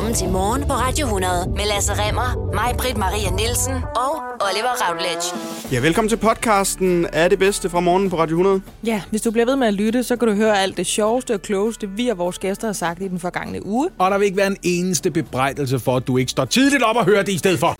[0.00, 4.12] Velkommen til Morgen på Radio 100 med Lasse Remmer, mig, Britt Maria Nielsen og
[4.46, 5.26] Oliver Routledge.
[5.72, 8.60] Ja, velkommen til podcasten Er det bedste fra morgen på Radio 100.
[8.86, 11.34] Ja, hvis du bliver ved med at lytte, så kan du høre alt det sjoveste
[11.34, 13.88] og klogeste, vi og vores gæster har sagt i den forgangne uge.
[13.98, 16.96] Og der vil ikke være en eneste bebrejdelse for, at du ikke står tidligt op
[16.96, 17.76] og hører det i stedet for.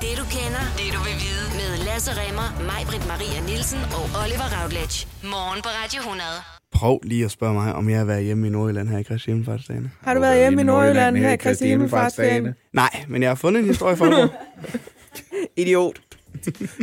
[0.00, 1.67] Det du kender, det du vil vide med
[1.98, 5.08] Lasse Remmer, mig, Britt Maria Nielsen og Oliver Routledge.
[5.24, 6.28] Morgen på Radio 100.
[6.72, 9.30] Prøv lige at spørge mig, om jeg har været hjemme i Nordjylland her i Kristi
[9.30, 9.90] Himmelfartsdagene.
[10.00, 12.54] Har du været hjemme i Nordjylland her i Kristi Himmelfartsdagen?
[12.72, 14.28] Nej, men jeg har fundet en historie for dig.
[15.62, 16.00] Idiot.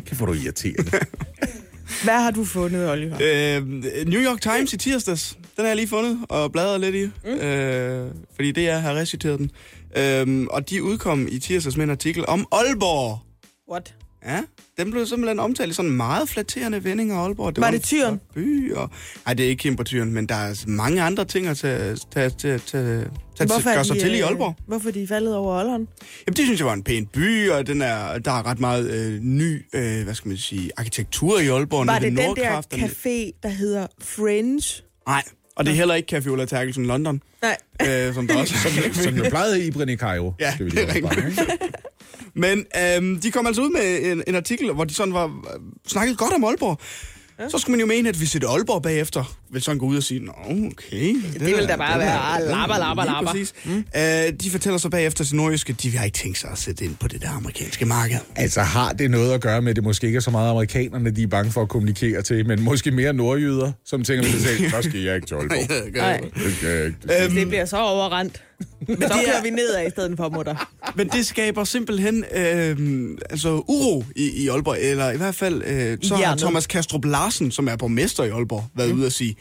[0.06, 0.92] Kan få du irriterende.
[2.04, 3.16] Hvad har du fundet, Oliver?
[3.22, 3.68] øh,
[4.08, 5.34] New York Times i tirsdags.
[5.34, 7.06] Den har jeg lige fundet og bladret lidt i.
[7.24, 7.40] Mm.
[7.40, 9.52] Øh, fordi det er, har reciteret den.
[9.98, 13.20] Øh, og de udkom i tirsdags med en artikel om Aalborg.
[13.72, 13.96] What?
[14.26, 14.42] Ja,
[14.78, 17.54] den blev simpelthen omtalt i sådan meget flatterende vendinger af Aalborg.
[17.58, 18.22] Var en det Tyren?
[18.34, 18.90] By, og...
[19.26, 21.96] Nej, det er ikke Kim på Tyren, men der er mange andre ting at tage,
[22.12, 24.56] tage, tage, tage, tage gøre sig de, til i øh, Aalborg.
[24.68, 25.88] Hvorfor de faldet over Aalborg?
[26.28, 28.92] Jamen, det synes jeg var en pæn by, og den er, der er ret meget
[28.92, 31.88] øh, ny, øh, hvad skal man sige, arkitektur i Aalborg.
[31.88, 34.84] Var det den der café, der hedder Fringe?
[35.08, 35.24] Nej,
[35.56, 37.58] og det er heller ikke Café Ulla Terkelsen London, Nej.
[38.08, 38.54] øh, som der også
[39.04, 40.34] Som jo plejede i Brinne i Cairo.
[40.40, 41.52] Ja, skal vi det er lige rigtigt.
[42.34, 42.66] Men
[42.98, 46.18] øhm, de kom altså ud med en, en artikel, hvor de sådan var øh, snakket
[46.18, 46.80] godt om Aalborg.
[47.40, 47.50] Ja.
[47.50, 50.04] Så skulle man jo mene, at hvis et Aalborg bagefter vil sådan gå ud og
[50.04, 51.16] sige, Nå, okay.
[51.34, 53.86] Det, vil da bare være labber, labber, labber." Mm.
[53.96, 56.86] Øh, de fortæller så bagefter til nordjyske, at de har ikke tænkt sig at sætte
[56.86, 58.18] ind på det der amerikanske marked.
[58.36, 61.12] Altså har det noget at gøre med, at det måske ikke er så meget amerikanerne,
[61.12, 64.42] de er bange for at kommunikere til, men måske mere nordjyder, som tænker ved sig
[64.42, 65.94] selv, så skal jeg ikke til Aalborg.
[65.96, 66.20] Nej.
[66.44, 67.24] Det skal jeg ikke.
[67.24, 68.42] Øhm, det bliver så overrendt.
[68.88, 70.72] Men så kører vi nedad i stedet for, mutter.
[70.96, 72.78] Men det skaber simpelthen øh,
[73.30, 76.36] altså uro i, i Aalborg, eller i hvert fald øh, så har.
[76.36, 78.98] Thomas Kastrup Larsen, som er borgmester i Aalborg, været mm.
[78.98, 79.36] ude at sige,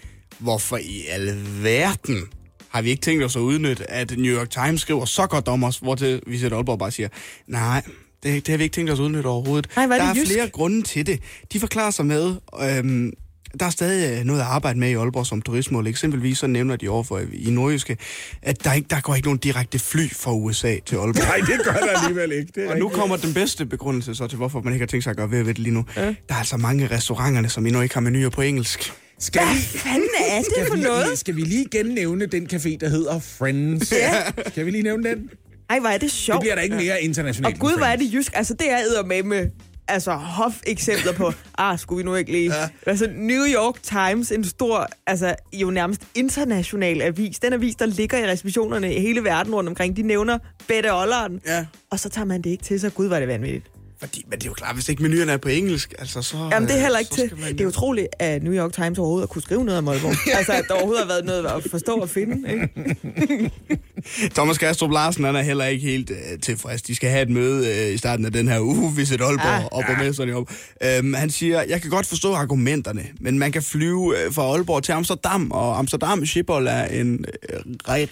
[0.44, 2.22] hvorfor i alverden
[2.68, 5.64] har vi ikke tænkt os at udnytte, at New York Times skriver så godt om
[5.64, 7.08] os, hvor til vi sætter Aalborg bare siger,
[7.46, 7.82] nej,
[8.22, 9.66] det, det har vi ikke tænkt os at udnytte overhovedet.
[9.76, 10.32] Ej, hvor er der er jysk.
[10.32, 11.20] flere grunde til det.
[11.52, 13.12] De forklarer sig med, øhm,
[13.60, 15.86] der er stadig øh, noget at arbejde med i Aalborg som turistmål.
[15.86, 17.96] Eksempelvis så nævner de overfor i Nordjyske,
[18.42, 21.24] at der, ikke, der går ikke nogen direkte fly fra USA til Aalborg.
[21.24, 22.52] Nej, det gør der alligevel ikke.
[22.54, 25.04] Det er Og nu kommer den bedste begrundelse så til, hvorfor man ikke har tænkt
[25.04, 25.84] sig at gøre ved ved det lige nu.
[25.96, 26.06] Ja.
[26.06, 28.92] Der er altså mange restauranterne, som endnu ikke har menuer på engelsk.
[29.26, 31.18] Skal vi, fanden er det skal, for vi, noget?
[31.18, 33.92] skal vi lige genævne den café, der hedder Friends?
[33.92, 34.22] Ja.
[34.46, 35.30] Skal vi lige nævne den?
[35.70, 36.40] Ej, hvor er det Det sjovt.
[36.40, 37.54] bliver da ikke mere internationalt.
[37.54, 38.32] Og gud, hvor er det jysk.
[38.36, 39.48] Altså, det er med med
[39.88, 42.54] altså hof-eksempler på, ah, skulle vi nu ikke lige...
[42.54, 42.68] Ja.
[42.86, 47.38] Altså, New York Times, en stor, altså jo nærmest international avis.
[47.38, 51.40] Den avis, der ligger i receptionerne i hele verden rundt omkring, de nævner Bette Olleren.
[51.46, 51.66] Ja.
[51.90, 52.94] Og så tager man det ikke til sig.
[52.94, 53.66] Gud, var det vanvittigt.
[54.04, 56.36] Fordi, men det er jo klart, hvis ikke menuerne er på engelsk, altså så...
[56.52, 57.40] Jamen, det er heller øh, ikke til.
[57.40, 60.14] man- Det er utroligt, at New York Times overhovedet har kunne skrive noget om Aalborg.
[60.38, 62.52] altså, at der overhovedet har været noget at forstå og finde.
[62.52, 63.50] Ikke?
[64.34, 66.82] Thomas Kastrup Larsen, han er heller ikke helt øh, tilfreds.
[66.82, 69.44] De skal have et møde øh, i starten af den her uge, hvis et Aalborg
[69.44, 69.64] Ah.
[69.64, 70.50] og borgmesteren op.
[70.84, 74.82] Øhm, han siger, jeg kan godt forstå argumenterne, men man kan flyve øh, fra Aalborg
[74.82, 77.58] til Amsterdam, og Amsterdam Schiphol er en øh,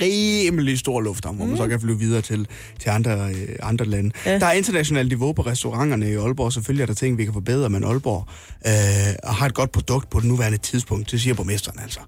[0.01, 2.47] rimelig stor lufthavn, hvor man så kan flyve videre til,
[2.81, 4.11] til andre, øh, andre lande.
[4.27, 4.31] Ja.
[4.33, 4.39] Ja.
[4.39, 5.43] Der er internationalt niveau på
[5.83, 6.53] restauranterne i Aalborg.
[6.53, 8.27] Selvfølgelig er der ting, vi kan forbedre, men Aalborg
[8.67, 11.11] øh, har et godt produkt på det nuværende tidspunkt.
[11.11, 12.01] Det siger borgmesteren altså.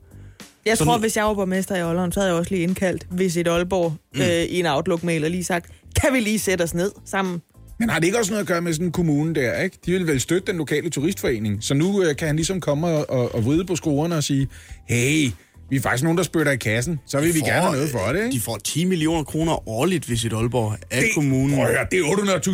[0.66, 3.06] Jeg Sådan- tror, hvis jeg var borgmester i Aalborg, så havde jeg også lige indkaldt
[3.10, 4.20] Visit Aalborg mm.
[4.20, 5.66] øh, i en Outlook-mail og lige sagt,
[6.02, 7.42] kan vi lige sætte os ned sammen?
[7.78, 9.78] Men har det ikke også noget at gøre med sådan en kommune der, ikke?
[9.86, 11.58] De vil vel støtte den lokale turistforening.
[11.64, 14.48] Så nu øh, kan han ligesom komme og, og, og vride på skruerne og sige,
[14.88, 15.30] hey,
[15.74, 17.00] vi er faktisk nogen, der spytter i kassen.
[17.06, 18.30] Så vil vi får, gerne have noget for det, ikke?
[18.32, 21.56] De får 10 millioner kroner årligt, hvis et Aalborg af det, kommunen.
[21.56, 22.02] Prøv at høre, det er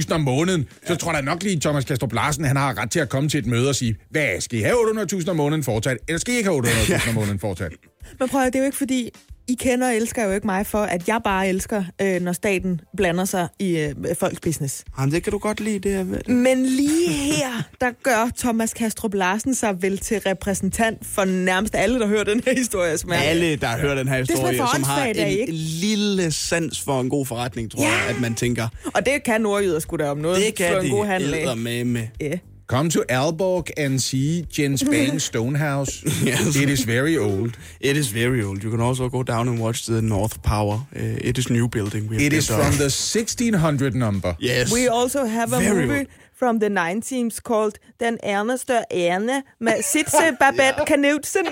[0.09, 0.67] 800.000 om måneden.
[0.87, 3.39] Så tror jeg nok lige, Thomas Kastrup Larsen, han har ret til at komme til
[3.39, 4.77] et møde og sige, hvad, skal I have
[5.13, 5.97] 800.000 om måneden fortsat?
[6.09, 7.73] Eller skal I ikke have 800.000 om måneden fortsat?
[8.19, 9.11] Men prøv at høre, det er jo ikke fordi,
[9.49, 12.81] I kender og elsker jo ikke mig for, at jeg bare elsker, øh, når staten
[12.97, 14.85] blander sig i øh, folks business.
[14.99, 16.29] Jamen, det kan du godt lide, det her ved det.
[16.29, 21.99] Men lige her, der gør Thomas Kastrup Larsen sig vel til repræsentant for nærmest alle,
[22.01, 22.99] der hører den her historie.
[22.99, 25.53] Som er, Alle, der hører den her er historie, for som har en ikke?
[25.53, 27.89] lille sans for en god forretning, tror Ja.
[27.89, 30.43] jeg, at man tænker, Og det kan nordjyder sgu da om noget.
[30.47, 32.07] det kan en god handel de med med.
[32.21, 32.39] Ja.
[32.71, 36.05] Come to Aalborg and see Jens Bang Stonehouse.
[36.23, 36.55] Yes.
[36.57, 37.57] It is very old.
[37.81, 38.63] It is very old.
[38.63, 40.75] You can also go down and watch the North Power.
[40.95, 42.09] Uh, it is new building.
[42.09, 42.79] We have It is built from up.
[42.79, 44.37] the 1600 number.
[44.39, 44.71] Yes.
[44.73, 46.07] We also have a Very movie old.
[46.33, 51.47] from the 19th called Den Erneste Erne med Sitze Babette Knudsen.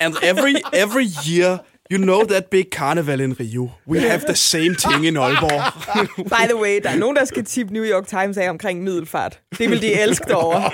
[0.00, 1.60] And every every year,
[1.92, 3.70] you know that big carnival in Rio.
[3.86, 5.72] We have the same thing in Aalborg.
[6.36, 9.40] By the way, der er nogen, der skal tippe New York Times af omkring middelfart.
[9.58, 10.70] Det vil de elske derovre.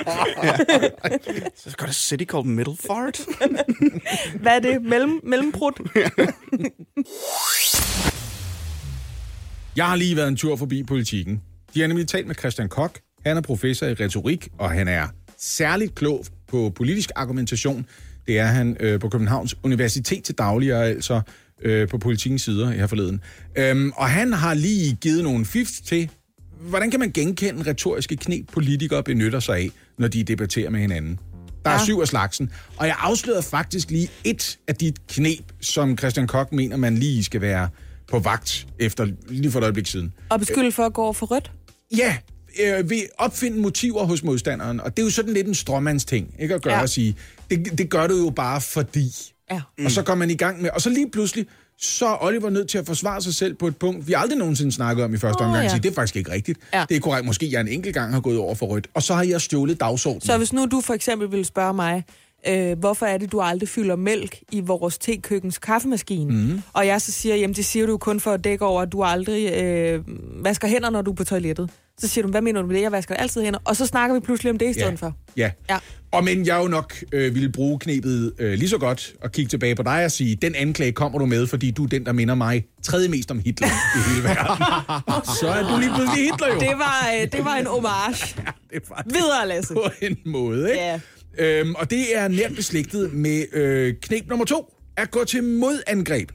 [1.67, 3.21] It's got a city called Middlefart.
[4.43, 4.83] Hvad er det?
[4.83, 5.73] Mellem, mellembrud?
[9.77, 11.43] Jeg har lige været en tur forbi politikken.
[11.75, 12.99] De har nemlig talt med Christian Kok.
[13.27, 17.87] Han er professor i retorik, og han er særligt klog på politisk argumentation.
[18.27, 21.21] Det er han øh, på Københavns Universitet til daglig, og altså
[21.63, 23.21] øh, på politikens sider her forleden.
[23.59, 26.11] Øhm, og han har lige givet nogle fifs til,
[26.61, 31.19] hvordan kan man genkende retoriske knep, politikere benytter sig af, når de debatterer med hinanden.
[31.65, 31.85] Der er Ja.
[31.85, 36.53] syv af slagsen, og jeg afslørede faktisk lige et af de knep, som Christian Kok
[36.53, 37.69] mener, man lige skal være
[38.09, 40.13] på vagt efter lige for et øjeblik siden.
[40.29, 41.51] Og beskylde for at gå over for rødt?
[41.97, 42.17] Ja,
[42.63, 46.55] øh, vil opfinde motiver hos modstanderen, og det er jo sådan lidt en stråmandsting, ikke
[46.55, 46.83] at gøre ja.
[46.83, 47.17] at sige,
[47.57, 49.13] det, det gør du jo bare fordi.
[49.51, 49.61] Ja.
[49.79, 49.85] Mm.
[49.85, 51.47] Og så går man i gang med, og så lige pludselig,
[51.79, 54.73] så er Oliver nødt til at forsvare sig selv på et punkt, vi aldrig nogensinde
[54.73, 55.65] snakket om i første Åh, omgang.
[55.67, 55.73] ja.
[55.73, 55.79] Ja.
[55.79, 56.59] Det er faktisk ikke rigtigt.
[56.75, 56.85] Ja.
[56.89, 59.15] Det er korrekt, måske jeg en enkelt gang har gået over for rødt, og så
[59.15, 60.21] har jeg stjålet dagsordenen.
[60.21, 62.05] Så hvis nu du for eksempel ville spørge mig,
[62.49, 66.33] øh, hvorfor er det, du aldrig fylder mælk i vores tekøkkens kaffemaskine?
[66.33, 66.63] Mm.
[66.73, 69.03] Og jeg så siger, jamen det siger du kun for at dække over, at du
[69.03, 70.01] aldrig øh,
[70.45, 71.71] vasker hænder, når du er på toilettet.
[71.99, 72.83] Så siger du, hvad mener du med det?
[72.83, 73.59] Jeg vasker altid hænder.
[73.65, 74.95] Og så snakker vi pludselig om det i stedet ja.
[74.95, 75.17] for.
[75.37, 75.51] Ja.
[75.71, 75.79] Ja.
[76.13, 79.49] Og men jeg jo nok øh, ville bruge knebet øh, lige så godt og kigge
[79.49, 82.13] tilbage på dig og sige, den anklage kommer du med, fordi du er den, der
[82.13, 84.65] minder mig tredje mest om Hitler i hele verden.
[85.41, 86.61] så er du lige pludselig Hitler jo.
[86.61, 88.35] Det var, øh, det var en homage.
[88.73, 89.75] det var det Videre, Lasse.
[89.75, 90.83] på en måde, ikke?
[90.83, 91.01] Ja.
[91.39, 96.31] Øhm, og det er nært beslægtet med øh, knep nummer to, at gå til modangreb.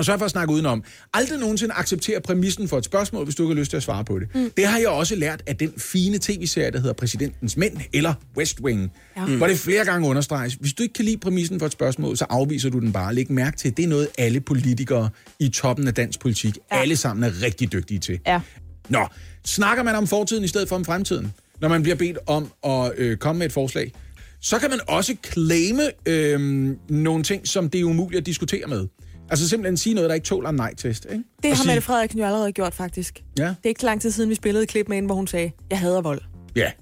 [0.00, 0.84] Og sørg for at snakke udenom.
[1.14, 4.04] Aldrig nogensinde acceptere præmissen for et spørgsmål, hvis du ikke har lyst til at svare
[4.04, 4.34] på det.
[4.34, 4.50] Mm.
[4.56, 8.60] Det har jeg også lært af den fine tv-serie, der hedder Præsidentens Mænd, eller West
[8.60, 8.92] Wing.
[9.16, 9.24] Ja.
[9.24, 10.54] Hvor det flere gange understreges.
[10.54, 13.14] Hvis du ikke kan lide præmissen for et spørgsmål, så afviser du den bare.
[13.14, 16.80] Læg mærke til, det er noget, alle politikere i toppen af dansk politik, ja.
[16.80, 18.18] alle sammen er rigtig dygtige til.
[18.26, 18.40] Ja.
[18.88, 19.06] Nå,
[19.44, 22.92] snakker man om fortiden i stedet for om fremtiden, når man bliver bedt om at
[22.96, 23.92] øh, komme med et forslag,
[24.40, 28.86] så kan man også claime øh, nogle ting, som det er umuligt at diskutere med.
[29.30, 31.04] Altså simpelthen sige noget, der ikke tåler en nej-test.
[31.04, 31.24] Ikke?
[31.42, 33.22] Det Og har sige, Mette Frederiksen jo allerede gjort, faktisk.
[33.38, 33.44] Ja.
[33.44, 35.50] Det er ikke lang tid siden, vi spillede et klip med hende, hvor hun sagde,
[35.70, 36.20] jeg hader vold.
[36.56, 36.72] Ja.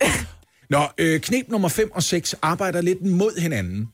[0.70, 3.88] Nå, øh, knep nummer 5 og 6 arbejder lidt mod hinanden.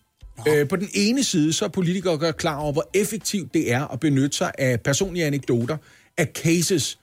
[0.48, 3.86] Øh, på den ene side, så er politikere gør klar over, hvor effektivt det er
[3.86, 5.76] at benytte sig af personlige anekdoter,
[6.18, 6.98] af cases.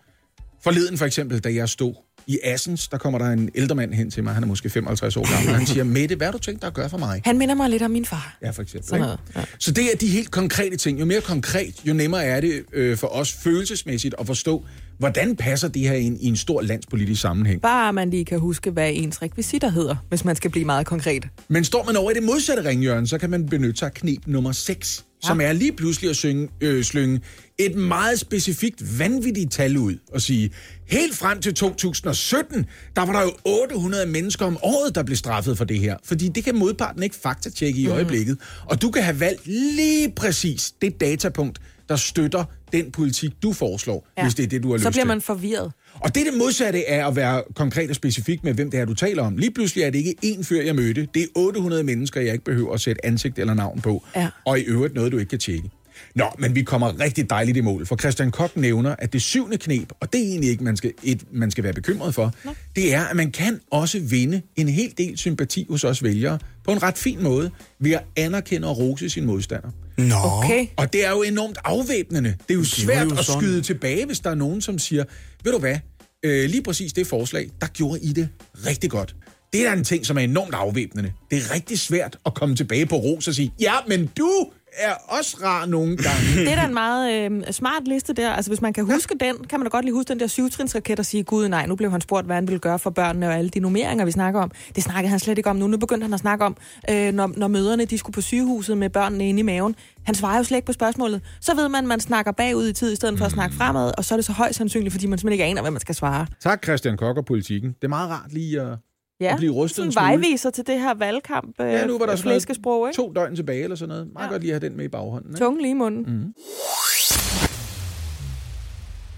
[0.64, 1.94] Forleden for eksempel, da jeg stod
[2.28, 5.18] i Assens, der kommer der en ældre mand hen til mig, han er måske 55
[5.18, 7.22] år gammel, og han siger, Mette, hvad har du tænkt dig at gøre for mig?
[7.26, 8.38] Han minder mig lidt om min far.
[8.42, 8.90] Ja, for eksempel.
[8.90, 9.44] Sådan noget, ja.
[9.60, 11.00] Så det er de helt konkrete ting.
[11.00, 14.66] Jo mere konkret, jo nemmere er det øh, for os følelsesmæssigt at forstå,
[14.98, 17.62] hvordan passer det her ind i en stor landspolitisk sammenhæng.
[17.62, 21.28] Bare man lige kan huske, hvad ens rekvisitter hedder, hvis man skal blive meget konkret.
[21.48, 24.20] Men står man over i det modsatte ringhjørne, så kan man benytte sig af knep
[24.26, 25.28] nummer 6, ja.
[25.28, 27.22] som er lige pludselig at synge, øh, slynge
[27.60, 30.52] et meget specifikt vanvittigt tal ud og sige,
[30.86, 32.66] helt frem til 2017,
[32.96, 35.98] der var der jo 800 mennesker om året, der blev straffet for det her.
[36.04, 38.38] Fordi det kan modparten ikke faktatjekke i øjeblikket.
[38.66, 41.60] Og du kan have valgt lige præcis det datapunkt,
[41.90, 44.24] der støtter den politik, du foreslår, ja.
[44.24, 45.08] hvis det er det, du har Så lyst bliver til.
[45.08, 45.72] man forvirret.
[45.94, 48.86] Og det er det modsatte af at være konkret og specifik med, hvem det er,
[48.86, 49.38] du taler om.
[49.38, 51.08] Lige pludselig er det ikke én fyr, jeg mødte.
[51.14, 54.04] Det er 800 mennesker, jeg ikke behøver at sætte ansigt eller navn på.
[54.16, 54.28] Ja.
[54.46, 55.70] Og i øvrigt noget, du ikke kan tjekke.
[56.18, 59.58] Nå, men vi kommer rigtig dejligt i mål, for Christian Koch nævner, at det syvende
[59.58, 62.56] knep, og det er egentlig ikke, man skal, et, man skal være bekymret for, Nå.
[62.76, 66.72] det er, at man kan også vinde en hel del sympati hos os vælgere på
[66.72, 69.70] en ret fin måde, ved at anerkende og rose sin modstander.
[69.98, 70.16] Nå.
[70.24, 70.68] Okay.
[70.78, 72.30] Og det er jo enormt afvæbnende.
[72.30, 73.42] Det er jo er svært jo at sådan.
[73.42, 75.04] skyde tilbage, hvis der er nogen, som siger,
[75.44, 75.78] ved du hvad,
[76.24, 78.30] øh, lige præcis det forslag, der gjorde I det
[78.66, 79.16] rigtig godt.
[79.54, 81.12] Det er da en ting, som er enormt afvæbnende.
[81.32, 84.94] Det er rigtig svært at komme tilbage på ros og sige, ja, men du er
[85.08, 86.46] også rar nogle gange.
[86.46, 88.32] Det er da en meget øh, smart liste der.
[88.32, 89.28] Altså, hvis man kan huske ja.
[89.28, 91.76] den, kan man da godt lige huske den der syvtrinsraket og sige, gud nej, nu
[91.76, 94.42] blev han spurgt, hvad han ville gøre for børnene og alle de nummeringer, vi snakker
[94.42, 94.52] om.
[94.76, 95.68] Det snakkede han slet ikke om nu.
[95.68, 96.58] Nu begyndte han at snakke om,
[96.90, 99.76] øh, når, når møderne de skulle på sygehuset med børnene inde i maven.
[100.04, 101.22] Han svarer jo slet ikke på spørgsmålet.
[101.42, 103.92] Så ved man, at man snakker bagud i tid, i stedet for at snakke fremad,
[103.98, 105.96] og så er det så højst sandsynligt, fordi man simpelthen ikke aner, hvad man skal
[105.96, 106.28] svare.
[106.44, 107.70] tak, Christian og politikken.
[107.70, 108.78] Det er meget rart lige at,
[109.22, 110.04] Ja, at blive sådan en smule.
[110.06, 112.96] vejviser til det her valgkamp øh, Ja, nu var der sådan noget, ikke?
[112.96, 114.14] to døgn tilbage eller sådan noget.
[114.14, 114.32] Meget Ja.
[114.32, 115.30] godt lige at have den med i baghånden.
[115.32, 115.40] Ikke?
[115.46, 116.04] Tunge lige i munden.
[116.08, 116.34] Mm.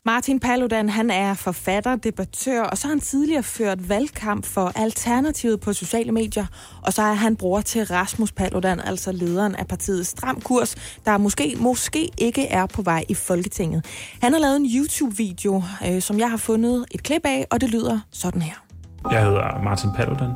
[0.06, 5.60] Martin Paludan, han er forfatter, debattør, og så har han tidligere ført valgkamp for Alternativet
[5.60, 6.46] på sociale medier.
[6.84, 10.75] Og så er han bror til Rasmus Paludan, altså lederen af partiet Stram Kurs,
[11.06, 13.86] der måske, måske ikke er på vej i Folketinget.
[14.22, 17.70] Han har lavet en YouTube-video, øh, som jeg har fundet et klip af, og det
[17.70, 18.68] lyder sådan her.
[19.12, 20.32] Jeg hedder Martin Paludan.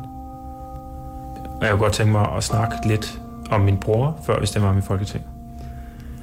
[1.46, 4.70] Og jeg kunne godt tænke mig at snakke lidt om min bror, før vi stemmer
[4.70, 5.29] om i Folketinget.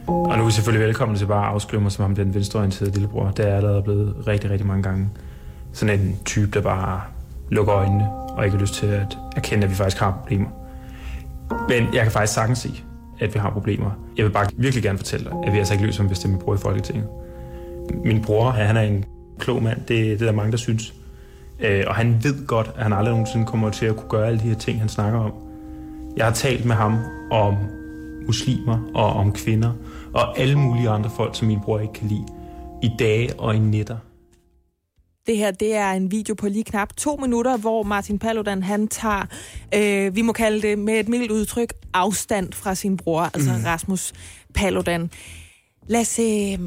[0.06, 2.92] Og nu er I selvfølgelig velkommen til bare at afskrive mig som om den venstreorienterede
[2.92, 3.30] lillebror.
[3.30, 5.08] Det er jeg allerede blevet rigtig, rigtig mange gange.
[5.72, 7.00] Sådan en type, der bare
[7.50, 10.48] lukker øjnene og ikke har lyst til at erkende, at vi faktisk har problemer.
[11.68, 12.84] Men jeg kan faktisk sagtens sige,
[13.20, 13.90] at vi har problemer.
[14.16, 16.24] Jeg vil bare virkelig gerne fortælle dig, at vi altså ikke løser dem, hvis det
[16.24, 17.08] er min bror i Folketinget.
[18.04, 19.04] Min bror, han er en
[19.38, 20.94] klog mand, det, det er der mange, der synes.
[21.62, 24.38] Øh, og han ved godt, at han aldrig nogensinde kommer til at kunne gøre alle
[24.40, 25.32] de her ting, han snakker om.
[26.16, 26.98] Jeg har talt med ham
[27.30, 27.54] om
[28.26, 29.72] muslimer og om kvinder
[30.14, 32.26] og alle mulige andre folk, som min bror ikke kan lide,
[32.82, 33.96] i dage og i nætter.
[35.26, 38.88] Det her, det er en video på lige knap to minutter, hvor Martin Paludan, han
[38.88, 39.26] tager,
[39.74, 43.64] øh, vi må kalde det med et mildt udtryk, afstand fra sin bror, altså Mhm.
[43.64, 44.12] Rasmus
[44.54, 45.10] Paludan.
[45.86, 46.58] Lad os, øh,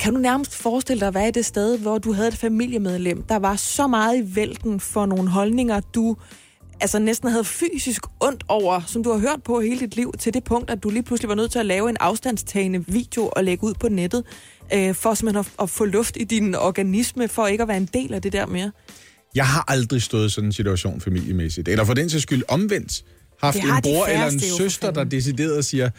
[0.00, 3.22] kan du nærmest forestille dig at være i det sted, hvor du havde et familiemedlem,
[3.22, 6.16] der var så meget i vælten for nogle holdninger, du
[6.80, 10.34] altså næsten havde fysisk ondt over, som du har hørt på hele dit liv, til
[10.34, 13.44] det punkt, at du lige pludselig var nødt til at lave en afstandstagende video og
[13.44, 14.24] lægge ud på nettet,
[14.74, 17.88] øh, for simpelthen at, at få luft i din organisme, for ikke at være en
[17.94, 18.72] del af det der mere.
[19.34, 21.68] Jeg har aldrig stået i sådan en situation familiemæssigt.
[21.68, 23.04] Eller for den sags skyld omvendt
[23.40, 25.90] haft har en bror eller en søster, der decideret siger,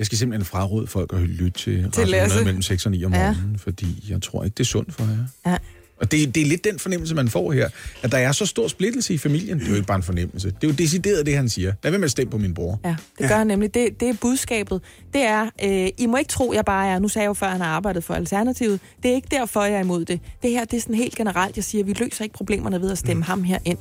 [0.00, 2.14] jeg skal simpelthen fraråde folk at lytte til, Til.
[2.14, 3.18] Radio mellem 6 og 9 om Ja.
[3.32, 5.50] morgenen, fordi jeg tror ikke, det er sundt for jer.
[5.52, 5.56] Ja.
[6.00, 7.68] Og det, det er lidt den fornemmelse, man får her,
[8.02, 9.58] at der er så stor splittelse i familien.
[9.58, 10.48] Det er jo ikke bare en fornemmelse.
[10.50, 11.72] Det er jo decideret det, han siger.
[11.82, 12.80] Lad være med at stemme på min bror.
[12.84, 13.74] Ja, det gør han nemlig.
[13.74, 14.80] Det, det er budskabet.
[15.12, 17.46] Det er, øh, I må ikke tro, jeg bare er, nu sagde jeg jo før,
[17.46, 18.80] at han har arbejdet for Alternativet.
[19.02, 20.20] Det er ikke derfor, jeg er imod det.
[20.42, 22.98] Det her, det er sådan helt generelt, jeg siger, vi løser ikke problemerne ved at
[22.98, 23.22] stemme mm.
[23.22, 23.78] ham her ind.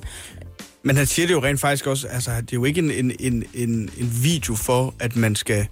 [0.83, 3.11] Men han siger det jo rent faktisk også, altså det er jo ikke en, en,
[3.19, 5.67] en, en, en video for, at man skal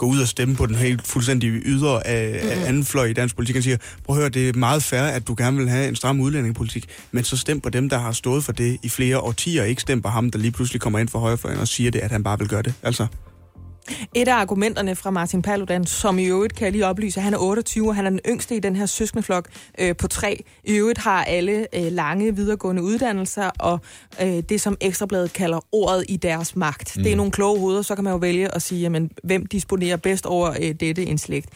[0.00, 3.36] gå ud og stemme på den helt fuldstændig ydre af, af anden fløj i dansk
[3.36, 3.56] politik.
[3.56, 5.96] Han siger, prøv at høre, det er meget fair, at du gerne vil have en
[5.96, 9.64] stram udlændingepolitik, men så stem på dem, der har stået for det i flere årtier,
[9.64, 12.10] ikke stem på ham, der lige pludselig kommer ind for højrefløjen og siger det, at
[12.10, 12.74] han bare vil gøre det.
[12.82, 13.06] Altså,
[14.14, 17.34] Et af argumenterne fra Martin Paludan, som i øvrigt kan jeg lige oplyse, at han
[17.34, 20.44] er 28, og han er den yngste i den her søskendeflok øh, på tre.
[20.64, 23.80] I øvrigt har alle øh, lange videregående uddannelser, og
[24.22, 26.96] øh, det som Ekstrabladet kalder ordet i deres magt.
[26.96, 27.02] Mm.
[27.02, 29.96] Det er nogle kloge hoveder, så kan man jo vælge at sige, jamen, hvem disponerer
[29.96, 31.48] bedst over øh, dette indslægt.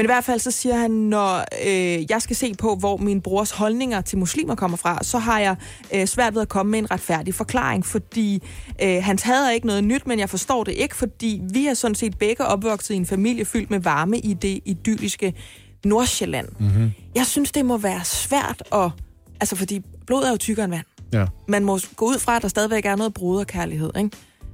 [0.00, 3.20] Men i hvert fald så siger han, når øh, jeg skal se på, hvor min
[3.20, 5.56] brors holdninger til muslimer kommer fra, så har jeg
[5.94, 8.42] øh, svært ved at komme med en retfærdig forklaring, fordi
[8.82, 11.74] øh, hans had er ikke noget nyt, men jeg forstår det ikke, fordi vi er
[11.74, 15.34] sådan set begge opvokset i en familie fyldt med varme i det idylliske
[15.84, 16.48] Nordsjælland.
[16.58, 16.90] Mm-hmm.
[17.14, 18.90] Jeg synes, det må være svært at...
[19.40, 20.86] Altså, fordi blod er jo tykkere end vand.
[21.12, 21.26] Ja.
[21.48, 24.10] Man må gå ud fra, at der stadigvæk er noget broderkærlighed, ikke?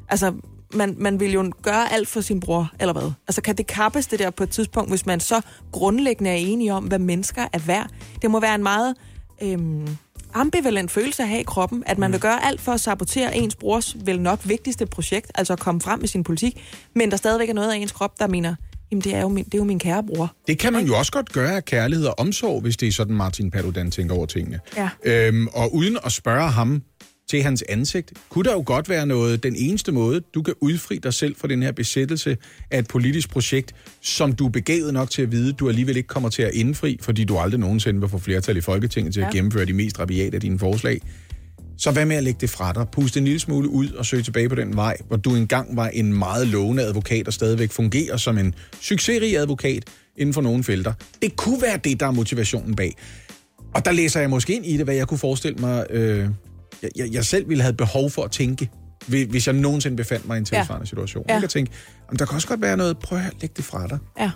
[0.09, 0.33] Altså,
[0.75, 3.13] man, man vil jo gøre alt for sin bror, eller hvad?
[3.29, 5.41] Altså, kan det kappes det der på et tidspunkt, hvis man så
[5.73, 7.91] grundlæggende er enige om, hvad mennesker er værd?
[8.23, 8.95] Det må være en meget
[9.43, 9.89] øhm,
[10.35, 13.55] ambivalent følelse at have i kroppen, at man vil gøre alt for at sabotere ens
[13.55, 17.49] brors vel nok vigtigste projekt, altså at komme frem med sin politik, men der stadigvæk
[17.49, 18.55] er noget af ens krop, der mener,
[18.91, 20.35] jamen det er jo min, det er jo min kære bror.
[20.47, 23.17] Det kan man jo også godt gøre af kærlighed og omsorg, hvis det er sådan,
[23.17, 24.61] Martin Paludan tænker over tingene.
[24.77, 24.89] Ja.
[25.05, 26.83] Øhm, og uden at spørge ham
[27.31, 30.99] til hans ansigt, kunne der jo godt være noget, den eneste måde, du kan udfri
[30.99, 32.37] dig selv fra den her besættelse
[32.71, 36.07] af et politisk projekt, som du er begavet nok til at vide, du alligevel ikke
[36.07, 39.27] kommer til at indfri, fordi du aldrig nogensinde vil få flertal i Folketinget til ja.
[39.27, 41.01] At gennemføre de mest rabiate af dine forslag.
[41.79, 42.87] Så hvad med at lægge det fra dig?
[42.93, 45.89] Puste en lille smule ud og søge tilbage på den vej, hvor du engang var
[45.89, 49.85] en meget lovende advokat og stadigvæk fungerer som en succesrig advokat
[50.17, 50.93] inden for nogle felter.
[51.23, 52.97] Det kunne være det, der er motivationen bag.
[53.75, 56.29] Og der læser jeg måske ind i det, hvad jeg kunne forestille mig, øh,
[56.83, 58.71] jeg, jeg, selv ville have behov for at tænke,
[59.07, 60.89] hvi- hvis jeg nogensinde befandt mig i en tilsvarende ja.
[60.89, 61.25] situation.
[61.29, 61.33] Ja.
[61.33, 61.73] Jeg kan tænke,
[62.11, 63.99] om der kan også godt være noget, prøv at høre, læg det fra dig.
[64.19, 64.31] Ja.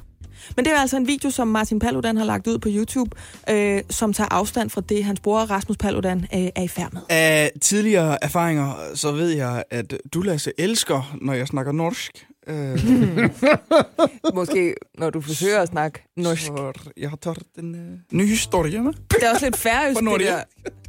[0.57, 3.11] Men det er altså en video, som Martin Paludan har lagt ud på YouTube,
[3.51, 7.01] øh, som tager afstand fra det, hans bror Rasmus Paludan øh, er i færd med.
[7.09, 12.27] Af tidligere erfaringer, så ved jeg, at du, Lasse, elsker, når jeg snakker norsk.
[12.49, 12.79] Øh,
[14.35, 16.43] Måske, når du forsøger at snakke norsk.
[16.43, 18.93] så jeg har taget en øh, ny historie med.
[19.11, 20.43] Det er også lidt færøsk, Fra det der.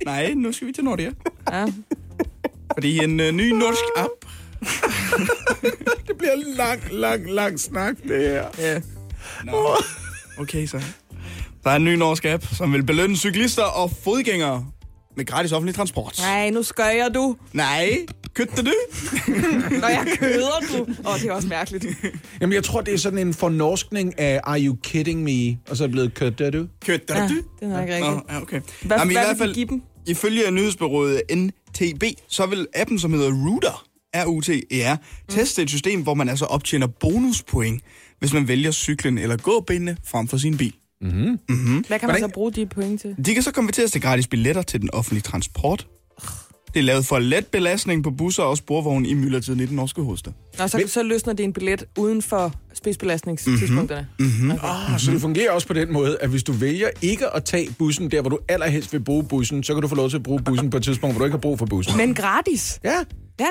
[0.06, 1.14] Nej, nu skal vi til Norge.
[1.52, 1.66] Ja.
[2.74, 4.10] Fordi en øh, ny norsk app
[6.08, 8.46] Det bliver en lang, lang, lang snak, det her.
[8.60, 8.82] Ja.
[9.44, 9.76] Nå.
[10.40, 10.82] Okay, så.
[11.64, 14.66] Der er en ny norsk app, som vil belønne cyklister og fodgængere
[15.18, 16.20] med gratis offentlig transport.
[16.20, 17.36] Nej, nu skøjer du.
[17.54, 18.72] Nej, kødte du?
[19.82, 20.82] Når jeg køder du.
[21.06, 21.86] Åh, oh, det er også mærkeligt.
[22.42, 25.58] Jamen, jeg tror, det er sådan en fornorskning af Are you kidding me?
[25.70, 26.68] Og så er det blevet kødt, det du?
[26.86, 27.34] Kødte Ja, du?
[27.36, 28.00] det er nok rigtigt.
[28.02, 28.62] Nå, ja, okay.
[28.82, 29.82] Hvad, Jamen, i hvad hvert vil fald, give dem?
[30.08, 33.86] ifølge nyhedsbyrået NTB, så vil appen, som hedder Router,
[34.16, 34.98] R-U-T-E-R,
[35.30, 37.82] teste et system, hvor man altså optjener bonuspoint,
[38.20, 40.74] hvis man vælger cyklen eller gåbenene frem for sin bil.
[41.00, 43.16] Hvad kan man Hvordan- så bruge de point til?
[43.26, 45.88] De kan så konverteres til gratis billetter til den offentlige transport.
[46.74, 50.02] Det er lavet for let belastning på busser og sporvogne i myldretiden i den norske
[50.02, 50.34] hovedstad.
[50.60, 54.08] Og så, så løsner det en billet uden for spidsbelastningstidspunkterne.
[54.20, 54.52] Mhm.
[54.52, 57.70] Ah, så det fungerer også på den måde, at hvis du vælger ikke at tage
[57.80, 60.24] bussen der, hvor du allerhelst vil bruge bussen, så kan du få lov til at
[60.24, 61.98] bruge bussen på et tidspunkt, hvor du ikke har brug for bussen.
[61.98, 62.80] Men gratis.
[62.84, 62.94] Ja,
[63.40, 63.46] Ja.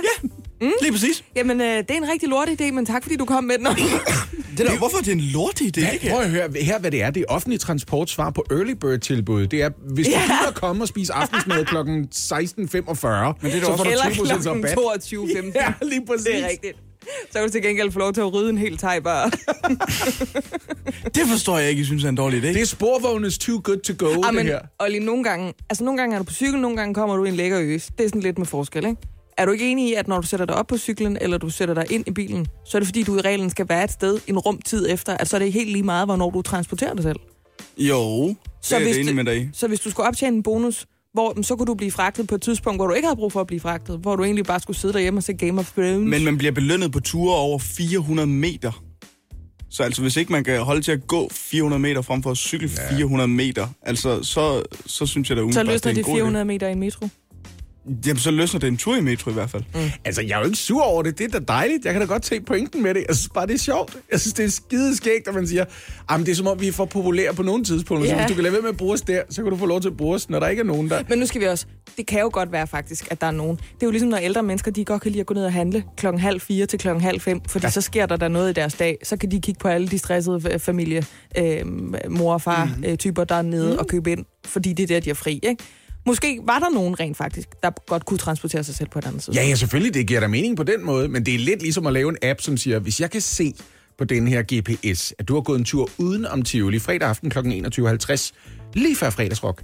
[0.61, 0.71] Mm.
[0.83, 1.25] Lige præcis.
[1.37, 3.67] Jamen, øh, det er en rigtig lort idé, men tak fordi du kom med den.
[4.59, 5.99] Det der, hvorfor er det en lort idé?
[5.99, 7.11] Kan Prøv at høre her, hvad det er.
[7.11, 9.47] Det er offentlig transport svar på early bird tilbud.
[9.47, 10.23] Det er, hvis du Ja.
[10.23, 11.77] gider komme og spise aftensmad kl.
[11.77, 11.83] 16.45,
[13.43, 15.05] Men det er så også- får du Eller 20% klokken rabat.
[15.13, 15.53] 22.15.
[15.63, 16.27] Ja, lige præcis.
[16.27, 16.77] Det er rigtigt.
[17.03, 19.31] Så kan du til gengæld få lov til at rydde en hel tegbar.
[21.15, 22.47] Det forstår jeg ikke, I synes er en dårlig idé.
[22.47, 24.59] Det er sporvognes too good to go, Ah, det men, her.
[24.81, 27.29] Olli, nogle gange, altså nogle gange er du på cykel, nogle gange kommer du i
[27.29, 27.91] en lækker øs.
[27.99, 28.97] Det er sådan lidt med forskel, ikke?
[29.37, 31.51] Er du ikke enig i, at når du sætter dig op på cyklen, eller du
[31.51, 33.93] sætter dig ind i bilen, så er det fordi, du i reglen skal være et
[33.93, 37.03] sted en rumtid efter, at så er det helt lige meget, hvornår du transporterer dig
[37.03, 37.17] selv.
[37.79, 39.51] Jo, det Så er hvis enig det- med dig.
[39.53, 42.43] Så hvis du skulle optjene en bonus, hvor, så kunne du blive fragtet på et
[42.43, 44.77] tidspunkt, hvor du ikke havde brug for at blive fragtet, hvor du egentlig bare skulle
[44.77, 46.11] sidde derhjemme og se Game of Thrones.
[46.11, 48.83] Men man bliver belønnet på ture over 400 meter.
[49.71, 52.37] Så altså, hvis ikke man kan holde til at gå 400 meter frem for at
[52.37, 52.97] cykle ja.
[52.97, 56.05] 400 meter, altså, så, så synes jeg da så umiddelbart, det løsner er de en
[56.05, 57.09] god 400 meter i en metro.
[58.07, 59.63] Jamen, så løsner det en tur i metro i hvert fald.
[59.75, 59.81] Mm.
[60.05, 61.19] Altså, jeg er jo ikke sur over det.
[61.19, 61.85] Det er da dejligt.
[61.85, 63.05] Jeg kan da godt se pointen med det.
[63.09, 63.97] Jeg synes bare, det er sjovt.
[64.13, 65.65] Jeg synes, det er skide skægt, at man siger,
[66.11, 68.09] at det er som om, vi er for populære på nogle tidspunkter.
[68.09, 68.21] Så Ja.
[68.21, 69.81] hvis du kan lade være med at bruge os der, så kan du få lov
[69.81, 71.03] til at bruge os, når der ikke er nogen der.
[71.09, 71.67] Men nu skal vi også...
[71.97, 73.57] Det kan jo godt være faktisk, at der er nogen.
[73.57, 75.53] Det er jo ligesom, når ældre mennesker, de godt kan lide at gå ned og
[75.53, 77.71] handle klokken halv fire til klokken halv fem, fordi ja.
[77.71, 78.99] så sker der der noget i deres dag.
[79.03, 81.05] Så kan de kigge på alle de stressede øh, familie,
[81.39, 81.67] øh,
[82.09, 82.85] mor og far, mm-hmm.
[82.85, 83.79] øh, typer, der er nede mm.
[83.79, 85.65] og købe ind, fordi det er der, de er fri, ikke?
[86.07, 89.23] Måske var der nogen rent faktisk, der godt kunne transportere sig selv på et andet
[89.23, 89.37] side.
[89.37, 89.95] Ja, ja, selvfølgelig.
[89.95, 91.09] Det giver da mening på den måde.
[91.09, 93.55] Men det er lidt ligesom at lave en app, som siger, hvis jeg kan se
[93.99, 97.31] på den her GPS, at du har gået en tur uden om Tivoli fredag aften
[97.31, 97.39] kl.
[97.39, 98.33] 21.50,
[98.75, 99.63] lige før fredagsrock,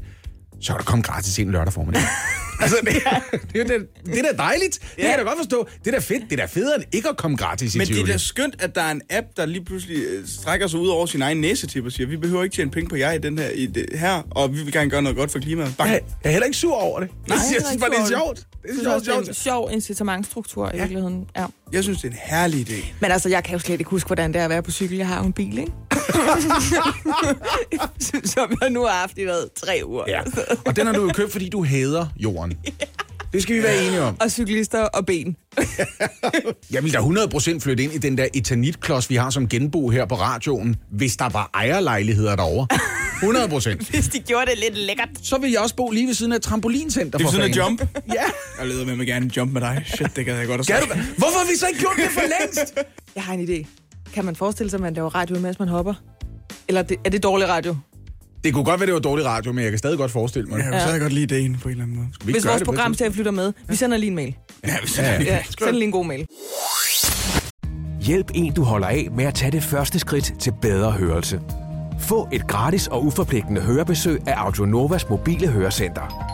[0.60, 2.02] så kan der komme gratis ind lørdag formiddag.
[2.60, 2.92] altså, det,
[3.52, 4.78] det, er da- det er da dejligt.
[4.80, 5.68] Det kan jeg da godt forstå.
[5.84, 6.22] Det er da fedt.
[6.30, 8.10] Det er da federe end ikke at komme gratis i Men det Tivoli.
[8.10, 10.88] er da skønt, at der er en app, der lige pludselig øh, strækker sig ud
[10.88, 13.38] over sin egen næsetip og siger, vi behøver ikke tjene penge på jer i den
[13.38, 15.74] her, i det her og vi vil gerne gøre noget godt for klimaet.
[15.78, 15.90] Bang.
[15.90, 17.08] Jeg er heller ikke sur over det.
[17.28, 18.38] Nej, jeg jeg synes bare, det er sjovt.
[18.38, 21.24] Det Jeg er sjovt, det er en sjov incitamentstruktur i virkeligheden.
[21.36, 21.46] Ja.
[21.72, 22.84] Jeg synes, det er en herlig idé.
[23.00, 24.96] Men altså, jeg kan jo slet ikke huske, hvordan det er at være på cykel.
[24.98, 25.72] Jeg har jo en bil, ikke?
[28.34, 30.04] Som jeg nu har haft i hvad, tre uger.
[30.08, 30.20] Ja.
[30.66, 32.45] Og den har du jo købt, fordi du hader jorden.
[33.32, 34.16] Det skal vi være enige om.
[34.20, 35.36] Og cyklister og ben.
[36.70, 40.06] Jeg vil da 100% flytte ind i den der etanitklods, vi har som genbo her
[40.06, 42.66] på radioen, hvis der var ejerlejligheder derovre.
[43.16, 43.90] 100%.
[43.90, 45.08] Hvis de gjorde det lidt lækkert.
[45.22, 47.18] Så vil jeg også bo lige ved siden af et trampolincenter.
[47.18, 47.80] Det er sådan en jump.
[48.14, 48.22] Ja.
[48.58, 49.82] Jeg leder med mig gerne en jump med dig.
[49.86, 50.94] Shit, det gad jeg godt at Kan sige.
[50.94, 52.74] du, hvorfor har vi så ikke gjort det for længst?
[53.16, 53.66] Jeg har en idé.
[54.14, 55.94] Kan man forestille sig, at man laver radio, mens man hopper?
[56.68, 57.76] Eller det, er det dårlig radio?
[58.46, 60.58] Det kunne godt være, det var dårlig radio, men jeg kan stadig godt forestille mig
[60.58, 60.64] det.
[60.72, 62.08] Jeg kan godt lide ideen på en eller anden måde.
[62.24, 64.36] Vi Hvis vores det program til flytter med, vi sender lige en mail.
[64.66, 65.22] Ja, hvis Ja, ja.
[65.22, 66.26] Ja, send lige en god mail.
[68.00, 71.40] Hjælp en, du holder af med at tage det første skridt til bedre hørelse.
[72.00, 76.32] Få et gratis og uforpligtende hørebesøg af Audionovas mobile hørecenter.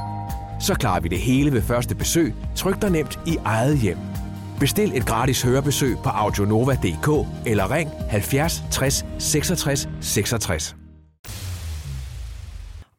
[0.60, 3.98] Så klarer vi det hele ved første besøg, tryk dig nemt i eget hjem.
[4.60, 10.76] Bestil et gratis hørebesøg på audionova.dk eller ring 70 60 66 66.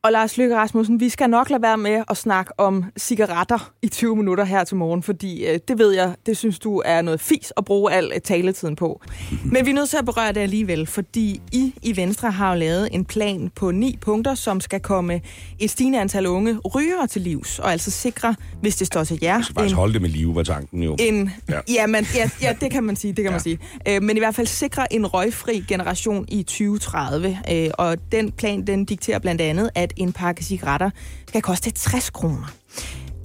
[0.06, 3.88] Og Lars Løkke Rasmussen, vi skal nok lade være med at snakke om cigaretter i
[3.88, 7.22] 20 minutter her til morgen, fordi øh, det ved jeg, det synes du er noget
[7.22, 9.02] fis at bruge al øh, taletiden på.
[9.52, 12.60] Men vi er nødt til at berøre det alligevel, fordi I i Venstre har jo
[12.60, 15.22] lavet en plan på ni punkter, som skal komme
[15.60, 19.42] et stigende antal unge rygere til livs, og altså sikre, hvis det står til jer,
[19.42, 20.96] Faktisk en, holde det med live, var tanken jo.
[21.00, 21.54] en, Ja.
[21.56, 21.60] ja.
[21.74, 23.32] Ja, man, ja, ja, det kan man sige, det kan ja.
[23.32, 23.60] man sige.
[23.88, 27.38] Øh, men i hvert fald sikre en røgfri generation i 2030.
[27.52, 30.90] Øh, og den plan, den dikterer blandt andet, at en pakke cigaretter
[31.28, 32.54] skal koste 60 kroner.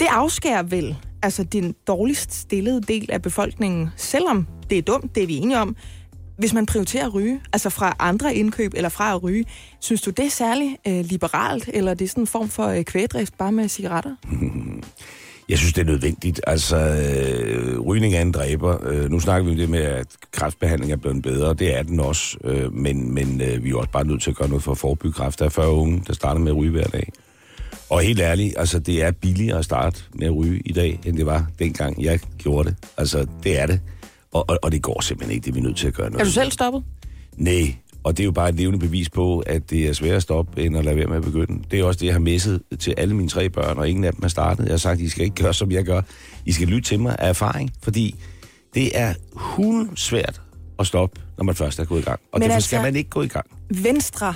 [0.01, 5.23] Det afskærer vel altså den dårligst stillede del af befolkningen, selvom det er dumt, det
[5.23, 5.77] er vi enige om,
[6.39, 9.45] hvis man prioriterer at ryge, altså fra andre indkøb eller fra at ryge,
[9.81, 12.85] synes du det er særlig øh, liberalt, eller er det sådan en form for øh,
[12.85, 14.17] kvægdrift bare med cigaretter?
[15.49, 16.41] Jeg synes, det er nødvendigt.
[16.47, 18.87] Altså, øh, rygning er en dræber.
[18.87, 21.55] Øh, nu snakker vi om det med, at kræftbehandling er blevet bedre.
[21.55, 22.39] Det er den også.
[22.45, 24.79] Øh, men men øh, vi er også bare nødt til at gøre noget for at
[24.79, 25.39] forebygge kræft.
[25.39, 27.13] Der er 40 unge, der starter med at ryge hver dag.
[27.91, 31.17] Og helt ærligt, altså, det er billigere at starte med at ryge i dag, end
[31.17, 32.77] det var dengang jeg gjorde det.
[32.97, 33.81] Altså, det er det.
[34.33, 35.45] Og, og, og det går simpelthen ikke.
[35.45, 36.21] Det er vi nødt til at gøre noget.
[36.21, 36.85] Er du selv stoppet?
[37.37, 37.75] Nej,
[38.09, 40.63] og det er jo bare et levende bevis på, at det er sværere at stoppe,
[40.63, 41.65] end at lade være med at begynde.
[41.71, 44.13] Det er også det, jeg har messet til alle mine tre børn, og ingen af
[44.13, 44.65] dem er startet.
[44.65, 46.03] Jeg har sagt, I skal ikke gøre, som jeg gør.
[46.47, 48.15] I skal lytte til mig af erfaring, fordi
[48.75, 49.15] det er
[49.97, 50.41] svært
[50.79, 52.21] at stoppe, når man først er gået i gang.
[52.33, 53.47] Og Men derfor altså- skal man ikke gå i gang.
[53.71, 54.35] Venstre,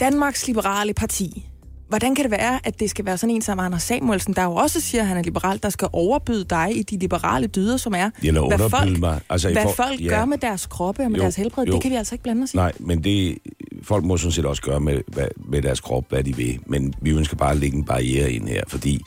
[0.00, 1.46] Danmarks Liberale Parti,
[1.88, 4.54] hvordan kan det være, at det skal være sådan en som Anders Samuelsen, der jo
[4.54, 7.94] også siger, at han er liberal, der skal overbyde dig i de liberale dyder, som
[7.94, 9.20] er, Eller hvad folk, mig.
[9.30, 10.08] Altså, hvad for- folk ja.
[10.08, 11.66] gør med deres kroppe og med Jo, deres helbred.
[11.66, 11.72] jo.
[11.72, 12.56] Det kan vi altså ikke blande os i.
[12.56, 13.38] Nej, men det,
[13.82, 16.58] folk må sådan set også gøre med, hvad, med deres krop, hvad de vil.
[16.66, 19.00] Men vi ønsker bare at lægge en barriere ind her, fordi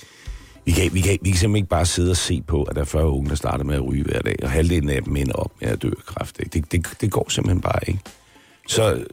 [0.66, 2.82] vi kan, vi, kan, vi kan simpelthen ikke bare sidde og se på, at der
[2.82, 5.34] er 40 unge, der starter med at ryge hver dag, og halvdelen af dem ender
[5.34, 6.40] op med at dø af kræft.
[6.40, 6.50] Ikke?
[6.54, 8.00] Det, det, det går simpelthen bare ikke.
[8.68, 9.04] Så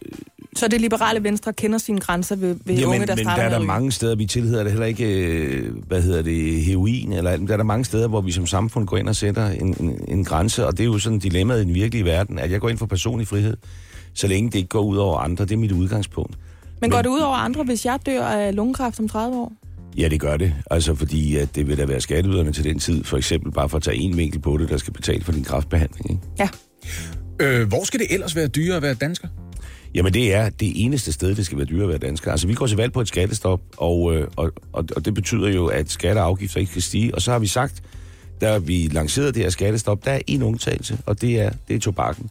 [0.58, 3.54] Så det liberale venstre kender sine grænser ved, ved Jamen, unge, der men starter der
[3.54, 7.36] er der mange steder, vi tilhedder det heller ikke, øh, hvad hedder det, heroin, eller
[7.36, 10.00] der er der mange steder, hvor vi som samfund går ind og sætter en, en,
[10.08, 12.68] en grænse, og det er jo sådan dilemmaet i den virkelige verden, at jeg går
[12.68, 13.56] ind for personlig frihed,
[14.14, 15.44] så længe det ikke går ud over andre.
[15.44, 16.38] Det er mit udgangspunkt.
[16.80, 19.52] Men går det ud over andre, hvis jeg dør af lungekræft om 30 år?
[19.98, 20.54] Ja, det gør det.
[20.70, 23.76] Altså fordi, at det vil da være skatteyderne til den tid, for eksempel bare for
[23.76, 26.10] at tage en vinkel på det, der skal betale for din kraftbehandling.
[26.10, 26.22] Ikke?
[26.38, 26.48] Ja.
[27.40, 29.28] Øh, hvor skal det ellers være dyrere at være dansker?
[29.94, 32.31] Jamen det er det eneste sted, det skal være dyrere at være dansker.
[32.31, 35.48] Altså vi går til valg på et skattestop, og, øh, og, og, og det betyder
[35.48, 37.14] jo, at skatter og afgifter ikke skal stige.
[37.14, 37.83] Og så har vi sagt,
[38.40, 41.81] da vi lancerede det her skattestop, der er en undtagelse, og det er, det er
[41.81, 42.31] tobakken.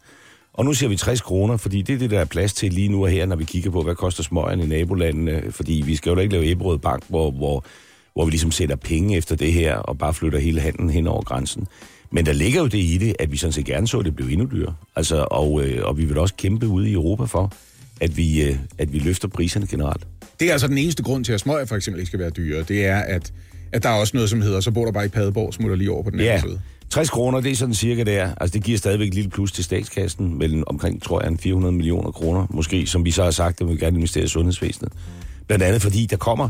[0.54, 2.90] Og nu siger vi 60 kroner, fordi det er det, der er plads til lige
[2.90, 5.52] nu og her, når vi kigger på, hvad koster smøgen i nabolandene.
[5.52, 7.66] Fordi vi skal jo da ikke lave Eberød Bank, hvor, hvor,
[8.14, 11.24] hvor vi ligesom sætter penge efter det her, og bare flytter hele handlen hen over
[11.24, 11.68] grænsen.
[12.12, 14.16] Men der ligger jo det i det, at vi sådan set gerne så, at det
[14.16, 14.76] blev endnu dyrere.
[14.96, 17.54] Altså, og, øh, og vi vil også kæmpe ude i Europa for,
[18.02, 20.08] at vi, øh, at vi løfter priserne generelt.
[20.40, 22.64] Det er altså den eneste grund til, at smøger for eksempel ikke skal være dyrere.
[22.64, 23.34] Det er, at,
[23.72, 25.92] at der er også noget, som hedder, så bor der bare i Padborg, smutter lige
[25.92, 26.60] over på den Ja, anden side.
[26.90, 28.30] 60 kroner, det er sådan cirka der.
[28.42, 31.72] Altså, det giver stadigvæk et lille plus til statskassen, mellem omkring, tror jeg, en 400
[31.76, 34.94] millioner kroner, måske, som vi så har sagt, at vi gerne investere i sundhedsvæsenet.
[35.48, 36.50] Blandt andet fordi, der kommer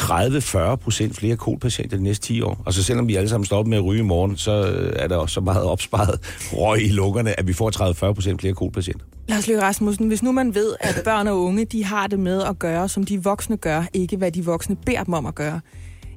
[0.00, 2.62] 30-40 procent flere kolpatienter de næste 10 år.
[2.66, 5.08] Og så selvom vi alle sammen stopper med at ryge i morgen, så øh, er
[5.08, 6.20] der også så meget opsparet
[6.52, 9.04] røg i lungerne, at vi får 30-40 procent flere kolpatienter.
[9.28, 12.42] Lars Løkke Rasmussen, hvis nu man ved, at børn og unge, de har det med
[12.42, 15.60] at gøre, som de voksne gør, ikke hvad de voksne beder dem om at gøre,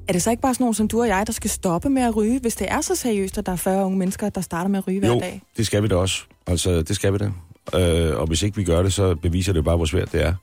[0.08, 2.02] er det så ikke bare sådan nogen som du og jeg, der skal stoppe med
[2.02, 4.68] at ryge, hvis det er så seriøst, at der er 40 unge mennesker, der starter
[4.68, 5.42] med at ryge hver Jo, dag?
[5.56, 6.22] det skal vi da også.
[6.46, 7.30] Altså, det skal vi da.
[7.78, 10.34] Øh, og hvis ikke vi gør det, så beviser det bare, hvor svært det er.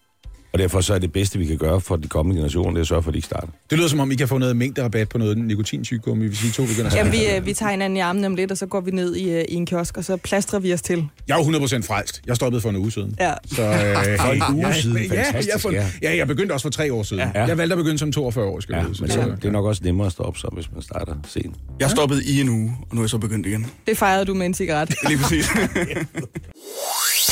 [0.54, 2.82] Og derfor så er det bedste, vi kan gøre for de kommende generationer, det er
[2.82, 3.48] at sørge for, at de ikke starter.
[3.70, 6.66] Det lyder som om, I kan få noget mængderabat på noget nikotintyggegummi, hvis I to
[6.66, 7.32] begynder at Jamen, snakke.
[7.32, 9.30] vi, øh, vi tager hinanden i armen om lidt, og så går vi ned i,
[9.30, 11.08] øh, i en kiosk, og så plastrer vi os til.
[11.28, 12.22] Jeg er jo 100% frelst.
[12.28, 13.16] Jeg stoppede for en uge siden.
[13.20, 13.34] Ja.
[13.46, 13.70] Så, øh,
[14.20, 14.98] For en uge ja, siden.
[14.98, 15.86] Ja, ja, Fantastisk, jeg, for, ja.
[16.02, 17.24] ja, jeg begyndte også for tre år siden.
[17.36, 17.46] Ja.
[17.46, 19.04] Jeg valgte at begynde som 42 år, skal Ja, men Så,
[19.36, 21.56] det er nok også nemmere at stoppe så, hvis man starter sent.
[21.80, 23.68] Jeg stoppede i en uge, og nu er jeg så begyndt igen.
[23.88, 24.94] Det fejrede du med en cigaret.
[25.08, 25.50] Lige præcis.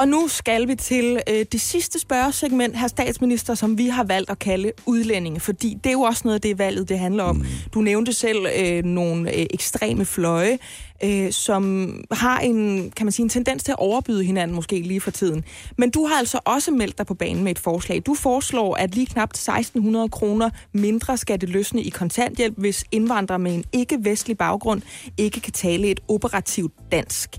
[0.00, 4.30] Og nu skal vi til øh, det sidste spørgesegment, her statsminister, som vi har valgt
[4.30, 5.40] at kalde udlændinge.
[5.40, 7.46] Fordi det er jo også noget af det, valget det handler om.
[7.74, 10.58] Du nævnte selv øh, nogle øh, ekstreme fløje,
[11.04, 15.00] øh, som har en, kan man sige, en tendens til at overbyde hinanden måske lige
[15.00, 15.44] for tiden.
[15.78, 18.02] Men du har altså også meldt dig på banen med et forslag.
[18.06, 23.38] Du foreslår, at lige knap 1600 kroner mindre skal det løsne i kontanthjælp, hvis indvandrere
[23.38, 24.82] med en ikke-vestlig baggrund
[25.18, 27.38] ikke kan tale et operativt dansk.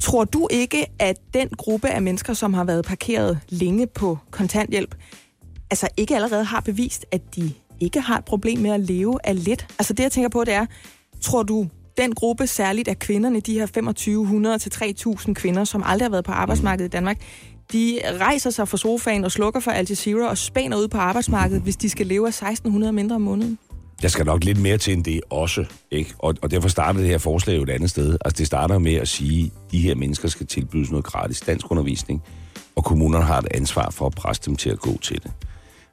[0.00, 4.94] Tror du ikke, at den gruppe af mennesker, som har været parkeret længe på kontanthjælp,
[5.70, 9.44] altså ikke allerede har bevist, at de ikke har et problem med at leve af
[9.44, 9.66] lidt?
[9.78, 10.66] Altså det, jeg tænker på, det er,
[11.20, 16.04] tror du, den gruppe, særligt af kvinderne, de her 2500 til 3000 kvinder, som aldrig
[16.06, 17.22] har været på arbejdsmarkedet i Danmark,
[17.72, 21.62] de rejser sig fra sofaen og slukker for Al Jazeera og spænder ud på arbejdsmarkedet,
[21.62, 23.58] hvis de skal leve af 1600 mindre om måneden?
[24.02, 26.14] Der skal nok lidt mere til end det også, ikke?
[26.18, 28.18] Og, og derfor starter det her forslag jo et andet sted.
[28.24, 31.70] Altså det starter med at sige, at de her mennesker skal tilbydes noget gratis dansk
[31.70, 32.22] undervisning,
[32.76, 35.32] og kommunerne har et ansvar for at presse dem til at gå til det.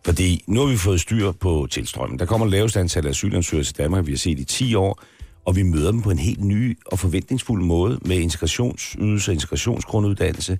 [0.05, 2.19] Fordi nu har vi fået styr på tilstrømmen.
[2.19, 5.01] Der kommer lavest antal asylansøgere til Danmark, vi har set i 10 år,
[5.45, 10.59] og vi møder dem på en helt ny og forventningsfuld måde med integrationsydelse og integrationsgrunduddannelse.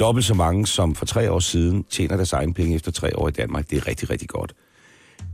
[0.00, 3.28] Dobbelt så mange som for tre år siden tjener deres egen penge efter tre år
[3.28, 3.70] i Danmark.
[3.70, 4.54] Det er rigtig, rigtig godt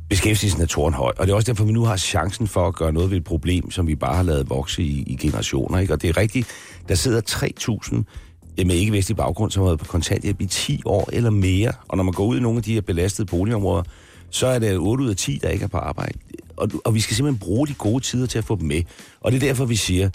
[0.08, 2.92] beskæftigelsen er tårnhøj, og det er også derfor, vi nu har chancen for at gøre
[2.92, 5.78] noget ved et problem, som vi bare har lavet vokse i, i generationer.
[5.78, 5.92] Ikke?
[5.92, 6.48] Og det er rigtigt,
[6.88, 11.30] der sidder 3.000 med ikke-vestlig baggrund, som har været på kontanthjælp i 10 år eller
[11.30, 11.72] mere.
[11.88, 13.82] Og når man går ud i nogle af de her belastede boligområder,
[14.30, 16.18] så er det 8 ud af 10, der ikke er på arbejde.
[16.56, 18.82] Og, og vi skal simpelthen bruge de gode tider til at få dem med.
[19.20, 20.10] Og det er derfor, vi siger,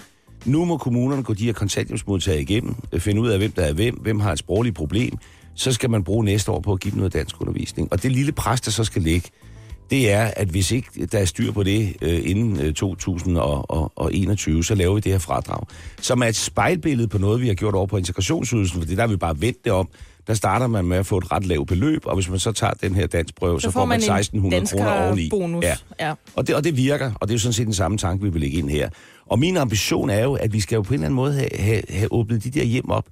[0.46, 3.74] nu må kommunerne gå de her kontanthjælpsmodtagere igennem, øh, finde ud af, hvem der er
[3.74, 5.18] hvem, hvem har et sprogligt problem,
[5.56, 7.88] så skal man bruge næste år på at give dem noget dansk undervisning.
[7.92, 9.30] Og det lille pres, der så skal ligge,
[9.92, 14.76] det er, at hvis ikke der er styr på det øh, inden øh, 2021, så
[14.76, 15.64] laver vi det her fradrag.
[16.02, 19.08] Som er et spejlbillede på noget, vi har gjort over på integrationsydelsen, for det der
[19.08, 19.90] vi bare vendt det om.
[20.28, 22.74] Der starter man med at få et ret lavt beløb, og hvis man så tager
[22.74, 25.30] den her dansprøve, så, så får man 1600 kroner oveni.
[25.30, 25.64] bonus.
[25.64, 25.76] Ja.
[26.00, 26.14] ja.
[26.36, 28.30] Og det, og det virker, og det er jo sådan set den samme tanke, vi
[28.30, 28.90] vil lægge ind her.
[29.26, 31.50] Og min ambition er jo, at vi skal jo på en eller anden måde have,
[31.60, 33.06] have, have åbnet de der hjem op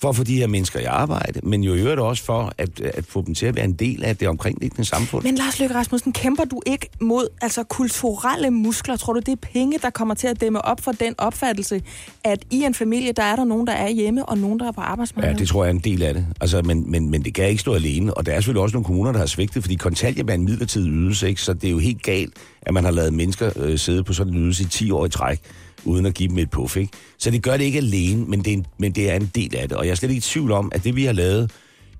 [0.00, 2.80] for at få de her mennesker i arbejde, men jo i øvrigt også for at,
[2.80, 5.24] at få dem til at være en del af det omkringliggende samfund.
[5.24, 8.96] Men Lars Løkke Rasmussen, kæmper du ikke mod altså, kulturelle muskler?
[8.96, 11.82] Tror du, det er penge, der kommer til at dæmme op for den opfattelse,
[12.24, 14.72] at i en familie, der er der nogen, der er hjemme, og nogen, der er
[14.72, 15.38] på Ja, arbejdsmarkedet?
[15.38, 16.26] det tror jeg er en del af det.
[16.40, 18.84] Altså, men, men, men det kan ikke stå alene, og der er selvfølgelig også nogle
[18.84, 21.42] kommuner, der har svigtet, fordi kontanthjælp er en midlertidig ydelse, ikke?
[21.42, 22.32] så det er jo helt galt,
[22.62, 25.08] at man har lavet mennesker øh, sidde på sådan en ydelse i 10 år i
[25.08, 25.40] træk,
[25.88, 26.76] uden at give dem et puff.
[26.76, 26.92] Ikke?
[27.18, 29.56] Så det gør det ikke alene, men det, er en, men det er en del
[29.56, 29.76] af det.
[29.76, 31.50] Og jeg er slet ikke i tvivl om, at det vi har lavet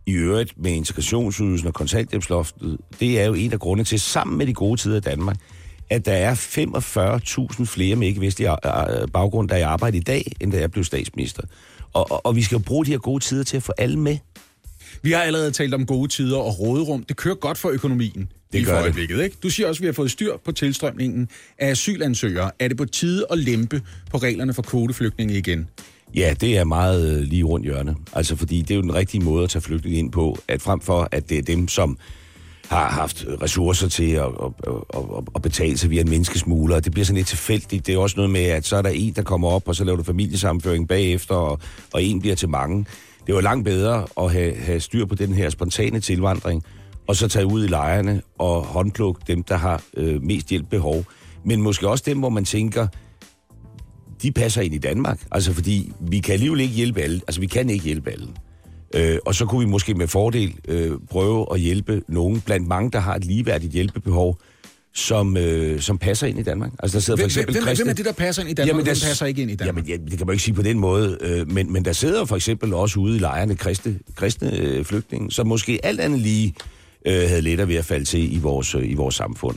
[0.07, 4.47] i øvrigt med integrationsydelsen og kontanthjælpsloftet, det er jo en af grundene til, sammen med
[4.47, 5.37] de gode tider i Danmark,
[5.91, 10.01] at der er 45.000 flere med ikke-vestlig øh, øh, baggrund, der er i arbejde i
[10.01, 11.43] dag, end da jeg blev statsminister.
[11.93, 13.99] Og, og, og vi skal jo bruge de her gode tider til at få alle
[13.99, 14.19] med.
[15.03, 17.03] Vi har allerede talt om gode tider og råderum.
[17.03, 18.33] Det kører godt for økonomien.
[18.53, 19.23] Det gør for det.
[19.25, 19.37] ikke?
[19.43, 22.51] Du siger også, at vi har fået styr på tilstrømningen af asylansøgere.
[22.59, 25.69] Er det på tide at lempe på reglerne for kvoteflygtninge igen?
[26.15, 27.97] Ja, det er meget øh, lige rundt hjørne.
[28.13, 30.81] Altså, fordi det er jo den rigtige måde at tage flygtninge ind på, at frem
[30.81, 31.99] for, at det er dem, som
[32.69, 36.81] har haft ressourcer til at, at, at, at, at betale sig via en menneskesmugler.
[36.81, 37.87] Det bliver sådan lidt tilfældigt.
[37.87, 39.85] Det er også noget med, at så er der en, der kommer op, og så
[39.85, 41.61] laver du familiesammenføring bagefter, og,
[41.93, 42.87] og en bliver til mange.
[43.27, 46.65] Det var langt bedre at have, have styr på den her spontane tilvandring,
[47.09, 51.05] og så tage ud i lejrene og håndplukke dem, der har øh, mest hjælp behov.
[51.45, 52.87] Men måske også dem, hvor man tænker,
[54.23, 55.27] de passer ind i Danmark.
[55.31, 57.21] Altså fordi vi kan alligevel ikke hjælpe alle.
[57.29, 58.29] Altså vi kan ikke hjælpe alle.
[58.95, 62.91] Øh, og så kunne vi måske med fordel øh, prøve at hjælpe nogen blandt mange,
[62.91, 64.39] der har et ligeværdigt hjælpebehov,
[64.95, 66.71] som, øh, som passer ind i Danmark.
[66.79, 67.85] Altså der sidder for eksempel hvem, kristne...
[67.85, 69.55] hvem er det, der passer ind i Danmark, Jamen, og hvem passer ikke ind i
[69.55, 69.89] Danmark?
[69.89, 72.25] Jamen, ja, det kan man ikke sige på den måde, øh, men, men der sidder
[72.25, 76.55] for eksempel også ude i lejrene kristne, kristne øh, flygtninge, som måske alt andet lige
[77.09, 79.57] øh, havde lettere ved at falde til i vores, øh, i vores samfund.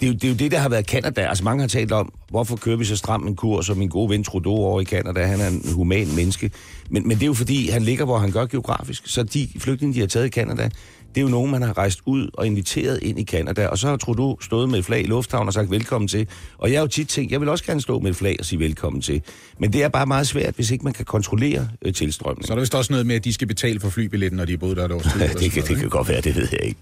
[0.00, 1.20] Det er, jo, det er jo det, der har været Kanada.
[1.20, 4.10] Altså mange har talt om, hvorfor kører vi så stram en kurs, og min gode
[4.10, 6.50] ven Trudeau over i Kanada, han er en human menneske.
[6.90, 9.02] Men, men det er jo fordi, han ligger, hvor han gør geografisk.
[9.06, 10.70] Så de flygtninge, de har taget i Kanada,
[11.14, 13.66] det er jo nogen, man har rejst ud og inviteret ind i Kanada.
[13.66, 16.28] Og så har Trudeau stået med et flag i lufthavnen og sagt velkommen til.
[16.58, 18.44] Og jeg har jo tit tænkt, jeg vil også gerne stå med et flag og
[18.44, 19.22] sige velkommen til.
[19.58, 22.46] Men det er bare meget svært, hvis ikke man kan kontrollere øh, tilstrømningen.
[22.46, 24.52] Så er der vist også noget med, at de skal betale for flybilletten, når de
[24.52, 25.20] er boet der et års tid.
[25.42, 26.80] Det, kan, det kan godt være, det ved jeg ikke.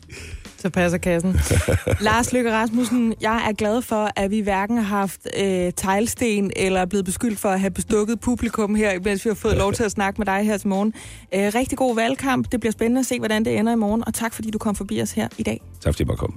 [0.60, 1.40] Så passer kassen.
[2.00, 6.80] Lars Løkke Rasmussen, jeg er glad for, at vi hverken har haft øh, teglsten eller
[6.80, 9.82] er blevet beskyldt for at have bestukket publikum her, mens vi har fået lov til
[9.84, 10.92] at snakke med dig her til morgen.
[11.34, 12.52] Øh, rigtig god valgkamp.
[12.52, 14.04] Det bliver spændende at se, hvordan det ender i morgen.
[14.06, 15.60] Og tak, fordi du kom forbi os her i dag.
[15.80, 16.36] Tak fordi jeg måtte komme.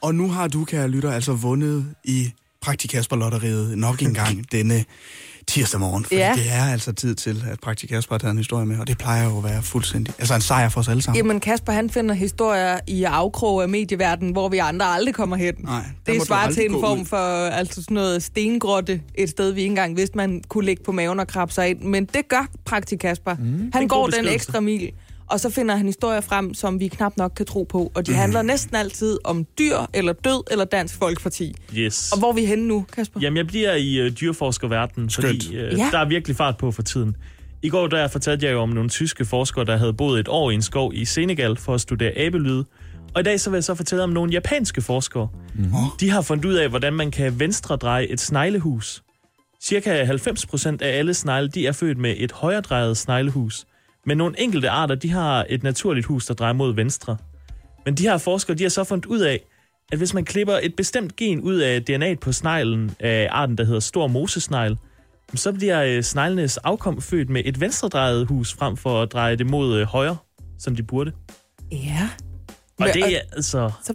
[0.00, 4.84] Og nu har du, kære lytter, altså vundet i Praktikasper-lotteriet nok en gang denne
[5.48, 6.04] tirsdag morgen.
[6.04, 6.32] Fordi Ja.
[6.36, 9.24] det er altså tid til, at Praktikasper har taget en historie med, og det plejer
[9.24, 10.14] jo at være fuldstændig...
[10.18, 11.16] Altså en sejr for os alle sammen.
[11.16, 15.54] Jamen, Kasper, han finder historier i afkrog af medieverdenen, hvor vi andre aldrig kommer hen.
[15.58, 17.04] Nej, det svarer til en form ud.
[17.04, 20.92] for altså sådan noget stengrotte, et sted, vi ikke engang vidste, man kunne ligge på
[20.92, 21.80] maven og krabbe sig ind.
[21.80, 23.34] Men det gør Praktik Kasper.
[23.38, 24.90] Mm, han går den ekstra mil,
[25.30, 27.92] og så finder han historier frem, som vi knap nok kan tro på.
[27.94, 28.16] Og de mm.
[28.16, 31.54] handler næsten altid om dyr, eller død, eller Dansk Folkeparti.
[31.74, 32.12] Yes.
[32.12, 33.20] Og hvor er vi henne nu, Kasper?
[33.20, 35.26] Jamen, jeg bliver i øh, dyreforskerverdenen, Skønt.
[35.44, 35.88] fordi øh, Ja.
[35.92, 37.16] der er virkelig fart på for tiden.
[37.62, 40.50] I går der fortalte jeg jo om nogle tyske forskere, der havde boet et år
[40.50, 42.64] i en skov i Senegal for at studere abelyde.
[43.14, 45.28] Og i dag så vil jeg så fortælle om nogle japanske forskere.
[45.54, 45.64] Mm.
[46.00, 49.02] De har fundet ud af, hvordan man kan venstre dreje et sneglehus.
[49.62, 53.64] Cirka 90% af alle snegle, de er født med et højredrejet sneglehus.
[54.06, 57.16] Men nogle enkelte arter, de har et naturligt hus, der drejer mod venstre.
[57.84, 59.40] Men de her forskere, de har så fundet ud af,
[59.92, 63.64] at hvis man klipper et bestemt gen ud af DNA'et på sneglen af arten, der
[63.64, 64.76] hedder stor mosesnegl,
[65.34, 69.50] så bliver øh, sneglenes afkom født med et venstredrejet hus, frem for at dreje det
[69.50, 70.16] mod øh, højre,
[70.58, 71.12] som de burde.
[71.72, 72.08] Ja.
[72.78, 73.70] Og det er altså...
[73.80, 73.94] Så,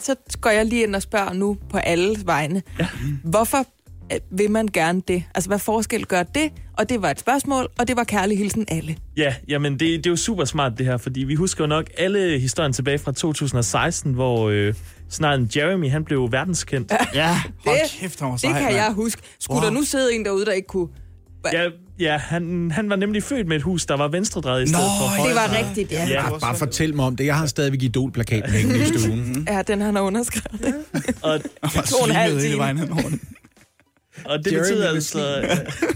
[0.00, 2.62] så går jeg lige ind og spørger nu på alles vegne.
[2.78, 2.88] Ja.
[3.24, 3.66] Hvorfor
[4.30, 5.24] vil man gerne det?
[5.34, 6.50] Altså, hvad forskel gør det?
[6.78, 8.96] Og det var et spørgsmål, og det var kærlig hilsen alle.
[9.16, 11.84] Ja, jamen det, det er jo super smart det her, fordi vi husker jo nok
[11.98, 14.74] alle historien tilbage fra 2016, hvor øh,
[15.10, 16.92] sneglen Jeremy, han blev verdenskendt.
[17.14, 17.28] Ja,
[17.66, 18.74] hold Det- kæft, han var Det sej, kan mand.
[18.74, 19.22] jeg huske.
[19.40, 19.64] Skulle Wow.
[19.64, 20.88] der nu sidde en derude, der ikke kunne...
[21.52, 24.82] Ja, ja han, han var nemlig født med et hus, der var venstredrejet i stedet
[24.84, 25.18] Nå, for ja.
[25.18, 25.28] højre.
[25.28, 26.06] Det var rigtigt, ja.
[26.08, 26.30] Ja.
[26.30, 27.26] Bare, bare fortæl mig om det.
[27.26, 29.48] Jeg har stadigvæk Idol-plakaten hængende i stuen.
[29.50, 30.74] Ja, den han har underskrevet.
[31.22, 31.40] Og, Han
[31.74, 32.62] var to og en halv time.
[34.24, 35.86] Og det Jeremy betyder med altså...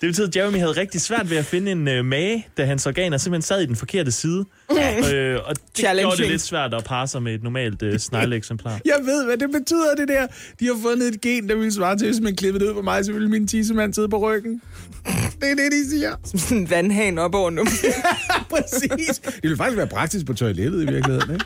[0.00, 2.86] Det betyder, at Jeremy havde rigtig svært ved at finde en øh, mage, da hans
[2.86, 4.44] organer simpelthen sad i den forkerte side.
[4.70, 8.80] øh, og det gjorde det lidt svært at parre sig med et normalt øh, snegleeksemplar.
[8.84, 10.26] Jeg ved, hvad det betyder, det der.
[10.60, 12.82] De har fundet et gen, der vil svare til, hvis man klippede det ud på
[12.82, 14.62] mig, så ville min tissemand sidde på ryggen.
[15.40, 16.16] Det er det, de siger.
[16.24, 17.64] Som sådan en vandhane op over nu.
[18.54, 19.18] Præcis.
[19.18, 21.44] Det ville faktisk være praktisk på toilettet i virkeligheden, ikke?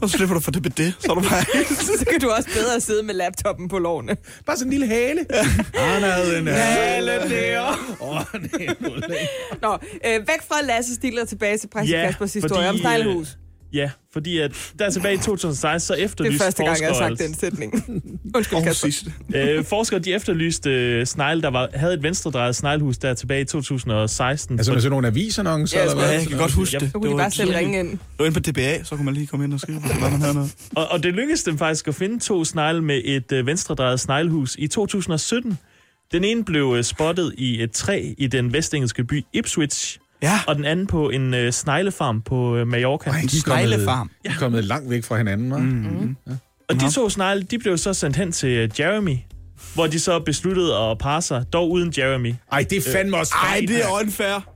[0.00, 1.44] Og så slipper du for det det, så er du bare...
[1.98, 4.16] Så kan du også bedre sidde med laptoppen på lårene.
[4.46, 5.26] Bare sådan en lille hale.
[5.74, 7.96] Han havde en Hale der.
[8.00, 9.60] Åh, er.
[9.62, 13.36] Nå, øh, væk fra Lasse Stiller tilbage til præcis Ja, Kaspers historie fordi, om sneglehus.
[13.72, 16.94] Ja, fordi at der tilbage i 2016, så Det er efterlyste første gang, jeg har
[16.94, 17.72] forskere, sagt den sætning.
[18.36, 19.10] Undskyld, Kasper.
[19.34, 23.44] øh, forskere de efterlyste øh, snegle, der var, havde et venstredrejet sneglehus der tilbage i
[23.44, 24.58] 2016.
[24.58, 25.78] Altså med sådan nogle avisannoncer?
[25.78, 26.10] Ja, eller hvad?
[26.10, 26.90] Ja, jeg kan godt huske det.
[26.92, 27.90] Så kunne de bare selv ringe ind.
[27.90, 30.20] Det var inde på DBA, så kunne man lige komme ind og skrive, hvis man
[30.20, 30.54] havde noget.
[30.76, 34.56] Og, og det lykkedes dem faktisk at finde to snegle med et øh, venstredrejet sneglehus
[34.58, 35.58] i 2017.
[36.12, 40.56] Den ene blev øh, spottet i et træ i den vestengelske by Ipswich, Ja, og
[40.56, 43.10] den anden på en øh, sneglefarm på øh, Mallorca.
[43.10, 44.10] Ej, de er kommet, Sneglefarm.
[44.24, 45.58] de er kommet langt væk fra hinanden, hva'?
[45.58, 46.16] Mm.
[46.68, 49.16] Og de to snegle, de blev så sendt hen til øh, Jeremy,
[49.74, 52.34] hvor de så besluttede at parre sig, dog uden Jeremy.
[52.52, 54.48] Ej, det er fandme også Ej, fejl, det er unfair.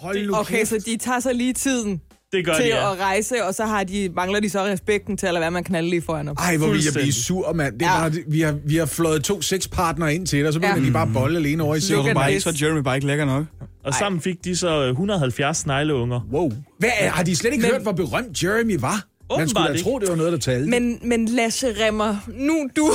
[0.00, 0.68] Hold nu Okay, kæft.
[0.68, 2.00] så de tager sig lige tiden
[2.32, 2.92] Det gør til de, ja.
[2.92, 5.58] at rejse, og så har de, mangler de så respekten til at lade være med
[5.60, 6.36] at knalde lige foran op.
[6.38, 7.78] Ej, hvor vil jeg blive sur, mand.
[7.78, 8.08] Det er Ja.
[8.08, 10.86] bare, vi, har, vi har fløjet to sexpartnere ind til dig, og så begynder Ja.
[10.86, 12.06] de bare bolle alene over i Look siden.
[12.08, 13.44] at Bare ikke, så er Jeremy bare ikke lækker nok.
[13.84, 16.20] Og sammen fik de så øh, 170 snegleunger.
[16.32, 16.50] Wow.
[16.78, 18.90] Hvad, er- har de slet ikke Men- hørt, hvor berømt Jeremy var?
[18.90, 19.02] Man
[19.42, 20.70] Åbenbart skulle da tro, det var noget, der talte.
[20.70, 22.90] Men, men Lasse Remmer, nu du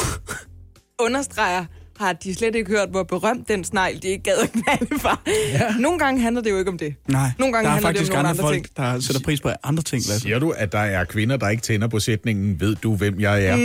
[1.06, 1.66] understreger,
[2.00, 5.22] har de slet ikke hørt, hvor berømt den snegl, de ikke gad at knalde for.
[5.54, 5.76] Ja.
[5.80, 6.96] Nogle gange handler det jo ikke om det.
[7.08, 8.78] Nej, Nogle gange der er handler det faktisk om nogle andre andre folk, ting.
[8.78, 10.20] der sætter pris på andre ting, Lasse.
[10.20, 13.46] Siger du, at der er kvinder, der ikke tænder på sætningen, ved du, hvem jeg
[13.46, 13.56] er?
[13.56, 13.64] Mm.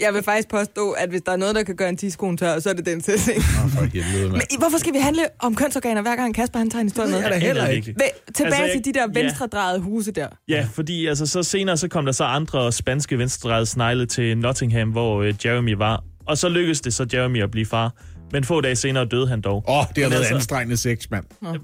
[0.00, 2.58] Jeg vil faktisk påstå, at hvis der er noget, der kan gøre en tidskone tør,
[2.58, 3.38] så er det den sætning.
[3.38, 4.32] Oh, for helvede, mand.
[4.32, 7.18] Men hvorfor skal vi handle om kønsorganer, hver gang Kasper han tager en historie med?
[7.18, 7.90] Det er da heller ikke.
[7.90, 9.20] Væ- tilbage Altså, altså, jeg- til de der ja.
[9.22, 10.26] venstredrejede huse der.
[10.48, 14.88] Ja, fordi altså, så senere så kom der så andre spanske venstredrejede snegle til Nottingham,
[14.88, 16.02] hvor øh, Jeremy var.
[16.28, 17.92] Og så lykkedes det så Jeremy at blive far.
[18.32, 19.64] Men få dage senere døde han dog.
[19.68, 21.24] Åh, oh, det har Men været altså- anstrengende sex, mand.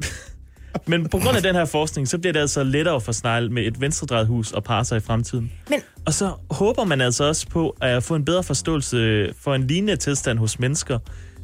[0.87, 3.62] Men på grund af den her forskning, så bliver det altså lettere for snegle med
[3.66, 5.53] et venstredrejet hus at parre sig i fremtiden.
[5.70, 9.66] Men- Og så håber man altså også på at få en bedre forståelse for en
[9.66, 10.98] lignende tilstand hos mennesker.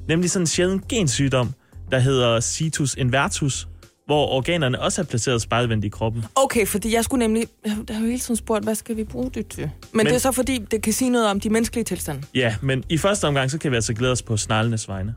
[0.09, 1.54] Nemlig sådan en sjælden gensygdom,
[1.90, 3.68] der hedder situs invertus,
[4.11, 6.25] hvor organerne også er placeret spejlvendt i kroppen.
[6.35, 7.46] Okay, fordi jeg skulle nemlig...
[7.64, 9.62] Jeg har jo hele tiden spurgt, hvad skal vi bruge det til?
[9.62, 12.23] Men, Men det er så fordi, det kan sige noget om de menneskelige tilstande.
[12.35, 15.14] Ja, men i første omgang, så kan vi altså glæde os på sneglenes vegne.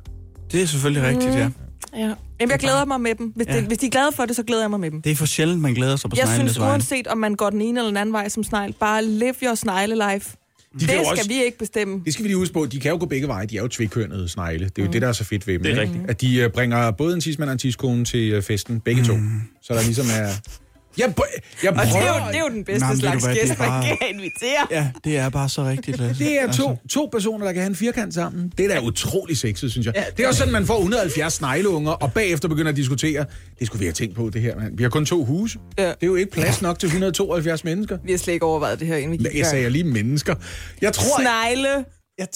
[0.51, 1.49] Det er selvfølgelig rigtigt, ja.
[1.97, 2.13] Ja.
[2.39, 3.33] Jamen, jeg glæder mig med dem.
[3.35, 3.55] Hvis, Ja.
[3.55, 5.01] det, hvis de er glade for det, så glæder jeg mig med dem.
[5.01, 6.71] Det er for sjældent, man glæder sig på Jeg sneglenes synes, vegne.
[6.73, 9.55] uanset om man går den ene eller den anden vej som snegl, bare live your
[9.55, 10.35] snegle life.
[10.73, 12.01] De Det skal også- vi ikke bestemme.
[12.05, 12.65] Det skal vi lige huske på.
[12.65, 13.45] De kan jo gå begge veje.
[13.45, 14.65] De er jo tvikønnede snegle.
[14.65, 15.63] Det er jo det, der er så fedt ved dem.
[15.63, 15.93] Det er ikke?
[15.93, 16.09] rigtigt.
[16.09, 18.79] At de øh, bringer både en tidsmand og en tidskone til øh, festen.
[18.79, 19.13] Begge to.
[19.61, 20.27] Så der ligesom er...
[20.97, 21.13] Jeg,
[21.63, 22.05] jeg Og det er, prøver...
[22.25, 23.97] jo, det er jo den bedste Nej, men ved slags hvad, gæst, man bare- kan
[24.13, 24.67] invitere.
[24.71, 26.23] Ja, det er bare så rigtigt, Lasse.
[26.23, 28.51] Det er to, to personer, der kan have en firkant sammen.
[28.57, 29.93] Det er da utrolig sexet, synes jeg.
[29.95, 33.25] Ja, det er også sådan, man får 170 snegleunger, og bagefter begynder at diskutere,
[33.59, 34.55] det skulle vi have tænkt på, det her.
[34.55, 34.71] Man.
[34.77, 35.59] Vi har kun to huse.
[35.77, 35.83] Ja.
[35.87, 37.97] Det er jo ikke plads nok til 172 mennesker.
[38.03, 40.35] Vi har slet ikke overvejet det her, inden vi gik Jeg sagde lige mennesker.
[40.81, 41.85] Jeg tror, Snegle.
[42.17, 42.27] jeg,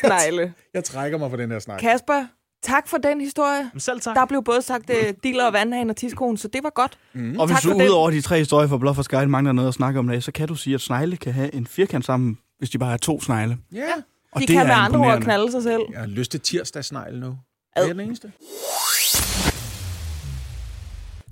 [0.00, 0.52] Snegle.
[0.74, 1.80] jeg trækker mig for den her snak.
[1.80, 2.24] Kasper,
[2.62, 3.70] tak for den historie.
[3.78, 4.16] Selv tak.
[4.16, 6.98] Der blev både sagt uh, dealer og vandhagen og tidskonen, så det var godt.
[7.12, 7.38] Mm.
[7.38, 9.74] Og hvis Tak du udover de tre historier fra Bluff og Sky mangler noget at
[9.74, 12.70] snakke om det, så kan du sige, at snegle kan have en firkant sammen, hvis
[12.70, 13.58] de bare er to snegle.
[13.72, 13.82] Ja.
[14.32, 15.82] Og De det kan er med andre ord knalde sig selv.
[15.92, 17.26] Jeg har lyst til tirsdagsnegl nu.
[17.76, 17.82] Ad.
[17.82, 18.32] Er jeg den eneste?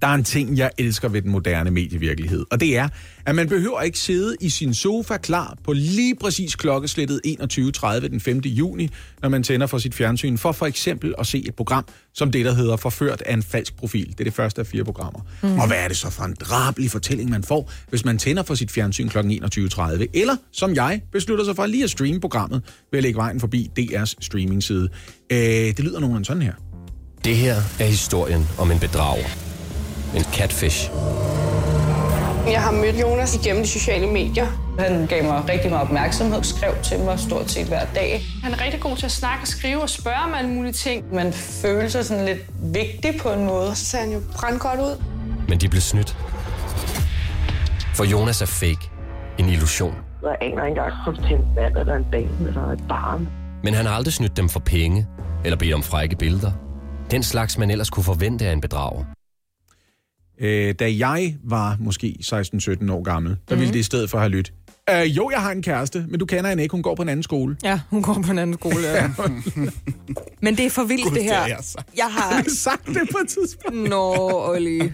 [0.03, 2.89] Der er en ting, jeg elsker ved den moderne medievirkelighed, og det er,
[3.27, 8.21] at man behøver ikke sidde i sin sofa klar på lige præcis klokkeslættet 21.30 den
[8.21, 8.39] 5.
[8.39, 8.89] juni,
[9.23, 11.85] når man tænder for sit fjernsyn, for for eksempel at se et program,
[12.15, 14.09] som det, der hedder Forført af en falsk profil.
[14.09, 15.21] Det er det første af fire programmer.
[15.43, 15.59] Mm.
[15.59, 18.55] Og hvad er det så for en drabelig fortælling, man får, hvis man tænder for
[18.55, 19.19] sit fjernsyn kl.
[19.19, 23.41] 21.30, eller som jeg beslutter sig for lige at streame programmet ved at lægge vejen
[23.41, 24.89] forbi DR's streamingside.
[25.33, 26.55] Øh, det lyder nogenlunde sådan her.
[27.25, 29.50] Det her er historien om en bedrager.
[30.17, 30.91] En catfish.
[32.47, 34.47] Jeg har mødt Jonas igennem de sociale medier.
[34.79, 38.21] Han gav mig rigtig meget opmærksomhed, skrev til mig stort set hver dag.
[38.43, 41.15] Han er rigtig god til at snakke og skrive og spørge om alle mulige ting.
[41.15, 43.69] Man føler sig sådan lidt vigtig på en måde.
[43.71, 45.03] Og så ser han jo brandgodt ud.
[45.49, 46.17] Men de blev snydt.
[47.95, 48.91] For Jonas er fake.
[49.39, 49.95] En illusion.
[50.23, 53.29] Jeg aner ikke engang, om det er en mand eller en dame eller et barn.
[53.65, 55.07] Men han har aldrig snydt dem for penge
[55.45, 56.53] eller bedt om frække billeder.
[57.11, 59.05] Den slags, man ellers kunne forvente af en bedrager.
[60.41, 64.31] Øh, da jeg var måske 16-17 år gammel, der ville det i stedet for have
[64.31, 64.55] lyttet.
[64.91, 66.73] Øh, jo, jeg har en kæreste, men du kender hende ikke.
[66.73, 67.57] Hun går på en anden skole.
[67.63, 68.89] Ja, hun går på en anden skole.
[68.89, 69.11] Ja.
[70.43, 71.45] Men det er for vildt, det her.
[71.45, 71.83] det er så.
[71.97, 72.35] Jeg har...
[72.35, 73.89] Jeg sagt det på et tidspunkt.
[73.89, 74.15] Nå,
[74.51, 74.93] Olli.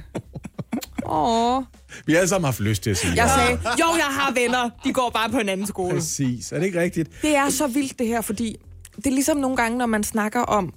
[1.07, 1.63] Åh.
[2.07, 4.71] Vi har alle sammen haft lyst til at sige Jeg sagde, jo, jeg har venner.
[4.85, 5.95] De går bare på en anden skole.
[5.95, 6.53] Præcis.
[6.53, 7.11] Er det ikke rigtigt?
[7.23, 8.57] Det er så vildt, det her, fordi
[8.97, 10.73] det er ligesom nogle gange, når man snakker om,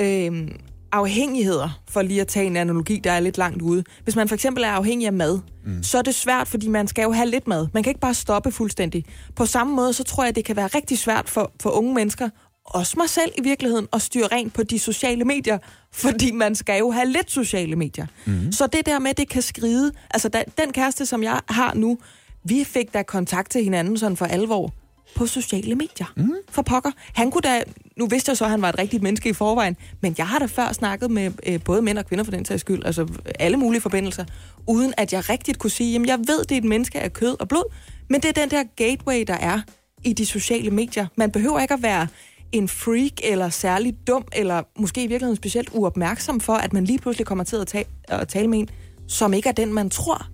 [0.00, 0.52] øhm,
[0.92, 3.84] afhængigheder, for lige at tage en analogi, der er lidt langt ude.
[4.04, 5.82] Hvis man for eksempel er afhængig af mad, mm.
[5.82, 7.68] så er det svært, fordi man skal jo have lidt mad.
[7.74, 9.04] Man kan ikke bare stoppe fuldstændig.
[9.36, 12.28] På samme måde, så tror jeg, det kan være rigtig svært for, for unge mennesker,
[12.64, 15.58] også mig selv i virkeligheden, at styre rent på de sociale medier,
[15.92, 18.06] fordi man skal jo have lidt sociale medier.
[18.26, 18.52] Mm.
[18.52, 19.92] Så det der med, det kan skride.
[20.10, 21.98] Altså, da, den kæreste, som jeg har nu,
[22.44, 24.72] vi fik da kontakt til hinanden sådan for alvor
[25.14, 26.12] på sociale medier.
[26.16, 26.34] Mm.
[26.48, 26.90] For pokker.
[27.14, 27.62] Han kunne da,
[27.96, 30.38] nu vidste jeg så, at han var et rigtigt menneske i forvejen, men jeg har
[30.38, 33.06] da før snakket med øh, både mænd og kvinder for den sags skyld, altså
[33.38, 34.24] alle mulige forbindelser,
[34.66, 37.36] uden at jeg rigtigt kunne sige, jamen jeg ved, det er et menneske af kød
[37.40, 37.72] og blod,
[38.08, 39.60] men det er den der gateway, der er
[40.04, 41.06] i de sociale medier.
[41.16, 42.06] Man behøver ikke at være
[42.52, 46.98] en freak eller særlig dum, eller måske i virkeligheden specielt uopmærksom for, at man lige
[46.98, 48.68] pludselig kommer til at, tale, at tale med en,
[49.08, 50.26] som ikke er den, man tror.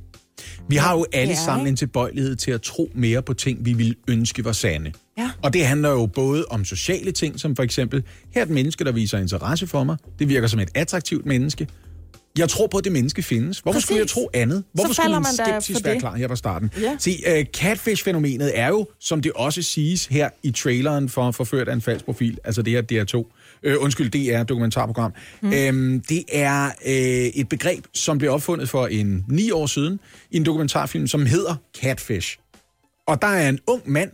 [0.68, 3.72] Vi har jo alle Ja, sammen en tilbøjelighed til at tro mere på ting, vi
[3.72, 4.92] ville ønske var sande.
[5.18, 5.30] Ja.
[5.42, 8.02] Og det handler jo både om sociale ting, som for eksempel,
[8.34, 9.96] her er et menneske, der viser interesse for mig.
[10.18, 11.68] Det virker som et attraktivt menneske.
[12.38, 13.58] Jeg tror på, at det menneske findes.
[13.58, 13.84] Hvorfor Præcis.
[13.86, 14.64] skulle jeg tro andet?
[14.72, 16.70] Hvorfor skulle falder min man for være klar her fra starten?
[16.80, 16.96] Ja.
[16.98, 21.72] Se, uh, catfish-fænomenet er jo, som det også siges her i traileren for Forført af
[21.72, 23.32] en falsk profil, altså det her DR2,
[23.66, 25.12] øh, undskyld, DR dokumentarprogram.
[25.42, 25.52] Mm.
[25.52, 26.92] Øhm, det er øh,
[27.40, 30.00] et begreb, som blev opfundet for en ni år siden
[30.30, 32.38] i en dokumentarfilm, som hedder Catfish.
[33.06, 34.10] Og der er en ung mand,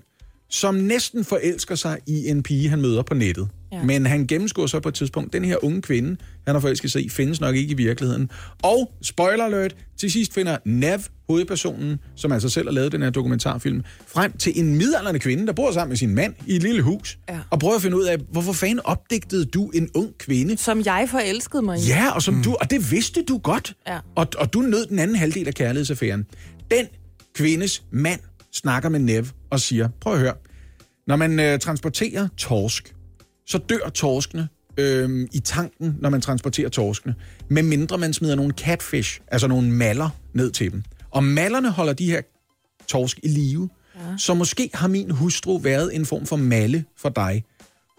[0.50, 3.48] som næsten forelsker sig i en pige, han møder på nettet.
[3.72, 3.82] Ja.
[3.82, 6.16] Men han gennemskuer så på et tidspunkt, den her unge kvinde,
[6.46, 8.30] han har forelsket sig i, findes nok ikke i virkeligheden.
[8.62, 13.10] Og, spoiler alert, til sidst finder Nev, hovedpersonen, som altså selv har lavet den her
[13.10, 16.82] dokumentarfilm, frem til en midaldrende kvinde, der bor sammen med sin mand i et lille
[16.82, 17.38] hus, ja.
[17.50, 20.56] og prøver at finde ud af, hvorfor fanden opdigtede du en ung kvinde?
[20.56, 21.86] Som jeg forelskede mig i.
[21.88, 22.42] Ja, og, som mm.
[22.42, 23.74] du, og det vidste du godt.
[23.88, 23.98] Ja.
[24.14, 26.26] Og, og du nød den anden halvdel af kærlighedsaffæren.
[26.70, 26.86] Den
[27.34, 28.20] kvindes mand
[28.52, 30.34] snakker med Nev og siger, prøv at høre,
[31.06, 32.94] når man øh, transporterer torsk,
[33.52, 37.14] så dør torskene øh, i tanken, når man transporterer torskene,
[37.48, 40.82] med mindre man smider nogle catfish, altså nogle maller, ned til dem.
[41.10, 42.20] Og mallerne holder de her
[42.88, 43.68] torsk i live.
[43.96, 44.00] Ja.
[44.18, 47.44] Så måske har min hustru været en form for malle for dig.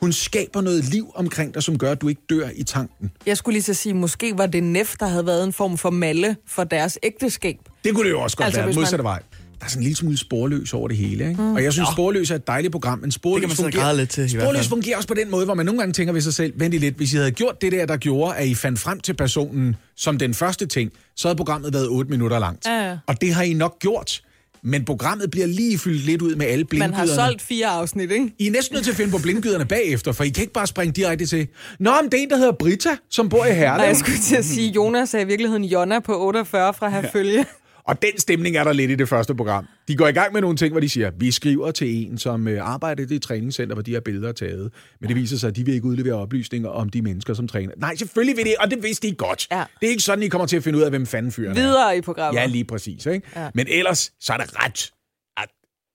[0.01, 3.11] Hun skaber noget liv omkring dig, som gør, at du ikke dør i tanken.
[3.25, 5.89] Jeg skulle lige så sige, måske var det Nef, der havde været en form for
[5.89, 7.57] malle for deres ægteskab.
[7.83, 9.21] Det kunne det jo også godt Altså, være, hvis man- modsatte vej.
[9.63, 11.41] Der er sådan en lille smule sporløs over det hele, ikke?
[11.41, 11.53] Mm.
[11.55, 14.09] Og jeg synes, sporløs er et dejligt program, men sporløs, Det kan man fungerer, lidt
[14.09, 16.53] til, sporløs fungerer også på den måde, hvor man nogle gange tænker ved sig selv,
[16.55, 19.13] vent lidt, hvis I havde gjort det der, der gjorde, at I fandt frem til
[19.13, 22.65] personen som den første ting, så havde programmet været 8 minutter langt.
[22.65, 22.97] Ja, ja.
[23.07, 24.21] Og det har I nok gjort.
[24.65, 26.95] Men programmet bliver lige fyldt lidt ud med alle Man blindgyderne.
[26.97, 28.33] har solgt fire afsnit, ikke?
[28.39, 30.67] I er næsten nødt til at finde på blindgyderne bagefter, for I kan ikke bare
[30.67, 31.47] springe direkte til,
[31.79, 33.77] Nå, men det er en, der hedder Brita, som bor i Herlev.
[33.77, 37.45] Nej, jeg skulle til at sige, Jonas er i virkeligheden Jonna på 48 fra Herfølge.
[37.87, 39.67] Og den stemning er der lidt i det første program.
[39.87, 42.47] De går i gang med nogle ting, hvor de siger, vi skriver til en, som
[42.47, 44.71] øh, arbejder i det træningscenter, hvor de her billeder er taget.
[45.01, 47.73] Men det viser sig, at de vil ikke udlevere oplysninger om de mennesker, som træner.
[47.77, 49.47] Nej, selvfølgelig vil det, og det vidste de godt.
[49.51, 49.63] Ja.
[49.79, 51.55] Det er ikke sådan, I kommer til at finde ud af, hvem fanden fyren er.
[51.55, 52.41] Videre i programmet.
[52.41, 53.05] Ja, lige præcis.
[53.05, 53.27] Ikke?
[53.35, 53.49] Ja.
[53.53, 54.91] Men ellers, så er det ret...
[55.37, 55.49] at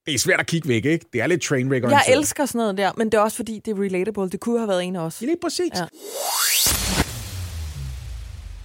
[0.05, 1.05] Det er svært at kigge væk, ikke?
[1.13, 3.71] Det er lidt trainwreck Jeg elsker sådan noget der, men det er også fordi, det
[3.71, 4.29] er relatable.
[4.29, 5.21] Det kunne have været en af os.
[5.21, 5.71] Ja, lige præcis.
[5.75, 5.85] Ja.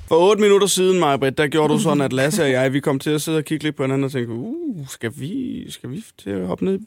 [0.09, 2.99] For otte minutter siden, Majbrit, der gjorde du sådan, at Lasse og jeg, vi kom
[2.99, 6.05] til at sidde og kigge lidt på hinanden og tænke, uh, skal vi, skal vi
[6.19, 6.79] til at hoppe ned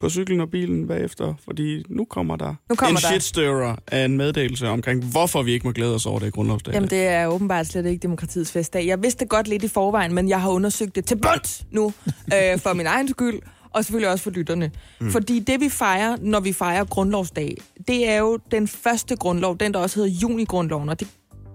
[0.00, 1.34] på cyklen og bilen bagefter?
[1.44, 3.76] Fordi nu kommer der Nu kommer en der.
[3.86, 6.74] af en meddelelse omkring, hvorfor vi ikke må glæde os over det i grundlovsdag.
[6.74, 8.86] Jamen, det er åbenbart slet ikke demokratiets festdag.
[8.86, 11.86] Jeg vidste det godt lidt i forvejen, men jeg har undersøgt det til bunds nu,
[12.34, 14.70] øh, for min egen skyld, og selvfølgelig også for lytterne.
[15.00, 15.10] Mm.
[15.10, 17.56] Fordi det, vi fejrer, når vi fejrer grundlovsdag,
[17.88, 21.08] det er jo den første grundlov, den der også hedder junigrundloven, og det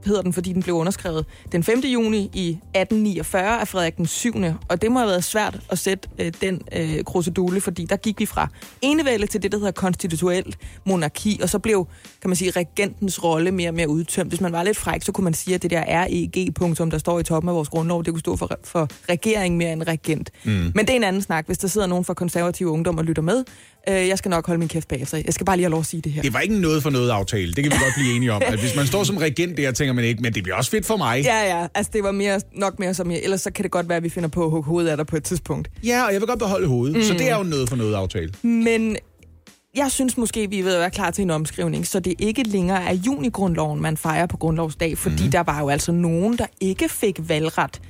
[0.05, 1.79] hedder den, fordi den blev underskrevet den 5.
[1.79, 4.33] juni i 1849 af Frederik den 7.
[4.67, 8.19] Og det må have været svært at sætte øh, den øh, krusedule, fordi der gik
[8.19, 8.47] vi fra
[8.81, 11.87] enevælde til det, der hedder konstituelt monarki, og så blev,
[12.21, 14.29] kan man sige, regentens rolle mere og mere udtømt.
[14.29, 17.19] Hvis man var lidt fræk, så kunne man sige, at det der REG-punktum, der står
[17.19, 20.29] i toppen af vores grundlov, det kunne stå for, for regering mere end regent.
[20.43, 20.51] Mm.
[20.51, 23.21] Men det er en anden snak, hvis der sidder nogen fra konservative ungdom og lytter
[23.21, 23.43] med.
[23.89, 25.21] Øh, jeg skal nok holde min kæft bagefter.
[25.25, 26.21] Jeg skal bare lige have lov at sige det her.
[26.21, 27.53] Det var ikke noget for noget aftale.
[27.53, 28.41] Det kan vi godt blive enige om.
[28.45, 30.85] At hvis man står som regent der, tænker man ikke, men det bliver også fedt
[30.85, 31.23] for mig.
[31.23, 31.67] Ja, ja.
[31.75, 33.19] Altså, det var mere, nok mere som jeg.
[33.23, 35.07] Ellers så kan det godt være, at vi finder på at hugge hovedet af dig
[35.07, 35.69] på et tidspunkt.
[35.83, 36.95] Ja, og jeg vil godt beholde hovedet.
[36.95, 37.03] Mm.
[37.03, 38.33] Så det er jo noget for noget aftale.
[38.43, 38.97] Men
[39.75, 42.43] jeg synes måske, vi er ved at være klar til en omskrivning, så det ikke
[42.43, 45.31] længere er junigrundloven, man fejrer på grundlovsdag, fordi mm.
[45.31, 47.81] der var jo altså nogen, der ikke fik valgret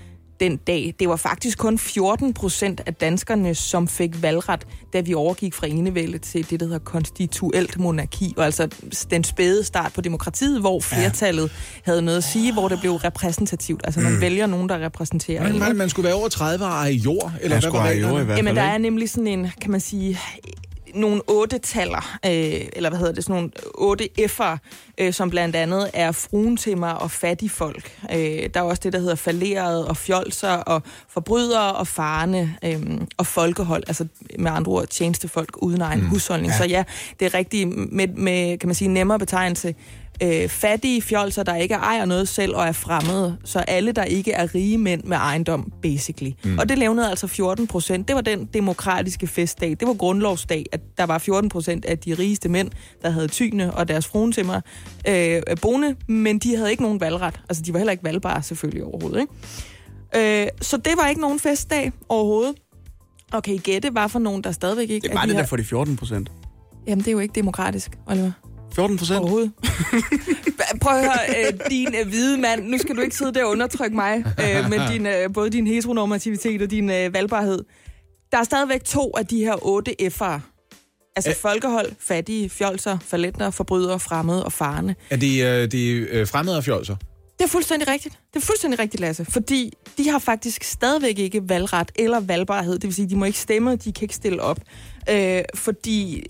[0.41, 0.93] den dag.
[0.99, 5.67] Det var faktisk kun 14 procent af danskerne, som fik valgret, da vi overgik fra
[5.67, 8.67] enevælde til det, der hedder konstituelt monarki, og altså
[9.11, 11.91] den spæde start på demokratiet, hvor flertallet ja.
[11.91, 13.81] havde noget at sige, hvor det blev repræsentativt.
[13.83, 14.21] Altså man mm.
[14.21, 17.41] vælger nogen, der repræsenterer Men, man, man skulle være over 30 og eje jord, eller
[17.41, 18.25] Jeg hvad skulle var have jord i reglerne?
[18.25, 18.47] hvert fald.
[18.47, 20.19] Jamen, der er nemlig sådan en, kan man sige,
[20.93, 22.31] nogle otte-taller, øh,
[22.73, 24.57] eller hvad hedder det, sådan nogle otte F'er,
[24.97, 27.97] øh, som blandt andet er fruentimmer og fattigfolk.
[28.11, 32.81] Øh, der er også det, der hedder faleret og fjolser og forbrydere og farne øh,
[33.17, 34.07] og folkehold, altså
[34.39, 36.07] med andre ord tjenestefolk uden egen mm.
[36.07, 36.51] husholdning.
[36.51, 36.57] Ja.
[36.57, 36.83] Så ja,
[37.19, 39.75] det er rigtig med, med kan man sige, nemmere betegnelse
[40.21, 43.37] øh, fattige fjolser, der ikke ejer noget selv og er fremmede.
[43.43, 46.31] Så alle, der ikke er rige mænd med ejendom, basically.
[46.43, 46.57] Mm.
[46.57, 48.07] Og det levnede altså 14 procent.
[48.07, 49.69] Det var den demokratiske festdag.
[49.69, 53.73] Det var grundlovsdag, at der var 14 procent af de rigeste mænd, der havde tyne
[53.73, 54.61] og deres fruentimmer
[55.07, 57.41] øh, boende, men de havde ikke nogen valgret.
[57.49, 59.21] Altså, de var heller ikke valgbare selvfølgelig overhovedet.
[59.21, 60.43] Ikke?
[60.43, 62.55] Øh, så det var ikke nogen festdag overhovedet.
[63.33, 65.37] Og kan I gætte, hvad for nogen, der stadigvæk ikke Det de det her...
[65.41, 66.31] der for de 14 procent.
[66.87, 68.31] Jamen, det er jo ikke demokratisk, Oliver.
[68.75, 69.19] 14 procent?
[69.19, 69.51] Overhovedet.
[70.81, 73.49] Prøv at høre, øh, din øh, hvide mand, nu skal du ikke sidde der og
[73.51, 77.63] undertrykke mig, øh, med din, øh, både din heteronormativitet og din øh, valgbarhed.
[78.31, 80.39] Der er stadigvæk to af de her otte F'ere.
[81.15, 84.95] Altså Æ- folkehold, fattige, fjolser, falenter, forbrydere, fremmede og farne.
[85.09, 86.95] Er det, øh, er øh, fremmede og fjolser?
[87.39, 88.19] Det er fuldstændig rigtigt.
[88.33, 89.25] Det er fuldstændig rigtigt, Lasse.
[89.25, 92.73] Fordi de har faktisk stadigvæk ikke valgret eller valgbarhed.
[92.73, 94.59] Det vil sige, de må ikke stemme, de kan ikke stille op.
[95.09, 96.23] Øh, fordi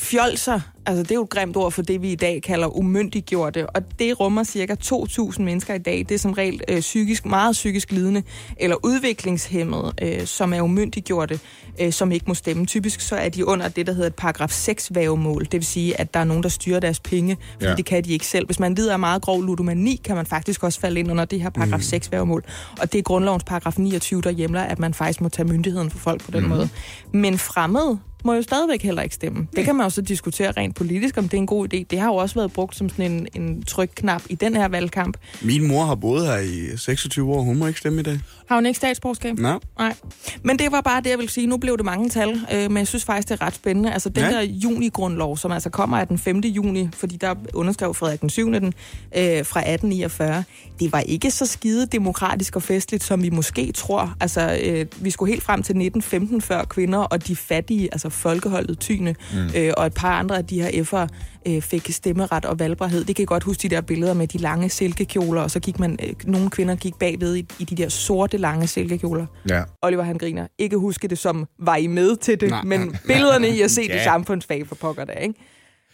[0.00, 3.70] fjolser, altså det er jo et grimt ord for det, vi i dag kalder umyndiggjorte,
[3.70, 5.98] og det rummer cirka 2.000 mennesker i dag.
[5.98, 8.22] Det er som regel øh, psykisk, meget psykisk lidende
[8.56, 11.40] eller udviklingshemmede, øh, som er umyndiggjorte,
[11.80, 12.66] øh, som ikke må stemme.
[12.66, 15.44] Typisk så er de under det, der hedder et paragraf 6 vævemål.
[15.44, 17.74] Det vil sige, at der er nogen, der styrer deres penge, fordi Ja.
[17.74, 18.46] det kan de ikke selv.
[18.46, 21.40] Hvis man lider af meget grov ludomani, kan man faktisk også falde ind under det
[21.42, 22.44] her paragraf 6 vævemål.
[22.80, 25.98] Og det er grundlovens paragraf 29, der hjemler, at man faktisk må tage myndigheden for
[25.98, 26.48] folk på den mm.
[26.48, 26.68] måde.
[27.12, 29.46] Men fremmede må jo stadigvæk heller ikke stemme.
[29.56, 31.84] Det kan man jo så diskutere rent politisk, om det er en god idé.
[31.90, 35.16] Det har jo også været brugt som sådan en, en trykknap i den her valgkamp.
[35.42, 37.42] Min mor har boet her i 26 år.
[37.42, 38.20] Hun må ikke stemme i dag.
[38.50, 39.38] Har hun ikke statsborgerskab?
[39.38, 39.58] Nej.
[39.78, 39.94] Nej.
[40.42, 41.46] Men det var bare det, jeg vil sige.
[41.46, 43.92] Nu blev det mange tal, øh, men jeg synes faktisk, det er ret spændende.
[43.92, 44.30] Altså den ja.
[44.30, 46.40] der juni-grundlov, som altså kommer af den 5.
[46.40, 48.52] juni, fordi der underskrev Frederik den 7.
[48.52, 48.72] Den, øh,
[49.22, 50.44] fra 1849,
[50.80, 54.16] det var ikke så skide demokratisk og festligt, som vi måske tror.
[54.20, 58.78] Altså, øh, vi skulle helt frem til 1915, før kvinder og de fattige, altså folkeholdet
[58.78, 59.38] Tyne, mm.
[59.56, 61.06] øh, og et par andre af de her F'ere,
[61.52, 63.04] øh, fik stemmeret og valgbarhed.
[63.04, 65.78] Det kan I godt huske de der billeder med de lange silkekjoler, og så gik
[65.78, 69.26] man, øh, nogle kvinder gik bagved i, i de der sorte lange silkekjoler.
[69.48, 69.62] Ja.
[69.82, 70.46] Oliver han griner.
[70.58, 72.62] Ikke huske det som, var I med til det, Nej.
[72.64, 72.78] Nej.
[72.78, 73.94] men billederne i at se Ja.
[73.94, 75.34] det samfundsfag for pokker der, ikke?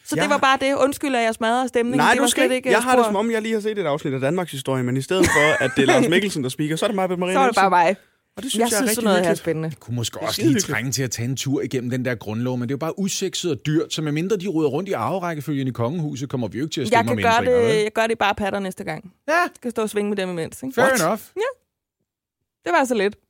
[0.06, 0.22] Så Ja.
[0.22, 0.74] det var bare det.
[0.74, 1.98] Undskyld, at jeg smadrer stemningen.
[1.98, 2.70] Nej, det du var skal slet ikke.
[2.70, 4.96] Jeg har det som om, jeg lige har set et afsnit af Danmarks historie, men
[4.96, 7.34] i stedet for, at det er Lars Mikkelsen, der speaker, så er det mig, Marie
[7.34, 7.96] Så var det bare mig.
[8.36, 9.38] Og det Jeg synes jeg, synes, er sådan rigtig noget her er hyggeligt.
[9.38, 9.72] spændende.
[9.80, 10.66] kunne måske også lige hyggeligt.
[10.66, 12.98] trænge til at tage en tur igennem den der grundlov, men det er jo bare
[12.98, 16.64] usekset og dyrt, så medmindre de ruder rundt i arverækkefølgen i kongehuset, kommer vi jo
[16.64, 17.74] ikke til at Jeg stemme kan om gøre det, vel?
[17.82, 19.12] jeg gør det bare patter næste gang.
[19.28, 20.62] Ja, Jeg skal stå og svinge med dem imens.
[20.62, 20.74] Ikke?
[20.74, 21.00] fair What?
[21.00, 21.20] enough.
[22.64, 23.16] Det var så lidt.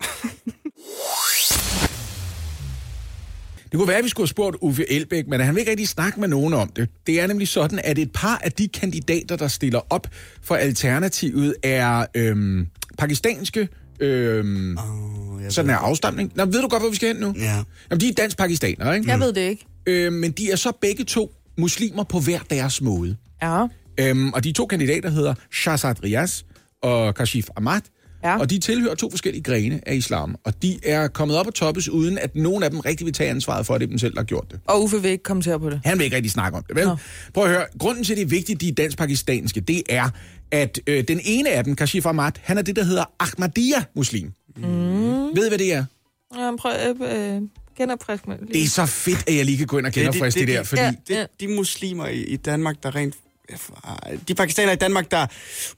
[3.73, 5.89] Det kunne være, at vi skulle have spurgt Uffe Elbæk, men han vil ikke rigtig
[5.89, 6.89] snakke med nogen om det.
[7.07, 10.07] Det er nemlig sådan, at et par af de kandidater, der stiller op
[10.43, 12.67] for Alternativet, er øhm,
[12.99, 13.69] pakistanske...
[14.01, 14.79] Øhm,
[15.43, 16.33] jeg sådan er afstamning.
[16.35, 17.35] Nå, ved du godt, hvor vi skal hen nu?
[17.39, 17.63] Ja.
[17.91, 19.11] Jamen, de er dansk-pakistanere, ikke?
[19.11, 19.67] Jeg ved det ikke.
[19.87, 23.17] Øh, men de er så begge to muslimer på hver deres måde.
[23.43, 23.67] Ja.
[24.01, 26.43] Øhm, og de to kandidater hedder Shahzad Riaz
[26.83, 27.81] og Kashif Ahmad.
[28.27, 28.39] Ja.
[28.39, 30.37] Og de tilhører to forskellige grene af islam.
[30.45, 33.31] Og de er kommet op og toppes, uden at nogen af dem rigtig vil tage
[33.31, 34.61] ansvaret for, at det er dem selv, der har gjort det.
[34.67, 35.81] Og Uffe vil ikke kommentere på det.
[35.85, 36.85] Han vil ikke rigtig snakke om det, vel?
[36.87, 36.97] Nå.
[37.35, 37.65] Prøv at høre.
[37.79, 40.11] Grunden til, at det er vigtigt, de dansk-pakistanske, det er,
[40.51, 44.33] at øh, den ene af dem, Kashif Ahmad, han er det, der hedder Ahmadiyya-muslim.
[44.57, 44.65] Mm.
[45.37, 45.85] Ved I, hvad det er?
[46.37, 47.43] Ja, prøv øh, øh,
[47.79, 50.49] genopfrisk med Det er så fedt, at jeg lige kan gå ind og genopfriske det,
[50.49, 50.83] det, det der, fordi...
[50.83, 51.21] Ja.
[51.21, 53.15] Det, de muslimer i, i Danmark, der rent...
[54.29, 55.27] De pakistanere i Danmark, der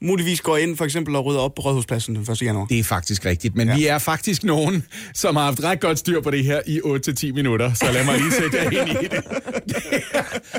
[0.01, 2.41] muligvis går ind for eksempel og rydder op på Rådhuspladsen den 1.
[2.41, 2.65] januar.
[2.65, 3.75] Det er faktisk rigtigt, men ja.
[3.75, 7.33] vi er faktisk nogen, som har haft ret godt styr på det her i 8-10
[7.33, 9.23] minutter, så lad mig lige sætte jer ind i det.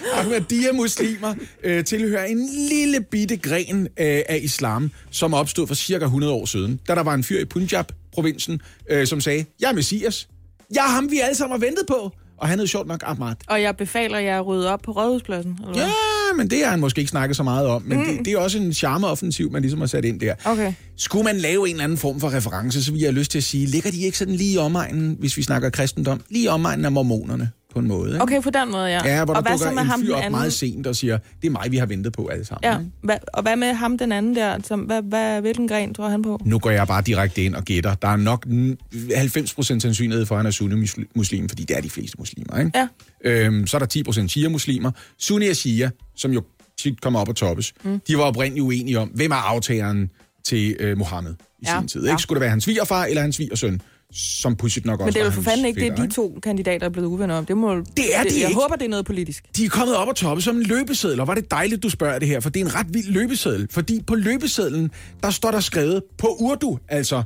[0.18, 1.34] Ahmadiyya-muslimer
[1.64, 6.46] øh, tilhører en lille bitte gren øh, af islam, som opstod for cirka 100 år
[6.46, 10.28] siden, da der var en fyr i Punjab-provinsen, øh, som sagde, jeg er Messias.
[10.74, 12.12] Jeg er ham, vi alle sammen har ventet på.
[12.40, 13.34] Og han hed sjovt nok Ahmad.
[13.48, 15.58] Og jeg befaler jer at rydde op på Rådhuspladsen.
[15.60, 15.82] Eller hvad?
[15.82, 17.82] Ja, men det har han måske ikke snakket så meget om.
[17.82, 18.04] Men mm.
[18.04, 20.34] det, det er også en charmeoffensiv, man ligesom har sat ind der.
[20.44, 20.72] Okay.
[20.96, 23.38] Skulle man lave en eller anden form for reference, så vil jeg have lyst til
[23.38, 26.48] at sige, ligger de ikke sådan lige i omegnen, hvis vi snakker kristendom, lige i
[26.48, 28.10] omegnen af mormonerne på en måde?
[28.10, 28.22] Ikke?
[28.22, 29.00] Okay, på den måde, ja.
[29.04, 30.32] Ja, hvor der og hvad så dukker med en ham fyr op anden?
[30.32, 32.70] meget sent og siger, det er mig, vi har ventet på alle sammen.
[32.72, 32.90] Ja, ikke?
[33.02, 34.58] hva, og hvad med ham den anden der?
[34.64, 36.40] Som, hvad, hvad, hvilken gren tror han på?
[36.44, 37.94] Nu går jeg bare direkte ind og gætter.
[37.94, 41.90] Der er nok n- 90% sandsynlighed for, at han er sunni-muslim, fordi det er de
[41.90, 42.58] fleste muslimer.
[42.58, 42.70] Ikke?
[42.74, 42.88] Ja.
[43.24, 44.90] Øhm, så er der 10% shia-muslimer.
[45.18, 46.42] Sunni og shia, som jo
[46.78, 48.00] tit kommer op og toppes, mm.
[48.08, 50.10] de var oprindeligt uenige om, hvem er aftageren
[50.44, 52.06] til øh, Mohammed i Ja, sin tid.
[52.08, 52.22] Ikke?
[52.22, 53.80] Skulle det være hans svigerfar eller hans svigersøn?
[54.12, 56.38] Som pudsigt nok også Men det er jo for fanden ikke det, fætter, de to
[56.42, 57.46] kandidater er blevet uvenner om.
[57.46, 57.84] Det, må, Det
[58.16, 58.54] er de Jeg ikke.
[58.54, 59.44] håber, det er noget politisk.
[59.56, 62.18] De er kommet op og toppe som en løbeseddel, og var det dejligt, du spørger
[62.18, 63.68] det her, for det er en ret vild løbeseddel.
[63.70, 64.90] Fordi på løbesedlen,
[65.22, 67.22] der står der skrevet på Urdu, altså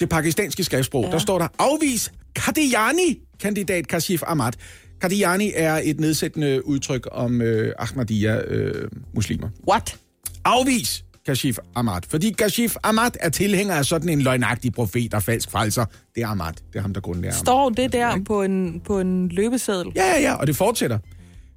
[0.00, 1.10] det pakistanske skriftsprog, ja.
[1.10, 4.52] der står der afvis Qadiani, kandidat Kashif Ahmad.
[5.00, 9.48] Qadiani er et nedsættende udtryk om øh, Ahmadiyya-muslimer.
[9.68, 9.96] What?
[10.44, 12.00] Afvis Kashif Ahmad.
[12.08, 15.84] Fordi Kashif Ahmad er tilhænger af sådan en løgnagtig profet og falsk falser.
[16.14, 16.52] Det er Ahmad.
[16.52, 17.36] Det er ham, der grundlægger.
[17.38, 19.92] Står det der på en, på en løbeseddel?
[19.96, 20.98] Ja, ja, ja, og det fortsætter.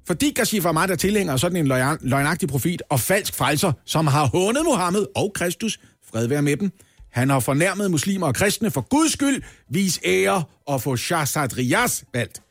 [0.06, 4.06] Fordi Kashif Ahmad er tilhænger af sådan en løgn- løgnagtig profet og falsk frelser, som
[4.06, 5.80] har hånet Mohammed og Kristus,
[6.12, 6.70] fred være med dem.
[7.12, 12.02] Han har fornærmet muslimer og kristne for Guds skyld, vis ære og få Shahzad Riyaz
[12.14, 12.42] valgt.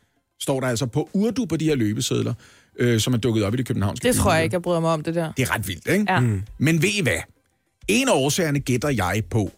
[0.41, 2.33] Står der altså på urdu på de her løbesedler,
[2.79, 4.89] øh, som er dukket op i det københavnske Det tror jeg ikke, jeg bryder mig
[4.89, 5.31] om, det der.
[5.37, 6.05] Det er ret vildt, ikke?
[6.09, 6.19] Ja.
[6.19, 6.41] Mm.
[6.57, 7.17] Men ved I hvad?
[7.87, 9.51] En af årsagerne gætter jeg på,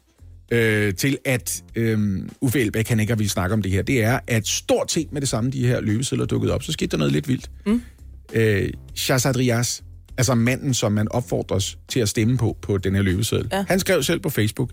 [0.52, 4.04] øh, til at øh, Uffe Elbæk, han ikke har ville snakke om det her, det
[4.04, 6.92] er, at stort set med det samme, de her løbesedler er dukket op, så skete
[6.92, 7.52] der noget lidt vildt.
[7.66, 7.82] Mm.
[8.34, 9.82] Øh, Shahzad Riyaz,
[10.18, 13.66] altså manden, som man opfordres til at stemme på, på den her løbeseddel, Ja.
[13.68, 14.70] han skrev selv på Facebook,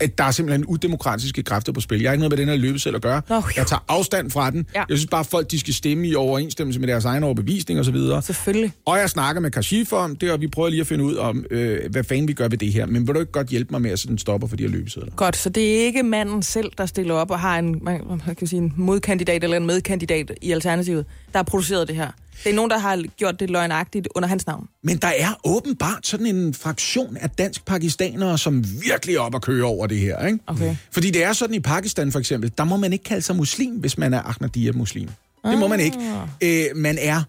[0.00, 2.00] at der er simpelthen udemokratiske kræfter på spil.
[2.00, 3.22] Jeg har ikke noget med den her løbeseddel at gøre.
[3.28, 4.66] Nå, jeg tager afstand fra den.
[4.74, 4.84] Ja.
[4.88, 7.96] Jeg synes bare, at folk de skal stemme i overensstemmelse med deres egen overbevisning osv.
[8.22, 8.72] Selvfølgelig.
[8.86, 11.44] Og jeg snakker med Kashif om det, og vi prøver lige at finde ud om,
[11.50, 12.86] øh, hvad fanden vi gør ved det her.
[12.86, 14.70] Men vil du ikke godt hjælpe mig med at sætte en stopper for de her
[14.70, 15.12] løbesedler?
[15.16, 18.00] Godt, så det er ikke manden selv, der stiller op og har en, man
[18.38, 22.10] kan sige, en modkandidat eller en medkandidat i Alternativet, der har produceret det her.
[22.44, 24.68] Det er nogen, der har gjort det løgnagtigt under hans navn.
[24.82, 29.64] Men der er åbenbart sådan en fraktion af dansk-pakistanere, som virkelig er op at køre
[29.64, 30.26] over det her.
[30.26, 30.38] Ikke?
[30.46, 30.76] Okay.
[30.90, 33.74] Fordi det er sådan i Pakistan for eksempel, der må man ikke kalde sig muslim,
[33.74, 35.08] hvis man er Ahmadiyya-muslim.
[35.44, 35.98] Det må man ikke.
[36.42, 37.22] Øh, man er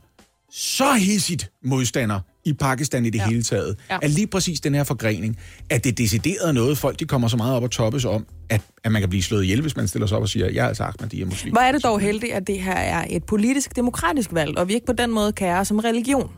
[0.52, 2.20] så hissigt modstander
[2.50, 3.28] i Pakistan i det ja.
[3.28, 3.98] hele taget, Ja.
[4.02, 5.38] at lige præcis den her forgrening,
[5.70, 8.62] at det decideret er noget, folk de kommer så meget op og toppes om, at,
[8.84, 10.68] at man kan blive slået ihjel, hvis man stiller sig op og siger, jeg er
[10.68, 11.54] altså Ahmadiyya-muslim.
[11.54, 14.74] Hvor er det dog heldigt, at det her er et politisk, demokratisk valg, og vi
[14.74, 16.32] ikke på den måde kærer som religion.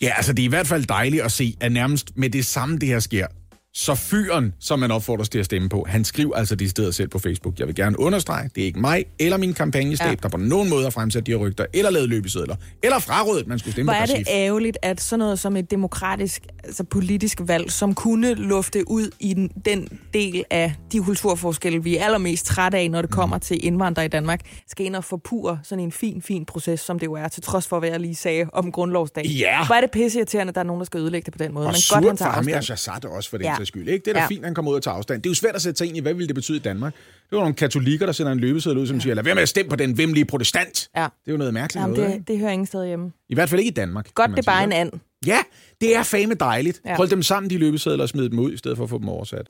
[0.00, 2.78] Ja, altså det er i hvert fald dejligt at se, at nærmest med det samme
[2.78, 3.26] det her sker,
[3.74, 7.08] så fyren, som man opfordres til at stemme på, han skriver altså det stedet selv
[7.08, 7.58] på Facebook.
[7.58, 10.14] Jeg vil gerne understrege, det er ikke mig eller min kampagnestab, Ja.
[10.22, 13.58] der på nogen måde har fremsat de her rygter, eller lavet løbesedler, eller frarådet, man
[13.58, 17.40] skulle stemme Hvor på er det ærgerligt, at sådan noget som et demokratisk, altså politisk
[17.46, 22.46] valg, som kunne lufte ud i den, den del af de kulturforskelle, vi er allermest
[22.46, 25.92] trætte af, når det kommer til indvandrere i Danmark, skal ind og forpure sådan en
[25.92, 28.72] fin, fin proces, som det jo er, til trods for, hvad jeg lige sagde om
[28.72, 29.24] grundlovsdag.
[29.26, 29.66] Ja.
[29.66, 31.66] Hvor er det pisseirriterende, at der er nogen, der skal ødelægge det på den måde.
[31.66, 33.61] Og Men godt, han for tager ham og Shahzad også for den Ja.
[33.62, 33.64] Ja.
[33.64, 33.88] sags skyld.
[33.88, 34.04] Ikke?
[34.04, 34.22] Det er da Ja.
[34.22, 34.28] ja.
[34.28, 35.22] fint, at han kommer ud og tager afstand.
[35.22, 36.94] Det er jo svært at sætte sig ind i, hvad ville det betyde i Danmark?
[37.30, 39.48] Det var nogle katolikker, der sender en løbeseddel ud, som siger, lad være med at
[39.48, 40.88] stemme på den vimlige protestant.
[40.96, 41.00] Ja.
[41.02, 43.06] Det er jo noget mærkeligt Jamen, noget, det, det hører ingen sted hjemme.
[43.06, 43.16] ikke?
[43.28, 44.08] I hvert fald ikke i Danmark.
[44.14, 44.90] Godt, det er bare en and.
[45.26, 45.38] Ja,
[45.80, 46.80] det er fame dejligt.
[46.84, 46.90] Ja.
[46.90, 46.96] Ja.
[46.96, 49.08] Hold dem sammen, de løbesedler, og smid dem ud, i stedet for at få dem
[49.08, 49.46] oversat.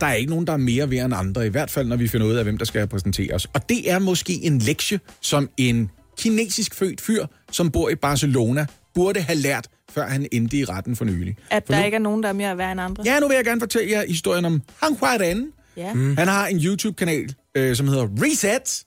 [0.00, 2.08] Der er ikke nogen, der er mere værd end andre, i hvert fald når vi
[2.08, 3.46] finder ud af, hvem der skal repræsentere os.
[3.54, 8.66] Og det er måske en lektie, som en kinesisk født fyr, som bor i Barcelona,
[8.94, 11.36] burde have lært, før han endte i retten for nylig.
[11.50, 13.02] At For der nu- ikke er nogen, der er mere værd end andre.
[13.06, 15.46] Ja, nu vil jeg gerne fortælle jer historien om Han Huaren.
[15.76, 15.92] Ja.
[15.94, 16.16] Mm.
[16.16, 18.84] Han har en YouTube-kanal, øh, som hedder Reset.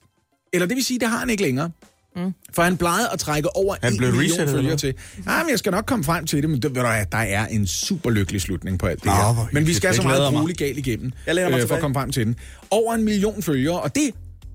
[0.52, 1.70] Eller det vil sige, det har han ikke længere.
[2.16, 2.32] Mm.
[2.54, 4.94] For han plejede at trække over Han en blev million følgere til.
[5.26, 7.46] Ja, men jeg skal nok komme frem til det, men det, ved du, der er
[7.46, 9.48] en super lykkelig slutning på alt det Nå, her.
[9.52, 10.42] Men vi skal så meget mig.
[10.42, 12.36] roligt galt igennem, Jeg mig for at komme frem til den.
[12.70, 14.10] Over en million følgere, og det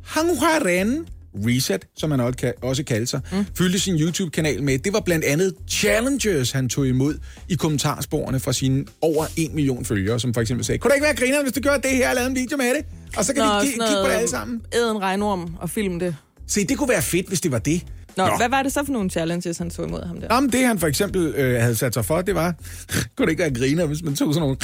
[0.05, 3.45] Han Huaren Reset, som han også kan- også kalder sig, mm.
[3.57, 4.79] fyldte sin YouTube-kanal med.
[4.79, 7.15] Det var blandt andet challenges, han tog imod
[7.49, 11.05] i kommentarsporene fra sine over en million følgere, som for eksempel sagde, kunne det ikke
[11.05, 12.85] være grineren, hvis du gør det her og lavede en video med det?
[13.17, 14.61] Og så kan Nå, vi kigge på det alle sammen.
[14.75, 16.15] Æd en regnorm og film det.
[16.47, 17.81] Se, det kunne være fedt, hvis det var det.
[18.17, 20.29] Nå, Nå, hvad var det så for nogle challenges, han tog imod ham der?
[20.29, 22.53] Nå, men det han for eksempel øh, havde sat sig for, det var,
[23.15, 24.57] kunne det ikke være griner, hvis man tog sådan nogle,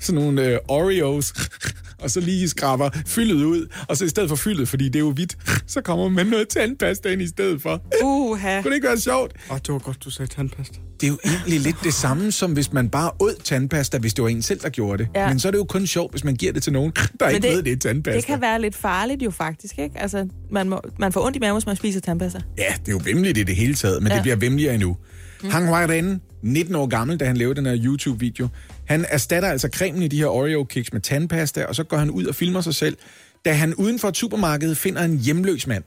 [0.00, 1.32] sådan nogle øh, Oreos,
[2.02, 5.00] og så lige skraber fyldet ud, og så i stedet for fyldet, fordi det er
[5.00, 5.36] jo hvidt,
[5.66, 7.82] så kommer man noget tandpasta ind i stedet for.
[8.04, 8.62] Uha.
[8.62, 9.32] Kunne det ikke være sjovt?
[9.50, 10.78] Åh, det var godt, du sagde tandpasta.
[11.00, 14.22] Det er jo egentlig lidt det samme, som hvis man bare åd tandpasta, hvis det
[14.22, 15.08] var en selv, der gjorde det.
[15.14, 15.28] Ja.
[15.28, 17.48] Men så er det jo kun sjovt, hvis man giver det til nogen, der ikke
[17.48, 18.16] ved, det er tandpasta.
[18.16, 19.98] Det kan være lidt farligt jo faktisk, ikke?
[19.98, 22.40] Altså, man, må, man får ondt i maven, hvis man spiser tandpasta.
[22.58, 24.14] Ja, det er jo vemmeligt i det hele taget, men Ja.
[24.16, 24.96] det bliver vemmeligere endnu.
[25.42, 25.50] Mm.
[25.50, 28.48] Han Huayren, 19 år gammel, da han lavede den her YouTube-video,
[28.84, 32.24] han erstatter altså cremen i de her Oreo-kiks med tandpasta, og så går han ud
[32.24, 32.96] og filmer sig selv,
[33.44, 35.84] da han uden for et supermarked finder en hjemløs mand.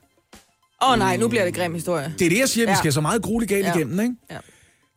[0.83, 2.13] Åh oh, nej, nu bliver det grim historie.
[2.19, 2.71] Det er det, jeg siger, ja.
[2.71, 3.75] Vi skal så meget grueligt galt Ja.
[3.75, 4.13] igennem, ikke?
[4.31, 4.37] Ja.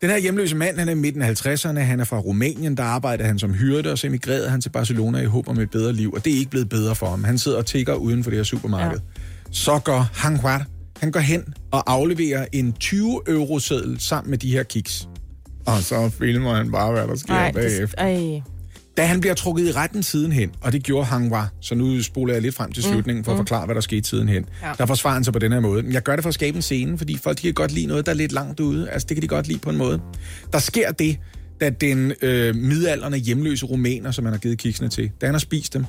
[0.01, 2.83] Den her hjemløse mand, han er i midten af 50'erne, han er fra Rumænien, der
[2.83, 5.93] arbejder han som hyrde, og så emigrerede han til Barcelona i håb om et bedre
[5.93, 7.25] liv, og det er ikke blevet bedre for ham.
[7.25, 8.99] Han sidder og tigger uden for det her supermarked.
[8.99, 9.23] Ja.
[9.51, 10.63] Så går Han Huat,
[11.01, 15.09] han går hen og afleverer en 20 euro seddel sammen med de her kiks.
[15.77, 18.05] Og så filmer han bare, hvad der sker Nej, bagefter.
[18.07, 18.43] det, ej.
[18.97, 22.33] Da han bliver trukket i retten sidenhen, og det gjorde han var, så nu spoler
[22.33, 24.45] jeg lidt frem til slutningen for at forklare, hvad der skete sidenhen.
[24.63, 24.73] Ja.
[24.79, 25.83] Der forsvarer han sig på den her måde.
[25.83, 27.87] Men Jeg gør det for at skabe en scene, fordi folk de kan godt lide
[27.87, 28.91] noget, der er lidt langt ude.
[28.91, 30.01] Altså, det kan de godt lide på en måde.
[30.53, 31.19] Der sker det,
[31.61, 35.39] da den øh, midalderne hjemløse rumæner, som han har givet kiksene til, da han har
[35.41, 35.85] spist dem,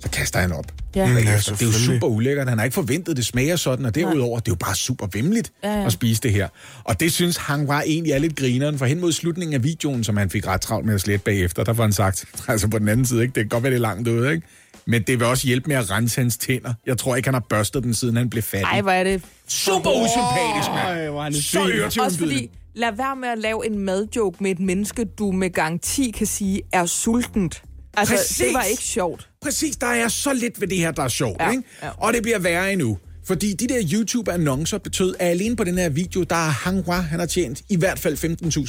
[0.00, 0.64] så kaster han op.
[0.96, 1.06] Ja.
[1.06, 1.28] Mm, Ja, det
[1.62, 2.48] er jo super ulækkert.
[2.48, 5.52] Han har ikke forventet, det smager sådan, og derudover, det er jo bare super vemmeligt
[5.64, 5.86] Ja, ja.
[5.86, 6.48] at spise det her.
[6.84, 10.04] Og det synes han var egentlig er lidt grineren, for hen mod slutningen af videoen,
[10.04, 12.78] som han fik ret travlt med at slette bagefter, der får han sagt, altså på
[12.78, 13.34] den anden side, ikke?
[13.34, 14.46] det kan godt være, det er langt ude, ikke?
[14.86, 16.74] men det vil også hjælpe med at rense hans tænder.
[16.86, 18.64] Jeg tror ikke, han har børstet den, siden han blev fattig.
[18.64, 19.22] Ej, hvor er det...
[19.48, 20.98] Super usympatisk, mand.
[20.98, 21.74] Ej, hvor er det Så fint.
[21.74, 22.00] øretævnbydende.
[22.06, 26.10] Også fordi, lad være med at lave en madjoke med et menneske, du med garanti
[26.10, 27.62] kan sige er sultent.
[27.98, 28.36] Altså, Præcis.
[28.36, 29.28] det var ikke sjovt.
[29.42, 31.62] Præcis, der er så lidt ved det her, der er sjovt, Ja, ikke?
[31.82, 31.88] ja.
[31.96, 32.98] Og det bliver værre endnu.
[33.26, 37.18] Fordi de der YouTube-annoncer betød, at alene på den her video, der er Hangwa, han
[37.20, 38.18] har tjent i hvert fald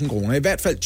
[0.03, 0.77] 15.000 kroner, i hvert fald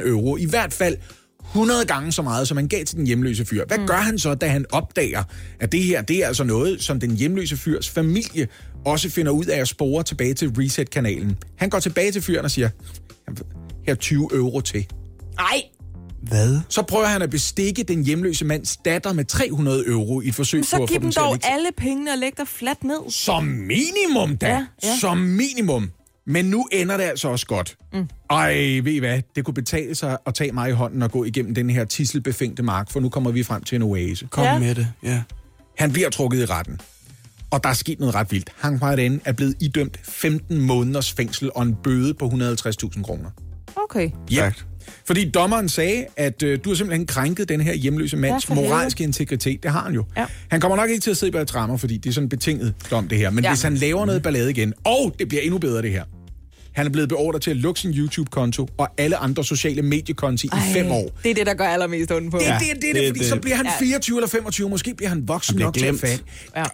[0.00, 0.96] 20.000 euro, i hvert fald
[1.44, 3.64] 100 gange så meget, som han gav til den hjemløse fyr.
[3.66, 3.86] Hvad mm.
[3.86, 5.22] gør han så, da han opdager,
[5.60, 8.48] at det her, det er altså noget, som den hjemløse fyrs familie
[8.84, 11.38] også finder ud af at spore tilbage til Reset-kanalen?
[11.56, 12.68] Han går tilbage til fyren og siger,
[13.86, 14.86] her er 20 euro til.
[15.36, 15.62] Nej,
[16.28, 16.60] Hvad?
[16.68, 20.64] Så prøver han at bestikke den hjemløse mands datter med 300 euro i et forsøg
[20.64, 22.32] så på at få giv dem dem til at dog lægge alle pengene og læg
[22.36, 23.10] dig fladt ned.
[23.10, 24.48] Som minimum da.
[24.48, 24.96] Ja, ja.
[25.00, 25.90] Som minimum.
[26.26, 27.76] Men nu ender det altså også godt.
[27.92, 28.08] Mm.
[28.30, 28.52] Ej,
[28.84, 29.20] ved I hvad?
[29.36, 32.62] Det kunne betale sig at tage mig i hånden og gå igennem den her tisselbefængte
[32.62, 34.26] mark, for nu kommer vi frem til en oase.
[34.30, 34.52] Kom Ja.
[34.52, 34.58] ja.
[34.58, 35.22] med det, ja.
[35.78, 36.80] Han bliver trukket i retten.
[37.50, 38.50] Og der er sket noget ret vildt.
[38.56, 43.30] Han Hwaden er blevet idømt 15 måneders fængsel og en bøde på 150.000 kroner.
[43.76, 44.10] Okay.
[44.32, 44.54] Yep.
[45.06, 49.04] Fordi dommeren sagde, at øh, du har simpelthen krænket den her hjemløse mands Ja, moralske
[49.04, 49.62] integritet.
[49.62, 50.04] Det har han jo.
[50.16, 50.24] Ja.
[50.50, 53.08] Han kommer nok ikke til at sidde bag trammer, fordi det er sådan betinget dom,
[53.08, 53.30] det her.
[53.30, 53.48] Men Ja.
[53.50, 53.54] ja.
[53.54, 56.04] hvis han laver noget ballade igen, og det bliver endnu bedre, det her.
[56.74, 60.50] Han er blevet beordret til at lukke sin YouTube-konto og alle andre sociale mediekonti i
[60.72, 61.10] fem år.
[61.22, 62.38] Det er det, der gør allermest ondt på.
[62.38, 63.72] Det, Ja, det, det, det, det, det- fordi det- så bliver han Ja.
[63.78, 66.00] 24 eller 25, måske bliver han voksen Han bliver nok til at glemt.
[66.00, 66.24] fatte.
[66.56, 66.64] Ja.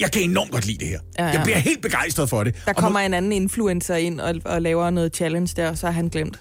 [0.00, 0.98] Jeg kan enormt godt lide det her.
[1.18, 1.30] Ja, ja.
[1.32, 2.54] Jeg bliver helt begejstret for det.
[2.66, 5.86] Der Og kommer en anden influencer ind og, og laver noget challenge der, og så
[5.86, 6.40] er han glemt.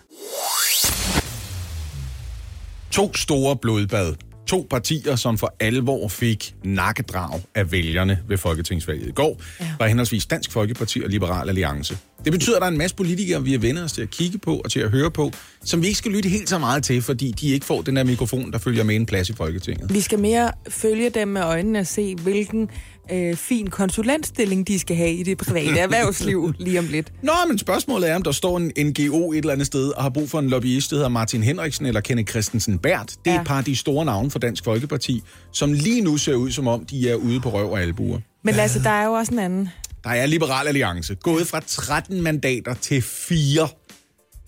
[3.00, 4.14] To store blodbad.
[4.48, 9.66] To partier, som for alvor fik nakkedrag af vælgerne ved Folketingsvalget i går, ja.
[9.80, 11.98] var henholdsvis Dansk Folkeparti og Liberal Alliance.
[12.26, 14.38] Det betyder, at der er en masse politikere, vi har vendt os til at kigge
[14.38, 15.32] på og til at høre på,
[15.64, 18.04] som vi ikke skal lytte helt så meget til, fordi de ikke får den der
[18.04, 19.94] mikrofon, der følger med en plads i Folketinget.
[19.94, 22.70] Vi skal mere følge dem med øjnene og se, hvilken
[23.12, 27.12] øh, fin konsulentstilling de skal have i det private erhvervsliv lige om lidt.
[27.24, 30.10] Nå, men spørgsmålet er, om der står en NGO et eller andet sted og har
[30.10, 33.08] brug for en lobbyist, der hedder Martin Henriksen eller Kenneth Christensen Bært.
[33.26, 33.42] Det er Ja.
[33.42, 36.68] et par af de store navne for Dansk Folkeparti, som lige nu ser ud, som
[36.68, 38.20] om de er ude på røv og albuer.
[38.44, 39.70] Men Lasse, der er jo også en anden.
[40.04, 43.68] Der er Liberal Alliance gået fra 13 mandater til 4.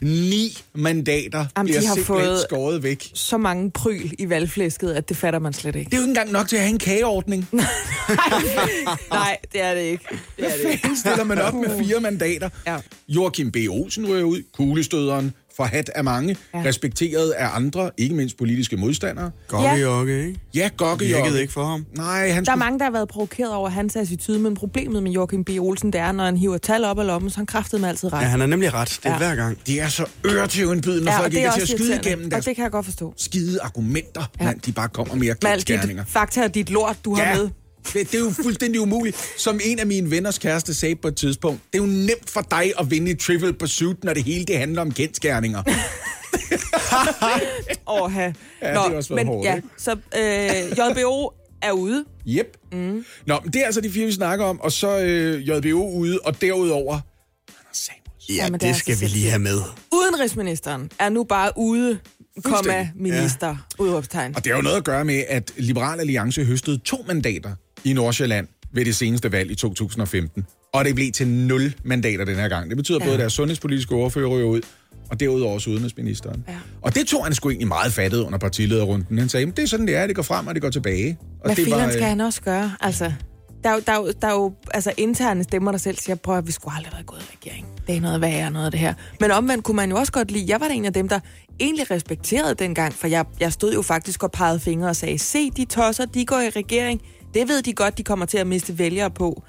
[0.02, 3.12] 9 mandater Jamen, de bliver har simpelthen fået- skåret væk.
[3.14, 5.89] Så mange pryl i valgflæsket, at det fatter man slet ikke.
[5.89, 7.47] Det er jo ikke engang nok til at have en kageordning.
[9.12, 10.06] Nej, det er det ikke.
[10.38, 10.89] Det er det ikke.
[10.99, 12.49] Stiller man op med fire mandater?
[12.68, 12.78] Ja.
[13.08, 13.56] Joachim B.
[13.70, 16.60] Olsen rører ud, kuglestøderen, forhat af mange, Ja.
[16.60, 16.66] ja.
[16.66, 19.32] respekteret af andre, ikke mindst politiske modstandere.
[19.47, 19.74] Gokke Ja.
[19.76, 19.82] ja.
[19.82, 20.39] Jokke, ikke?
[20.56, 21.41] Ja, Gokke Virkede Jokke.
[21.41, 21.86] ikke for ham.
[21.97, 22.60] Nej, han Der er skulle...
[22.60, 25.49] mange, der har været provokeret over hans attitude, men problemet med Joachim B.
[25.60, 27.89] Olsen, det er, når han hiver tal op af lommen, så har han kraftet med
[27.89, 28.22] altid ret.
[28.22, 28.89] Ja, han er nemlig ret.
[28.89, 29.14] Det er Ja.
[29.14, 29.18] ja.
[29.18, 29.58] hver gang.
[29.68, 31.78] Det er så øretævnbydende, når Ja, ja, og folk det ikke er til at også
[31.78, 33.14] skyde igennem Og deres det kan jeg godt forstå.
[33.18, 34.43] skide argumenter, Ja.
[34.43, 34.49] ja.
[34.49, 34.60] mand.
[34.62, 36.04] De bare kommer mere Med alt kendsgerninger.
[36.04, 37.49] dit fakta og dit lort, du har med.
[37.86, 39.18] Det, det er jo fuldstændig umuligt.
[39.38, 42.42] Som en af mine venners kæreste sagde på et tidspunkt, det er jo nemt for
[42.42, 45.64] dig at vinde i Trivial Pursuit, når det hele det handler om kendskærninger.
[47.88, 48.22] Åh, ja,
[48.62, 49.68] Ja, det har også været men, hårdt, ja, ikke?
[49.78, 52.06] Så øh, JBO er ude.
[52.28, 52.58] Yep.
[52.72, 53.06] Mm.
[53.26, 56.20] Nå, men det er altså de fire, vi snakker om, og så øh, JBO ude,
[56.24, 56.94] og derudover...
[56.94, 58.36] Anders Samuelsen.
[58.36, 59.62] Ja, Jamen, det det skal altså vi lige have med.
[59.94, 62.00] Udenrigsministeren er nu bare ude,
[62.44, 63.56] komma, minister, ja.
[63.84, 64.36] udråbstegn.
[64.36, 67.94] Og det har jo noget at gøre med, at Liberal Alliance høstede to mandater i
[67.94, 70.46] Nordsjælland ved det seneste valg i 2015.
[70.74, 72.70] Og det blev til nul mandater den her gang.
[72.70, 73.06] Det betyder ja.
[73.06, 74.62] Både, at deres sundhedspolitiske ordfører ryger ud,
[75.10, 76.44] og derudover også udenrigsministeren.
[76.48, 76.54] Ja.
[76.82, 79.20] Og det tog han sgu egentlig meget fattet under partilederrunden.
[79.20, 80.08] Han sagde, "Men det er sådan, det er.
[80.08, 81.18] Det går frem, og det går tilbage.
[81.22, 82.72] Og Hvad det filen skal øh, han også gøre?
[82.82, 83.12] Altså,
[83.64, 86.16] der er jo, der er jo, der er jo altså, interne stemmer, der selv siger,
[86.16, 87.66] prøv at vi skulle aldrig have været gået i regering.
[87.88, 88.94] Det er noget værre, noget af det her.
[89.20, 91.20] Men omvendt kunne man jo også godt lide, jeg var da en af dem, der
[91.60, 95.50] egentlig respekterede dengang, for jeg, jeg stod jo faktisk og pegede fingre og sagde, se
[95.50, 97.02] de tosser, de går i regering.
[97.34, 99.44] Det ved de godt, de kommer til at miste vælgere på.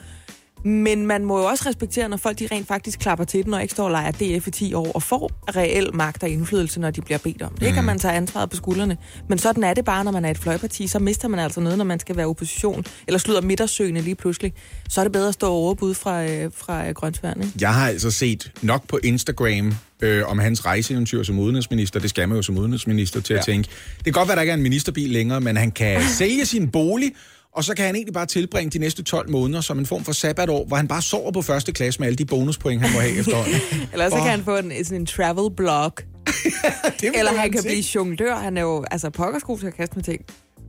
[0.65, 3.63] Men man må jo også respektere, når folk de rent faktisk klapper til den, og
[3.63, 6.91] ikke står og leger DF i 10 år, og får reel magt og indflydelse, når
[6.91, 7.67] de bliver bedt om det.
[7.67, 8.97] Ikke at man tager ansvaret på skuldrene.
[9.29, 10.87] Men sådan er det bare, når man er et fløjparti.
[10.87, 14.53] Så mister man altså noget, når man skal være opposition, eller slutter midtersøgende lige pludselig.
[14.89, 17.55] Så er det bedre at stå overbud fra, øh, fra øh, grøntsværen, ikke?
[17.61, 22.01] Jeg har altså set nok på Instagram øh, om hans rejseeventyr som udenrigsminister.
[22.01, 23.39] Det skal man jo som udenrigsminister til ja.
[23.39, 23.69] at tænke.
[23.97, 26.71] Det kan godt være, der ikke er en ministerbil længere, men han kan sælge sin
[26.71, 27.13] bolig,
[27.55, 30.13] og så kan han egentlig bare tilbringe de næste 12 måneder som en form for
[30.13, 33.17] sabbatår, hvor han bare sover på første klasse med alle de bonuspoint, han må have
[33.17, 33.55] efterhånden.
[33.93, 34.23] Eller så Åh.
[34.23, 35.93] kan han få en, sådan en travel blog.
[37.19, 38.37] Eller han en kan blive jonglør.
[38.37, 40.21] Han er jo altså pokkersko til at kaste med ting.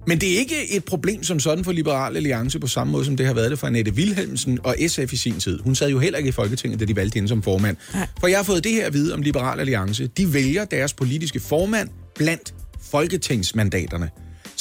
[0.07, 3.17] Men det er ikke et problem som sådan for Liberal Alliance på samme måde, som
[3.17, 5.59] det har været det for Annette Wilhelmsen og SF i sin tid.
[5.59, 7.77] Hun sad jo heller ikke i Folketinget, da de valgte hende som formand.
[7.93, 8.07] Nej.
[8.19, 10.07] For jeg har fået det her at vide om Liberal Alliance.
[10.07, 14.09] De vælger deres politiske formand blandt folketingsmandaterne.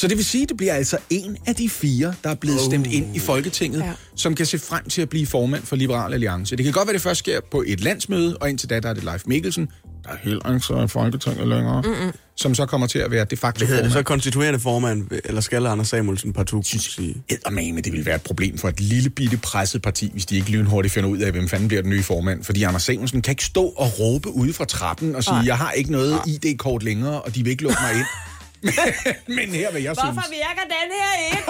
[0.03, 2.59] Så det vil sige, at det bliver altså en af de fire, der er blevet
[2.59, 2.65] oh.
[2.65, 3.93] stemt ind i Folketinget, ja.
[4.17, 6.57] Som kan se frem til at blive formand for Liberal Alliance.
[6.57, 8.95] Det kan godt være, det først sker på et landsmøde, og indtil da, der er
[8.95, 9.69] det Leif Mikkelsen,
[10.05, 12.13] der er heller ikke så Folketinget længere, Mm-mm.
[12.37, 14.05] som så kommer til at være de facto hedder det formand.
[14.05, 17.23] så konstituerende formand, eller skal Anders Samuelsen partout kunne sige?
[17.29, 20.51] Eddermame, det vil være et problem for et lille bitte presset parti, hvis de ikke
[20.51, 22.45] lynhurtigt finder ud af, hvem fanden bliver den nye formand.
[22.45, 25.47] Fordi Anders Samuelsen kan ikke stå og råbe ude fra trappen og sige, Nej.
[25.47, 28.07] jeg har ikke noget ID-kort længere, og de vil ikke lukke mig ind.
[29.37, 31.43] men, her vil jeg synes, virker den her ikke?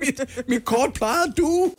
[0.00, 1.72] mit, mit kort plejede du.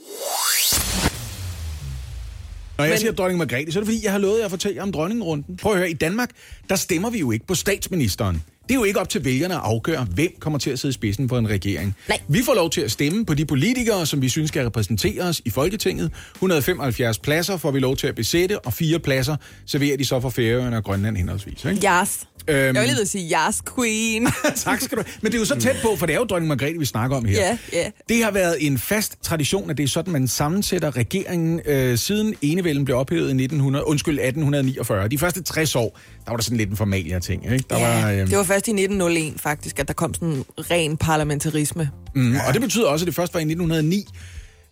[2.78, 3.00] Når jeg men...
[3.00, 4.92] siger dronning Margrethe, så er det fordi, jeg har lovet jer at fortælle jer om
[4.92, 5.58] dronningerunden.
[5.58, 6.30] Prøv at høre, i Danmark,
[6.70, 8.44] der stemmer vi jo ikke på statsministeren.
[8.64, 10.94] Det er jo ikke op til vælgerne at afgøre, hvem kommer til at sidde i
[10.94, 11.96] spidsen for en regering.
[12.10, 12.20] Nej.
[12.28, 15.42] Vi får lov til at stemme på de politikere, som vi synes skal repræsentere os
[15.46, 16.12] i Folketinget.
[16.36, 19.36] 175 pladser får vi lov til at besætte, og fire pladser
[19.66, 21.66] serverer de så for Færøerne og Grønland henholdsvis.
[21.66, 21.88] Ikke?
[22.02, 22.20] Yes.
[22.48, 24.28] Øhm, Jeg vil lige sige, yes, queen.
[24.56, 25.04] tak skal du.
[25.22, 27.18] Men det er jo så tæt på, for det er jo dronning Margrethe, vi snakker
[27.18, 27.38] om her.
[27.46, 27.90] Ja, ja.
[28.10, 32.36] Det har været en fast tradition, at det er sådan, man sammensætter regeringen øh, siden
[32.42, 35.08] enevælden blev ophævet i 1900, undskyld, 1849.
[35.08, 36.00] De første 60 år,
[36.32, 37.52] var der sådan lidt en formalia ting.
[37.54, 37.66] Ikke?
[37.70, 40.98] Der var, øh, Det var først i 1901 faktisk, at der kom sådan en ren
[40.98, 41.90] parlamentarisme.
[42.16, 44.08] mm, og det betyder også, at det først var i 1909,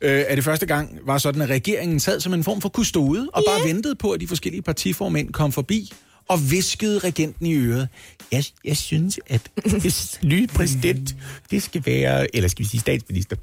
[0.01, 3.29] øh, at det første gang var sådan, at regeringen sad som en form for kustode,
[3.33, 5.93] og bare ventede på, at de forskellige partiformænd kom forbi
[6.29, 7.87] og viskede regenten i øret.
[8.31, 9.41] Jeg, jeg synes, at
[9.81, 11.15] hvis nye præsident,
[11.51, 13.35] det skal være, eller skal vi sige statsminister,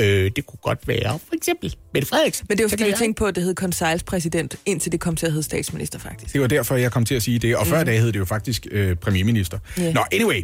[0.00, 2.46] øh, det kunne godt være for eksempel Mette Frederiksen.
[2.48, 5.16] Men det var fordi, vi jeg- tænkte på, at det hed konselspræsident, indtil det kom
[5.16, 6.32] til at hedde statsminister faktisk.
[6.32, 7.56] Det var derfor, jeg kom til at sige det.
[7.56, 7.86] Og før mm.
[7.86, 9.58] dag hed det jo faktisk øh, premierminister.
[9.78, 9.92] Ja.
[9.92, 10.42] Nå, anyway.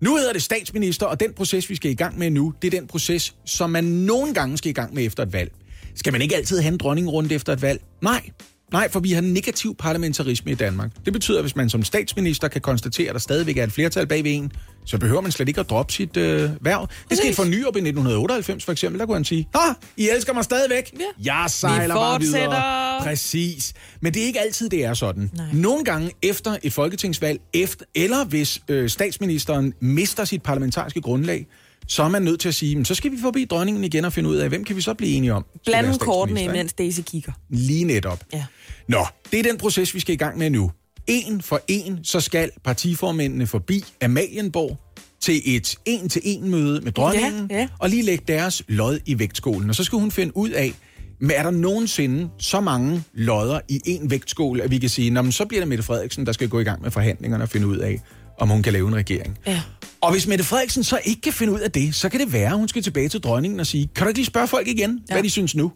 [0.00, 2.80] Nu hedder det statsminister, og den proces, vi skal i gang med nu, det er
[2.80, 5.52] den proces, som man nogle gange skal i gang med efter et valg.
[5.94, 7.80] Skal man ikke altid have en dronningrunde efter et valg?
[8.02, 8.30] Nej.
[8.74, 10.90] Nej, for vi har negativ parlamentarisme i Danmark.
[11.04, 14.06] Det betyder, at hvis man som statsminister kan konstatere, at der stadigvæk er et flertal
[14.06, 14.52] bag ved en,
[14.84, 16.88] så behøver man slet ikke at droppe sit øh, værv.
[17.10, 19.00] Det skete for Nyrup i 1998 for eksempel.
[19.00, 20.92] Der kunne han sige, ah, I elsker mig stadigvæk.
[20.98, 21.32] Ja.
[21.32, 22.44] Jeg sejler Vi bare videre.
[22.44, 23.72] fortsætter." Præcis.
[24.00, 25.30] Men det er ikke altid, det er sådan.
[25.36, 25.46] Nej.
[25.52, 31.46] Nogle gange efter et folketingsvalg, efter, eller hvis øh, statsministeren mister sit parlamentariske grundlag,
[31.88, 34.12] så er man nødt til at sige, men så skal vi forbi dronningen igen og
[34.12, 35.44] finde ud af, hvem kan vi så blive enige om?
[35.66, 37.32] være kortene, imens Daisy kigger.
[37.50, 38.20] Lige netop.
[38.32, 38.44] Ja.
[38.88, 40.70] Nå, det er den proces, vi skal i gang med nu.
[41.06, 44.78] En for en, så skal partiformændene forbi Amalienborg
[45.20, 47.68] til et en-til-en møde med dronningen, Ja, ja.
[47.78, 49.68] og lige lægge deres lod i vægtskålen.
[49.70, 50.72] Og så skal hun finde ud af,
[51.20, 55.22] men er der nogensinde så mange lodder i en vægtskål, at vi kan sige, "Nå,
[55.22, 57.66] men så bliver det Mette Frederiksen, der skal gå i gang med forhandlingerne og finde
[57.66, 58.00] ud af,
[58.38, 59.38] om hun kan lave en regering.
[59.46, 59.60] Ja.
[60.00, 62.50] Og hvis Mette Frederiksen så ikke kan finde ud af det, så kan det være,
[62.50, 65.00] at hun skal tilbage til dronningen og sige, kan du ikke lige spørge folk igen,
[65.08, 65.14] ja.
[65.14, 65.72] hvad de synes nu?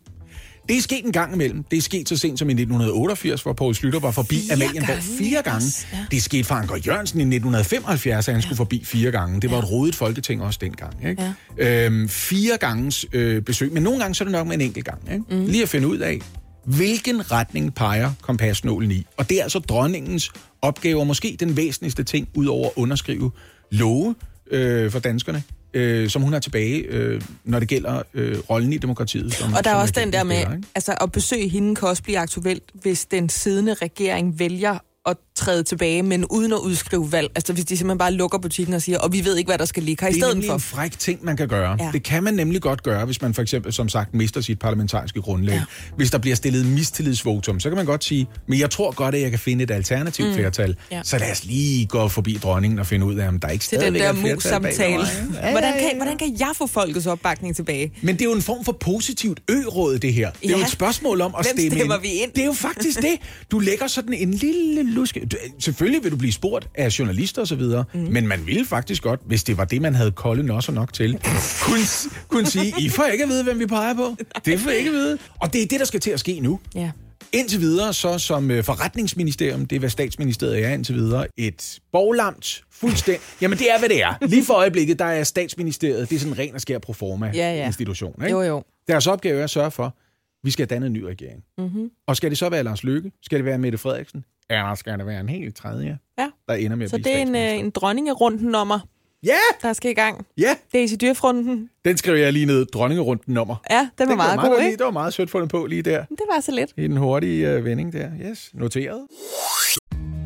[0.68, 1.62] Det er sket en gang imellem.
[1.70, 4.88] Det er sket så sent som i 1988, hvor Poul Slytter var forbi Fire Amalienborg
[4.88, 5.66] gange, fire gange.
[5.92, 5.98] Ja.
[6.10, 9.40] Det er sket for Anker Jørgensen i 1975, at han skulle forbi fire gange.
[9.40, 11.08] Det var et rodet folketing også dengang.
[11.08, 11.34] Ikke?
[11.58, 11.86] Ja.
[11.86, 14.84] Øhm, fire ganges øh, besøg, men nogle gange så er det nok med en enkelt
[14.84, 15.00] gang.
[15.12, 15.24] Ikke?
[15.30, 15.46] Mm.
[15.46, 16.20] Lige at finde ud af,
[16.64, 19.06] hvilken retning peger kompasnålen i.
[19.16, 20.32] Og det er altså dronningens
[20.62, 23.30] opgave, og måske den væsentligste ting, udover at underskrive
[23.70, 24.14] love
[24.50, 25.42] øh, for danskerne,
[25.74, 29.34] øh, som hun har tilbage, øh, når det gælder øh, rollen i demokratiet.
[29.34, 30.62] Som, Og der er også den der med, ikke?
[30.74, 35.62] altså at besøge hende kan også blive aktuelt, hvis den siddende regering vælger at træde
[35.62, 37.30] tilbage, men uden at udskrive valg.
[37.34, 39.64] Altså hvis de simpelthen bare lukker butikken og siger, og vi ved ikke, hvad der
[39.64, 40.54] skal ligge her i Det er stedet for.
[40.54, 41.76] en fræk ting, man kan gøre.
[41.78, 41.84] Ja.
[41.84, 41.90] Ja.
[41.92, 45.22] Det kan man nemlig godt gøre, hvis man for eksempel, som sagt, mister sit parlamentariske
[45.22, 45.52] grundlag.
[45.52, 45.58] Ja.
[45.58, 45.94] Ja.
[45.96, 49.20] Hvis der bliver stillet mistillidsvotum, så kan man godt sige, men jeg tror godt, at
[49.20, 50.34] jeg kan finde et alternativt mm.
[50.34, 50.76] flertal.
[50.90, 50.96] Ja.
[50.96, 51.02] Ja.
[51.04, 53.70] Så lad os lige gå forbi dronningen og finde ud af, om der ikke Til
[53.70, 54.96] den stadigvæk der er et flertal bag mus-samtale.
[54.96, 55.40] mig.
[55.42, 55.96] Ja, Hvordan ja, kan, ja.
[55.96, 57.92] hvordan kan jeg få folkets opbakning tilbage?
[58.02, 60.30] Men det er jo en form for positivt ø-råd, det her.
[60.30, 60.56] Det er Ja.
[60.58, 62.02] jo et spørgsmål om at Hvem stemme ind.
[62.02, 62.30] vi ind?
[62.32, 63.16] Det er jo faktisk det.
[63.50, 65.20] Du lægger sådan en lille luske.
[65.32, 67.62] Du- Selvfølgelig vil du blive spurgt af journalister osv.,
[67.94, 68.00] mm.
[68.10, 71.12] men man ville faktisk godt, hvis det var det, man havde kolde nosser nok til,
[71.64, 71.80] kunne,
[72.28, 74.16] kunne sige, I får ikke at vide, hvem vi peger på.
[74.44, 75.18] Det får I ikke at vide.
[75.40, 76.60] Og det er det, der skal til at ske nu.
[76.74, 76.90] Ja.
[77.32, 82.62] Indtil videre, så som øh, forretningsministerium, det er, hvad statsministeriet er indtil videre, et borglamt
[82.72, 83.22] fuldstændig...
[83.40, 84.14] Jamen, det er, hvad det er.
[84.26, 87.54] Lige for øjeblikket, der er statsministeriet, det er sådan en ren og skær proforma Ja,
[87.54, 87.66] ja.
[87.66, 88.14] institution.
[88.22, 88.30] Ikke?
[88.30, 88.64] Jo, jo.
[88.88, 89.96] Deres opgave er at sørge for,
[90.44, 91.42] vi skal have dannet en ny regering.
[91.58, 91.90] Mm-hmm.
[92.06, 93.12] Og skal det så være Lars Løkke?
[93.22, 94.24] Skal det være Mette Frederiksen?
[94.50, 96.26] Eller skal det være en helt tredje, Ja.
[96.48, 98.78] der ender med at Så blive det er en, øh, en dronningerunden nummer,
[99.22, 99.36] Ja!
[99.62, 100.26] der skal i gang.
[100.38, 101.70] Ja, Daisy Dyrf-runden.
[101.84, 102.66] den skriver jeg lige ned.
[102.66, 103.56] Dronningerunden nummer.
[103.70, 104.76] Ja, den var Den meget jeg god, ikke?
[104.76, 106.04] Det var meget sødt fundet på lige der.
[106.04, 106.70] Det var så lidt.
[106.76, 108.08] I den hurtige øh, vending der.
[108.30, 109.06] Yes, noteret.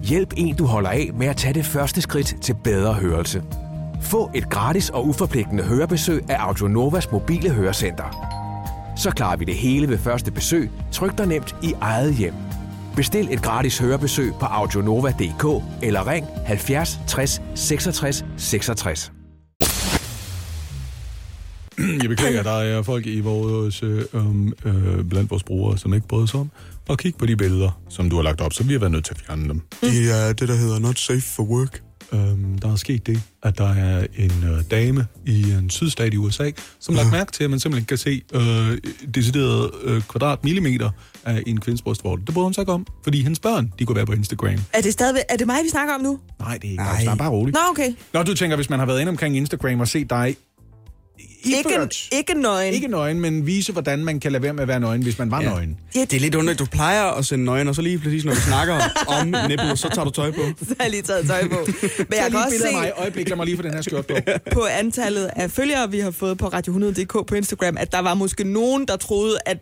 [0.05, 3.43] Hjælp en, du holder af med at tage det første skridt til bedre hørelse.
[4.03, 8.29] Få et gratis og uforpligtende hørebesøg af Audionovas mobile hørecenter.
[8.97, 12.35] Så klarer vi det hele ved første besøg, tryk dig nemt i eget hjem.
[12.97, 19.13] Bestil et gratis hørebesøg på audionova.dk eller ring 70 60 66 66.
[21.79, 24.05] Jeg beklager, der er folk i vores, øh,
[24.65, 26.51] øh, blandt vores brugere, som ikke bryder sig om
[26.91, 29.05] at kigge på de billeder, som du har lagt op, så vi har været nødt
[29.05, 29.61] til at fjerne dem.
[29.81, 31.83] Det er det, der hedder not safe for work.
[32.15, 36.17] Øhm, der er sket det, at der er en øh, dame i en sydstat i
[36.17, 36.51] USA,
[36.81, 38.79] som lagt mærke til, at man simpelthen kan se øh,
[39.15, 40.91] decideret øh, kvadratmillimeter
[41.25, 42.23] af en kvindes brystvorte.
[42.27, 44.55] Det bryder hun sig ikke om, fordi hendes børn, de kunne være på Instagram.
[44.73, 46.19] Er det stadigvæk, er det mig, vi snakker om nu?
[46.41, 47.05] Nej, det er ikke.
[47.05, 47.17] Nej.
[47.17, 47.55] Bare roligt.
[47.55, 47.93] Nå, okay.
[48.13, 50.37] Når du tænker, hvis man har været inde omkring Instagram og set dig
[51.45, 52.75] iført, ikke nøgen.
[52.75, 55.31] ikke nøgen, men vise, hvordan man kan lade være med at være nøgen, hvis man
[55.31, 55.49] var ja.
[55.49, 55.77] nøgen.
[55.95, 56.59] Ja, Det er lidt underligt.
[56.59, 59.89] Du plejer at sende nøgen, og så lige præcis, når vi snakker om nipples, så
[59.89, 60.41] tager du tøj på.
[60.69, 61.59] Så har jeg lige taget tøj på.
[61.99, 62.93] Men jeg kan lige et også se mig.
[62.97, 64.15] Øjeblik, lad mig lige få den her skjort på.
[64.55, 68.45] på antallet af følgere, vi har fået på Radio100.dk på Instagram, at der var måske
[68.45, 69.59] nogen, der troede, at,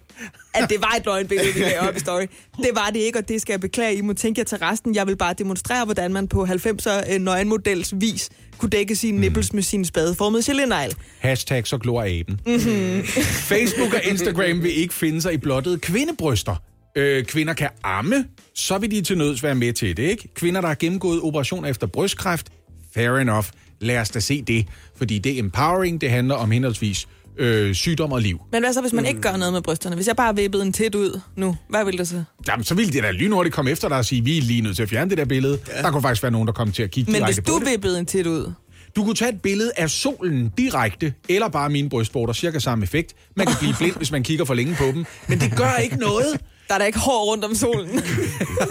[0.54, 2.26] at det var et løgnbillede, vi lagde op i story.
[2.56, 3.94] Det var det ikke, og det skal jeg beklage.
[3.96, 4.94] I må tænke jer til resten.
[4.94, 9.20] Jeg vil bare demonstrere, hvordan man på 90'er øh, nøgenmodels vis kunne dække sine Mm.
[9.20, 10.94] nipples med sin spadeformede gelendejl.
[11.18, 12.40] Hashtag så glor aben.
[12.46, 13.02] Mm-hmm.
[13.52, 16.56] Facebook og Instagram vil ikke finde sig i blottede kvindebryster.
[16.96, 18.24] Øh, kvinder kan amme,
[18.54, 20.28] så vil de til nøds være med til det, ikke?
[20.34, 22.46] Kvinder, der har gennemgået operationer efter brystkræft,
[22.94, 23.46] fair enough.
[23.80, 27.08] Lad os da se det, fordi det er empowering, det handler om henholdsvis
[27.40, 28.40] øh, sygdom og liv.
[28.52, 29.96] Men hvad så, hvis man ikke gør noget med brysterne?
[29.96, 32.22] Hvis jeg bare vippede en tæt ud nu, hvad vil det så?
[32.48, 34.76] Jamen, så ville det da lynhurtigt komme efter dig og sige, vi er lige nødt
[34.76, 35.58] til at fjerne det der billede.
[35.68, 35.82] Ja.
[35.82, 37.64] Der kunne faktisk være nogen, der kom til at kigge Men hvis direkte du på
[37.64, 37.70] det.
[37.72, 38.52] vippede en tæt ud,
[38.96, 43.14] Du kunne tage et billede af solen direkte, eller bare mine brystvorter, cirka samme effekt.
[43.36, 45.04] Man kan blive blind, hvis man kigger for længe på dem.
[45.28, 46.26] Men det gør ikke noget.
[46.68, 47.90] der er der ikke hår rundt om solen.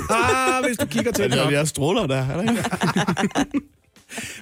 [0.09, 1.39] Ah, hvis du kigger til Det det.
[1.55, 2.63] er de stråler der, er der ikke?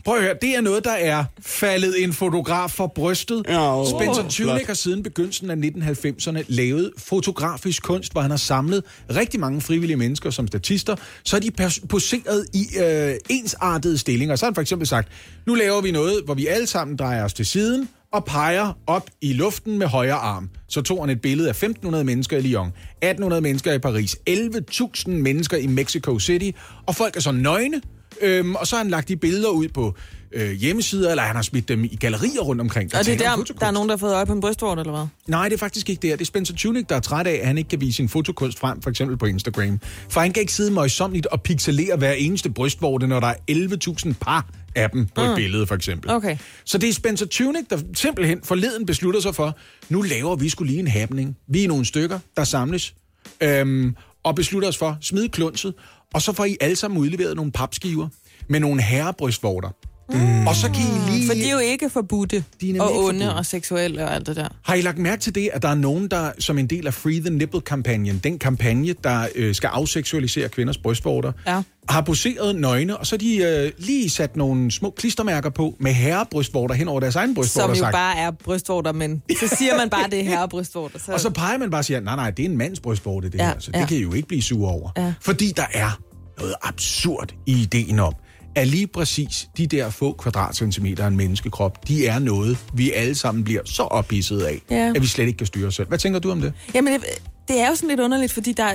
[0.05, 3.45] Prøv at høre, det er noget, der er faldet en fotograf for brystet.
[3.47, 4.28] Ja, åh, Spencer.
[4.30, 8.84] Tunick har siden begyndelsen af 1990'erne lavet fotografisk kunst, hvor han har samlet
[9.15, 10.95] rigtig mange frivillige mennesker som statister.
[11.24, 11.51] Så er de
[11.89, 14.36] poseret i øh, ensartede stillinger.
[14.36, 15.07] Så har han for eksempel sagt,
[15.45, 19.09] nu laver vi noget, hvor vi alle sammen drejer os til siden og peger op
[19.22, 20.49] i luften med højre arm.
[20.68, 22.74] Så tog han et billede af 1.500 mennesker i Lyon,
[23.05, 26.51] 1.800 mennesker i Paris, 11.000 mennesker i Mexico City,
[26.86, 27.82] og folk er så nøgne,
[28.22, 29.95] Øhm, og så har han lagt de billeder ud på
[30.32, 32.95] øh, hjemmesider, eller han har smidt dem i gallerier rundt omkring.
[32.95, 34.91] og det er der, der er nogen, der har fået øje på en brystvort, eller
[34.93, 35.05] hvad?
[35.28, 36.11] Nej, det er faktisk ikke det.
[36.20, 38.59] Det er Spencer Tunick, der er træt af, at han ikke kan vise sin fotokunst
[38.59, 39.80] frem, for eksempel på Instagram.
[40.09, 44.13] For han kan ikke sidde møjsomligt og pixelere hver eneste brystvorte, når der er 11.000
[44.22, 45.36] par af dem på et Mm.
[45.36, 46.11] billede, for eksempel.
[46.11, 46.38] Okay.
[46.65, 49.57] Så det er Spencer Tunick, der simpelthen forleden beslutter sig for,
[49.89, 51.38] nu laver vi skulle lige en happening.
[51.49, 52.93] Vi er nogle stykker, der samles,
[53.41, 53.95] øhm,
[54.28, 55.73] og beslutter os for, smid klunset,
[56.13, 58.07] og så får I alle sammen udleveret nogle papskiver
[58.49, 59.69] med nogle herrebrystvorter.
[60.09, 60.47] Mm.
[60.47, 61.27] Og så kan I lige...
[61.27, 63.33] For de er jo ikke forbudte, nemlig og onde forbudte.
[63.37, 64.47] og seksuelle og alt det der.
[64.63, 66.93] Har I lagt mærke til det, at der er nogen, der som en del af
[66.93, 71.61] Free the Nipple-kampagnen, den kampagne, der øh, skal afseksualisere kvinders brystvorter, Ja.
[71.89, 76.75] har poseret nøgne, og så de øh, lige sat nogle små klistermærker på med herrebrystvorter
[76.75, 77.67] hen over deres egen brystvorter.
[77.67, 80.99] Som jo sagt, bare er brystvorter, men så siger man bare, det er herrebrystvorter.
[80.99, 81.11] Så...
[81.11, 83.37] Og så peger man bare og siger, nej, nej, det er en mands brystvorte, det
[83.39, 83.85] Ja, her, så det ja.
[83.85, 84.89] kan I jo ikke blive sure over.
[84.97, 85.13] Ja.
[85.21, 85.99] Fordi der er
[86.39, 88.13] noget absurd i ideen om,
[88.57, 93.15] at lige præcis de der få kvadratcentimeter af en menneskekrop, de er noget, vi alle
[93.15, 94.91] sammen bliver så ophidset af, Ja.
[94.95, 95.87] at vi slet ikke kan styre os selv.
[95.87, 96.53] Hvad tænker du om det?
[96.73, 97.03] Jamen, det,
[97.47, 98.73] det er jo sådan lidt underligt, fordi der,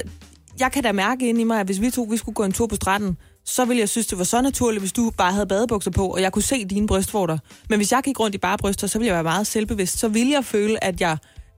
[0.60, 2.52] jeg kan da mærke ind i mig, at hvis vi to vi skulle gå en
[2.52, 5.46] tur på stranden, så ville jeg synes, det var så naturligt, hvis du bare havde
[5.46, 7.38] badebukser på, og jeg kunne se dine brystvorter.
[7.68, 9.98] Men hvis jeg gik rundt i bare bryster, så ville jeg være meget selvbevidst.
[9.98, 11.16] Så ville jeg føle, at jeg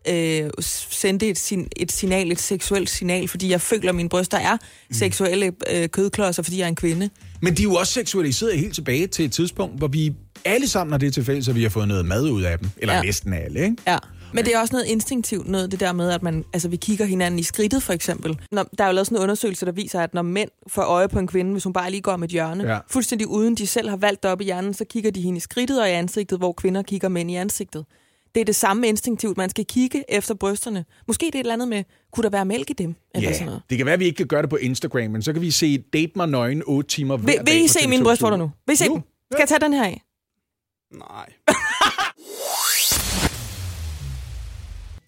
[0.09, 0.51] øh,
[0.91, 4.53] sendte et, sin, et signal, et seksuelt signal, fordi jeg føler, at mine bryster er
[4.89, 4.95] Mm.
[4.95, 7.11] seksuelle øh, kødklodser, fordi jeg er en kvinde.
[7.43, 10.13] Men de er jo også seksualiseret helt tilbage til et tidspunkt, hvor vi
[10.45, 12.71] alle sammen har det til fælles, at vi har fået noget mad ud af dem.
[12.77, 13.03] Eller Ja.
[13.03, 13.77] næsten alle, ikke?
[13.87, 13.99] Ja.
[14.33, 17.05] Men det er også noget instinktivt, noget det der med, at man, altså, vi kigger
[17.05, 18.39] hinanden i skridtet, for eksempel.
[18.53, 21.09] Når, der er jo lavet sådan en undersøgelse, der viser, at når mænd får øje
[21.09, 22.79] på en kvinde, hvis hun bare lige går om et hjørne, Ja.
[22.91, 25.41] fuldstændig uden de selv har valgt det op i hjernen, så kigger de hende i
[25.41, 27.85] skridtet og i ansigtet, hvor kvinder kigger mænd i ansigtet.
[28.35, 29.37] Det er det samme instinktivt.
[29.37, 30.85] Man skal kigge efter brysterne.
[31.07, 32.95] Måske det er et eller andet med, kunne der være mælk i dem?
[33.15, 33.63] Eller sådan Ja, noget.
[33.71, 35.51] det kan være, at vi ikke kan gøre det på Instagram, men så kan vi
[35.51, 38.37] se Date mig nøgen 8 timer hver Vil, dag vil I se TV2 mine brystvorter
[38.37, 38.51] nu?
[38.67, 38.95] Vil I se Nu?
[38.95, 39.03] dem?
[39.33, 40.03] Skal jeg tage den her af?
[40.93, 41.33] Nej.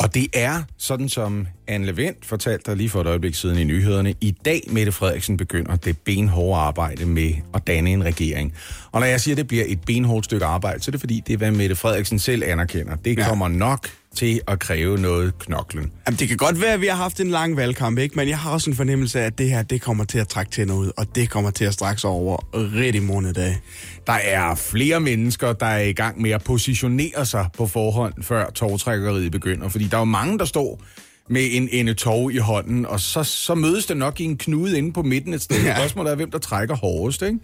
[0.01, 3.65] Og det er, sådan som Anne Levent fortalte dig lige for et øjeblik siden i
[3.65, 8.55] nyhederne, i dag Mette Frederiksen begynder det benhårde arbejde med at danne en regering.
[8.93, 11.23] Og når jeg siger, at det bliver et benhårdt stykke arbejde, så er det fordi,
[11.27, 12.97] det er, hvad Mette Frederiksen selv anerkender.
[12.97, 13.29] Det Ja.
[13.29, 15.93] kommer nok til at kræve noget knoklen.
[16.07, 18.17] Jamen, det kan godt være, at vi har haft en lang valgkamp, ikke?
[18.17, 20.53] men jeg har også en fornemmelse af, at det her det kommer til at trække
[20.53, 23.59] tænder ud, og det kommer til at strække sig over rigtig mange dage.
[24.07, 28.51] Der er flere mennesker, der er i gang med at positionere sig på forhånd, før
[28.51, 29.69] togtrækkeriet begynder.
[29.69, 30.83] Fordi der er jo mange, der står
[31.29, 34.79] med en ende tog i hånden, og så, så mødes det nok i en knude
[34.79, 35.65] inde på midten et sted.
[35.65, 35.77] Ja.
[35.77, 37.23] Spørgsmålet er, hvem der trækker hårdest.
[37.23, 37.39] Ikke?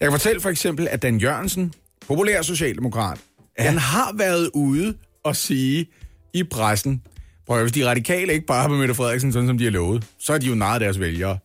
[0.00, 1.72] Jeg kan fortælle for eksempel, at Dan Jørgensen,
[2.06, 3.18] populær socialdemokrat,
[3.58, 3.64] ja.
[3.64, 4.94] han har været ude
[5.26, 5.86] og sige
[6.34, 7.02] i pressen,
[7.46, 9.70] prøv at hvis de radikale ikke bare har med Mette Frederiksen, sådan som de har
[9.70, 11.38] lovet, så er de jo narret deres vælgere.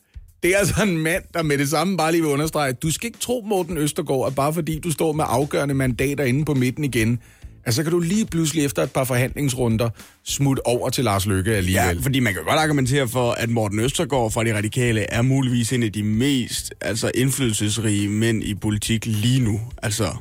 [0.43, 3.07] Det er altså en mand, der med det samme bare lige vil understrege, du skal
[3.07, 6.83] ikke tro, Morten Østergaard, at bare fordi du står med afgørende mandater inde på midten
[6.83, 7.19] igen,
[7.65, 9.89] at så kan du lige pludselig efter et par forhandlingsrunder
[10.23, 11.95] smutte over til Lars Løkke alligevel.
[11.95, 15.73] Ja, fordi man kan godt argumentere for, at Morten Østergaard fra De Radikale er muligvis
[15.73, 19.61] en af de mest altså, indflydelsesrige mænd i politik lige nu.
[19.83, 20.15] Altså,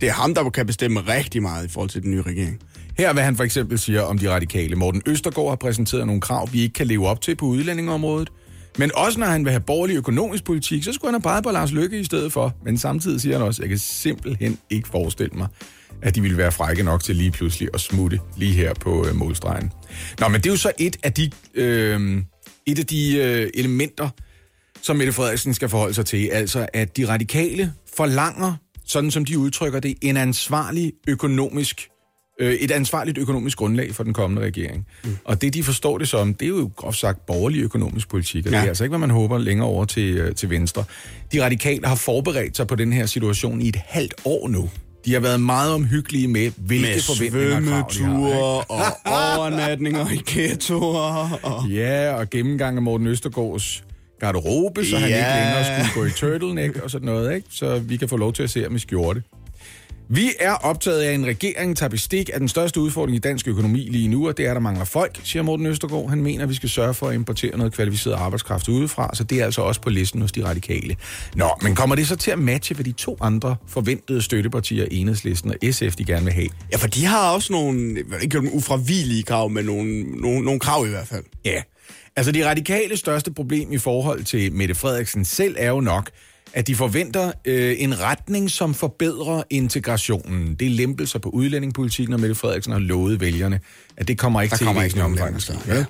[0.00, 2.60] det er ham, der kan bestemme rigtig meget i forhold til den nye regering.
[2.98, 4.76] Her er, hvad han for eksempel siger om de radikale.
[4.76, 8.32] Morten Østergaard har præsenteret nogle krav, vi ikke kan leve op til på udlændingeområdet.
[8.78, 11.50] Men også når han vil have borgerlig økonomisk politik, så skulle han have peget på
[11.50, 12.54] Lars Løkke i stedet for.
[12.64, 15.48] Men samtidig siger han også, at jeg kan simpelthen ikke forestille mig,
[16.02, 19.16] at de ville være frække nok til lige pludselig at smutte lige her på øh,
[19.16, 19.72] målstregen.
[20.20, 22.22] Nå, men det er jo så et af de, øh,
[22.66, 24.08] et af de øh, elementer,
[24.82, 26.28] som Mette Frederiksen skal forholde sig til.
[26.32, 28.54] Altså, at de radikale forlanger,
[28.86, 31.88] sådan som de udtrykker det, en ansvarlig økonomisk
[32.40, 34.86] øh, et ansvarligt økonomisk grundlag for den kommende regering.
[35.04, 35.16] Mm.
[35.24, 38.52] Og det, de forstår det som, det er jo groft sagt borgerlig økonomisk politik, og
[38.52, 38.58] ja.
[38.58, 40.84] det er altså ikke, hvad man håber længere over til, øh, til venstre.
[41.32, 44.70] De radikale har forberedt sig på den her situation i et halvt år nu.
[45.04, 48.16] De har været meget omhyggelige med, hvilke Med forventninger og krav de har.
[48.68, 51.38] og overnatninger i ghettoer.
[51.42, 51.68] Og...
[51.68, 53.84] Ja, og gennemgang af Morten Østergaards
[54.20, 55.16] garderobe, så han Ja.
[55.16, 57.48] ikke længere skulle gå i turtleneck og sådan noget, ikke?
[57.50, 59.22] Så vi kan få lov til at se ham i skjorte.
[60.08, 63.48] Vi er optaget af, at en regering tager bestik af den største udfordring i dansk
[63.48, 66.08] økonomi lige nu, og det er, at der mangler folk, siger Morten Østergaard.
[66.08, 69.40] Han mener, at vi skal sørge for at importere noget kvalificeret arbejdskraft udefra, så det
[69.40, 70.96] er altså også på listen hos de radikale.
[71.36, 75.50] Nå, men kommer det så til at matche, hvad de to andre forventede støttepartier, Enhedslisten
[75.50, 76.48] og SF, de gerne vil have?
[76.72, 80.86] Ja, for de har også nogle, ikke nogle ufravigelige krav, men nogle, nogle, nogle krav
[80.86, 81.24] i hvert fald.
[81.44, 81.62] Ja,
[82.16, 86.10] altså de radikale største problem i forhold til Mette Frederiksen selv er jo nok,
[86.56, 90.54] at de forventer øh, en retning, som forbedrer integrationen.
[90.54, 93.60] Det er lempelser på udlændingepolitikken, og Mette Frederiksen har lovet vælgerne,
[93.96, 95.26] at det kommer ikke Der til kommer ikke nogen omfang.
[95.28, 95.84] lempelser, Ja.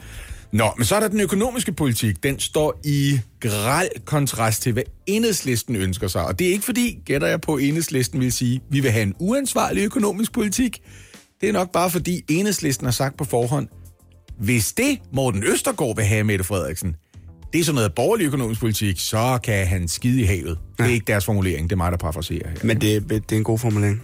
[0.52, 2.22] Nå, men så er der den økonomiske politik.
[2.22, 6.24] Den står i græl kontrast til, hvad enhedslisten ønsker sig.
[6.26, 9.14] Og det er ikke fordi, gætter jeg på, enhedslisten vil sige, vi vil have en
[9.18, 10.80] uansvarlig økonomisk politik.
[11.40, 13.68] Det er nok bare fordi, enhedslisten har sagt på forhånd,
[14.38, 16.96] hvis det Morten Østergaard vil have Mette Frederiksen,
[17.54, 20.58] det er sådan noget borgerlig økonomisk politik, så kan han skide i havet.
[20.78, 22.56] Det er ikke deres formulering, det er mig, der parafraserer her.
[22.64, 24.02] Men det, det er en god formulering.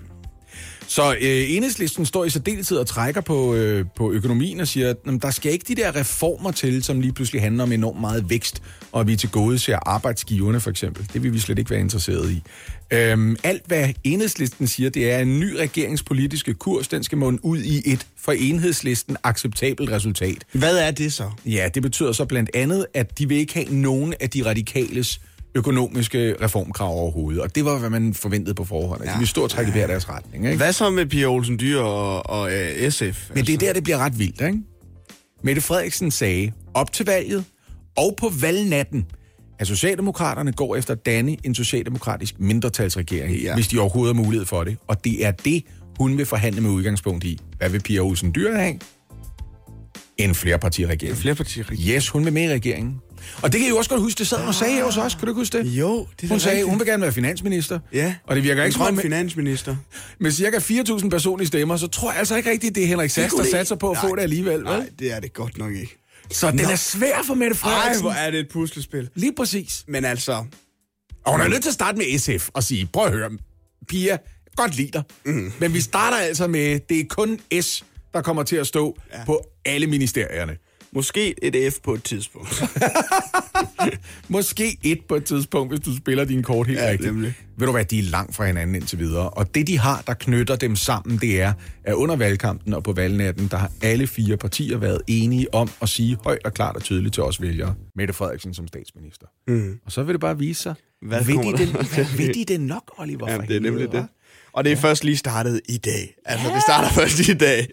[0.86, 4.96] Så øh, enhedslisten står i særdeleshed og trækker på, øh, på økonomien og siger, at
[5.06, 8.30] jamen, der skal ikke de der reformer til, som lige pludselig handler om enormt meget
[8.30, 11.08] vækst, og at vi til gode ser arbejdsgiverne for eksempel.
[11.12, 12.42] Det vil vi slet ikke være interesseret i.
[12.90, 17.58] Øhm, alt hvad enhedslisten siger, det er en ny regeringspolitiske kurs, den skal munde ud
[17.58, 20.44] i et for enhedslisten acceptabelt resultat.
[20.52, 21.30] Hvad er det så?
[21.46, 25.20] Ja, det betyder så blandt andet, at de vil ikke have nogen af de radikales
[25.54, 27.42] økonomiske reformkrav overhovedet.
[27.42, 29.04] Og det var, hvad man forventede på forhånd.
[29.04, 29.12] Ja.
[29.12, 30.44] De vil stå og trække i hver deres retning.
[30.44, 30.56] Ikke?
[30.56, 32.50] Hvad så med Pia Olsen Dyr og, og
[32.84, 33.30] uh, SF?
[33.34, 34.58] Men det er der, det bliver ret vildt, ikke?
[35.42, 37.44] Mette Frederiksen sagde op til valget
[37.96, 39.06] og på valgnatten,
[39.58, 43.36] at Socialdemokraterne går efter at danne en socialdemokratisk mindretalsregering.
[43.36, 43.54] Ja.
[43.54, 44.76] hvis de overhovedet har mulighed for det.
[44.86, 45.64] Og det er det,
[45.98, 47.38] hun vil forhandle med udgangspunkt i.
[47.56, 48.78] Hvad vil Pia Olsen Dyr have?
[50.16, 51.10] En flerpartiregering.
[51.10, 51.82] En flerpartiregering.
[51.82, 53.00] Yes, hun vil med i regeringen.
[53.42, 54.96] Og det kan I jo også godt huske, det sad hun og sagde her hos
[54.96, 55.14] os.
[55.14, 55.66] Kan du huske det?
[55.66, 56.70] Jo, det er Hun sagde, rigtigt.
[56.70, 57.80] hun vil gerne være finansminister.
[57.92, 59.76] Ja, Og det virker ikke som om, grøn finansminister.
[60.20, 63.34] med cirka 4.000 personlige stemmer, så tror jeg altså ikke rigtigt, det er Henrik Sass,
[63.34, 64.52] der satser på at få det alligevel.
[64.54, 64.62] Vel?
[64.64, 65.96] Nej, det er det godt nok ikke.
[66.30, 68.02] Så den er svær for Mette Ej, Frederiksen.
[68.04, 69.08] hvor er det et puslespil.
[69.14, 69.84] Lige præcis.
[69.88, 70.44] Men altså,
[71.24, 73.30] Og hun er nødt til at starte med SF og sige, prøv at høre,
[73.88, 74.18] Pia,
[74.56, 75.02] godt lide dig.
[75.24, 75.52] Mm.
[75.58, 77.84] Men vi starter altså med, det er kun S,
[78.14, 79.24] der kommer til at stå ja.
[79.24, 80.56] på alle ministerierne.
[80.94, 82.62] Måske et F på et tidspunkt.
[84.28, 87.12] Måske et på et tidspunkt, hvis du spiller dine kort helt Ja, rigtigt.
[87.12, 87.34] nemlig.
[87.56, 89.30] Ved du hvad, de er langt fra hinanden indtil videre.
[89.30, 91.52] Og det, de har, der knytter dem sammen, det er,
[91.84, 95.88] at under valgkampen og på valgnatten, der har alle fire partier været enige om at
[95.88, 99.26] sige højt og klart og tydeligt til os vælgere, Mette Frederiksen som statsminister.
[99.48, 99.78] Mm.
[99.86, 102.92] Og så vil det bare vise sig, Hvad vil de, det, vil de det nok,
[102.98, 103.30] Oliver?
[103.32, 104.06] Ja, det er nemlig det.
[104.52, 106.14] Og det er først lige startet i dag.
[106.24, 107.66] Altså, det starter først i dag.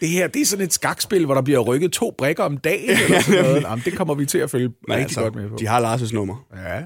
[0.00, 2.90] Det her, det er sådan et skakspil, hvor der bliver rykket to brikker om dagen,
[2.90, 3.62] eller sådan noget.
[3.62, 5.56] Jamen, det kommer vi til at følge Men rigtig altså, godt med på.
[5.60, 6.46] de har Lars' nummer.
[6.56, 6.80] Ja.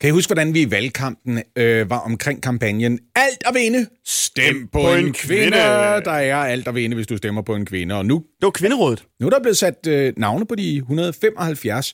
[0.00, 4.68] Kan I huske, hvordan vi i valgkampen øh, var omkring kampagnen Alt at vinde, stem
[4.72, 5.42] på, på en, en kvinde.
[5.42, 5.56] kvinde.
[6.04, 7.94] Der er alt at vinde, hvis du stemmer på en kvinde.
[7.94, 9.04] Og nu, Det var kvinderådet.
[9.20, 11.92] nu er der blevet sat øh, navne på de 175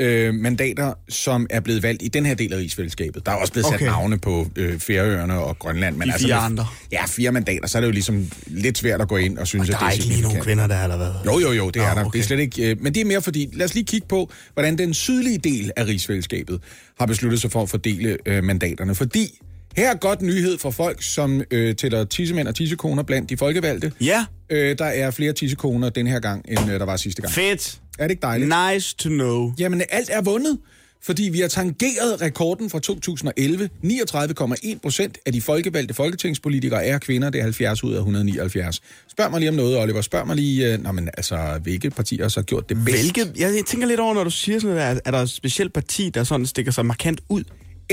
[0.00, 3.26] øh, mandater, som er blevet valgt i den her del af rigsfællesskabet.
[3.26, 3.86] Der er også blevet sat Okay.
[3.86, 5.96] navne på øh, Færøerne og Grønland.
[5.96, 6.66] Men De altså, fire med- andre.
[6.92, 9.68] Ja, fire mandater, så er det jo ligesom lidt svært at gå ind og synes,
[9.68, 11.08] Der at det er ikke lige nogen kvinder der, eller hvad?
[11.26, 12.04] Jo, jo, jo, det er Nå, der.
[12.06, 12.16] okay.
[12.16, 12.70] Det er slet ikke...
[12.70, 15.70] Øh, men det er mere fordi, lad os lige kigge på, hvordan den sydlige del
[15.76, 16.60] af rigsfællesskabet
[16.98, 18.94] har besluttet sig for at fordele øh, mandaterne.
[18.94, 19.40] Fordi
[19.76, 23.92] her er godt nyhed for folk, som øh, tæller tissemænd og tissekoner blandt de folkevalgte.
[24.00, 24.24] Ja.
[24.50, 27.34] Øh, der er flere tissekoner den her gang, end øh, der var sidste gang.
[27.34, 27.80] Fedt.
[27.98, 28.52] Er det ikke dejligt?
[28.72, 29.52] Nice to know.
[29.58, 30.58] Jamen, alt er vundet,
[31.02, 33.68] fordi vi har tangeret rekorden fra 2011.
[33.84, 37.30] 39,1 procent af de folkevalgte folketingspolitikere er kvinder.
[37.30, 38.80] Det er 70 ud af 179.
[39.08, 40.00] Spørg mig lige om noget, Oliver.
[40.00, 43.02] Spørg mig lige, øh, nå, men, altså, hvilke partier har så gjort det bedst?
[43.02, 45.30] Hvilke, jeg, jeg tænker lidt over, når du siger sådan noget, der, er der et
[45.30, 47.44] specielt parti, der sådan stikker sig markant ud?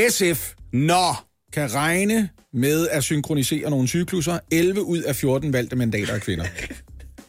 [0.09, 1.13] SF Nå,
[1.53, 4.39] kan regne med at synkronisere nogle cykluser.
[4.51, 6.45] 11 ud af 14 valgte mandater af kvinder.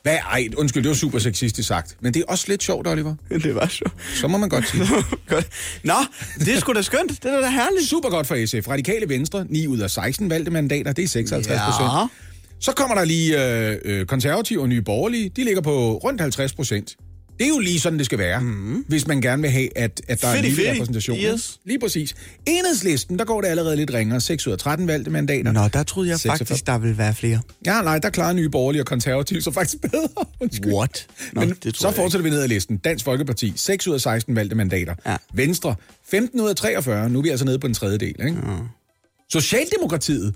[0.03, 0.17] Hvad?
[0.17, 1.97] Ej, undskyld, det var super sexistisk sagt.
[2.01, 3.15] Men det er også lidt sjovt, Oliver.
[3.45, 3.95] det var sjovt.
[4.15, 4.85] Så må man godt sige.
[5.29, 5.49] Godt.
[5.85, 5.95] Nå,
[6.39, 7.23] det er sgu da skønt.
[7.23, 7.89] Det er da herligt.
[7.89, 8.69] Super godt for SF.
[8.69, 11.93] Radikale Venstre, 9 ud af 16 valgte mandater, det er 56 procent.
[11.93, 12.07] Ja.
[12.61, 15.29] Så kommer der lige øh, øh, konservative og nye borgerlige.
[15.37, 16.97] De ligger på rundt 50 procent.
[17.39, 18.85] Det er jo lige sådan, det skal være, mm-hmm.
[18.89, 21.19] hvis man gerne vil have, at, at der er Fedtig, en repræsentation.
[21.19, 21.59] Yes.
[21.65, 22.15] Lige præcis.
[22.47, 24.21] Enhedslisten, der går det allerede lidt ringere.
[24.21, 25.53] 6 ud af 13 valgte mandater.
[25.53, 26.47] Nå, der troede jeg 46.
[26.47, 27.41] faktisk, der ville være flere.
[27.67, 30.09] Ja, nej, der klarer nye borgerlige og konservative så faktisk bedre.
[30.41, 30.73] Undskyld.
[30.73, 31.07] What?
[31.33, 32.77] Nå, Men det så fortsætter vi ned ad listen.
[32.77, 34.95] Dansk Folkeparti, 6 ud af 16 valgte mandater.
[35.07, 35.17] Ja.
[35.33, 35.75] Venstre,
[36.11, 37.11] 15 ud af 43.
[37.11, 38.09] Nu er vi altså nede på en tredjedel.
[38.09, 38.39] Ikke?
[38.47, 38.57] Ja.
[39.33, 40.35] Socialdemokratiet,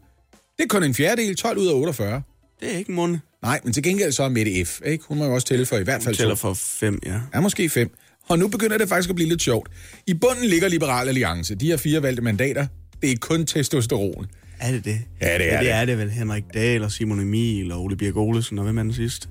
[0.56, 2.22] det er kun en fjerdedel, 12 ud af 48.
[2.62, 3.20] Det er ikke munde.
[3.42, 4.80] Nej, men til gengæld så er Mette F.
[4.86, 5.04] Ikke?
[5.08, 6.38] Hun må jo også tælle for i hvert fald Tæller to.
[6.38, 7.20] for fem, ja.
[7.34, 7.90] Ja, måske fem.
[8.28, 9.68] Og nu begynder det faktisk at blive lidt sjovt.
[10.06, 11.54] I bunden ligger Liberal Alliance.
[11.54, 12.66] De har fire valgte mandater.
[13.02, 14.26] Det er kun testosteron.
[14.60, 15.00] Er det det?
[15.20, 15.66] Ja, det er ja, det.
[15.66, 15.72] det.
[15.72, 16.10] er det vel.
[16.10, 19.28] Henrik Dahl og Simon Emil og Ole Birk Olesen og hvem er den sidste?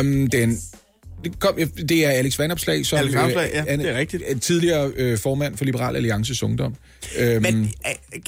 [0.00, 0.58] Um, den,
[1.24, 1.54] det, kom,
[1.88, 4.22] det er Alex Vandopslag, som Alex Vanopslagh, ja, er, det er rigtigt.
[4.26, 6.74] er tidligere øh, formand for Liberal Alliances Ungdom.
[7.18, 7.72] Um, Men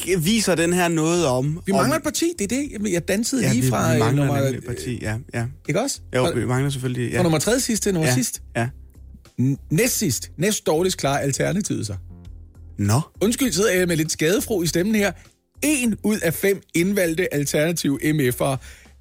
[0.08, 1.60] øh, viser den her noget om...
[1.66, 2.92] vi mangler et parti, det er det.
[2.92, 4.42] Jeg dansede ja, lige fra vi øh, mangler nummer...
[4.42, 5.16] et parti, ja.
[5.34, 5.46] ja.
[5.68, 6.00] Ikke også?
[6.16, 7.10] Jo, vi mangler selvfølgelig...
[7.10, 7.18] Ja.
[7.18, 8.14] Fra nummer tredje sidst til nummer ja.
[8.14, 8.42] sidst.
[8.56, 8.68] Ja.
[9.70, 11.96] Næst sidst, næst dårligst klar Alternativet sig.
[12.78, 13.00] Nå.
[13.20, 15.12] Undskyld, sidder jeg med lidt skadefro i stemmen her.
[15.62, 18.56] En ud af fem indvalgte alternative MF'er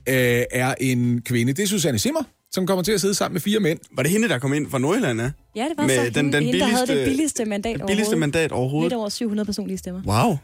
[0.10, 1.54] øh, er en kvinde.
[1.54, 3.80] Det er Susanne Simmer, som kommer til at sidde sammen med fire mænd.
[3.96, 5.32] Var det hende, der kom ind fra Nordjylland, ja?
[5.56, 7.80] Ja, det var Med så den- hende, den hende, der havde det billigste- billigste mandat
[7.80, 8.20] det billigste overhovedet.
[8.20, 8.92] mandat overhovedet.
[8.92, 10.02] Lidt over 700 personlige stemmer.
[10.08, 10.38] Wow.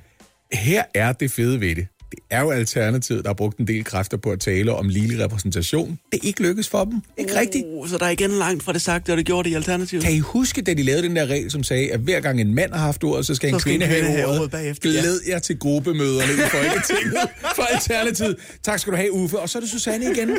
[0.53, 1.87] Her er det fede ved det.
[2.11, 5.19] Det er jo Alternativet, der har brugt en del kræfter på at tale om ligelig
[5.23, 5.99] repræsentation.
[6.11, 7.01] Det er ikke lykkes for dem.
[7.17, 7.63] Ikke rigtigt.
[7.67, 10.03] Uh, så der er igen langt fra det sagte, og det gjorde det i Alternativet.
[10.03, 12.55] Kan I huske, da de lavede den der regel, som sagde, at hver gang en
[12.55, 14.39] mand har haft ordet, så skal Så en kvinde kvinde have ordet.
[14.39, 14.89] ordet bagefter.
[14.91, 17.17] Glæd jer til gruppemøderne i Folketinget
[17.55, 18.35] for Alternativet.
[18.63, 19.39] Tak skal du have, Uffe.
[19.39, 20.29] Og så er det Susanne igen.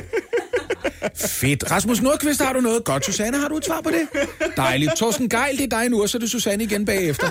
[1.17, 1.71] Fedt.
[1.71, 2.85] Rasmus Nordqvist, har du noget?
[2.85, 4.23] Godt, Susanne, har du et svar på det?
[4.57, 4.93] Dejligt.
[4.97, 7.31] Torsten Geil, det er dig nu, og så er det Susanne igen bagefter.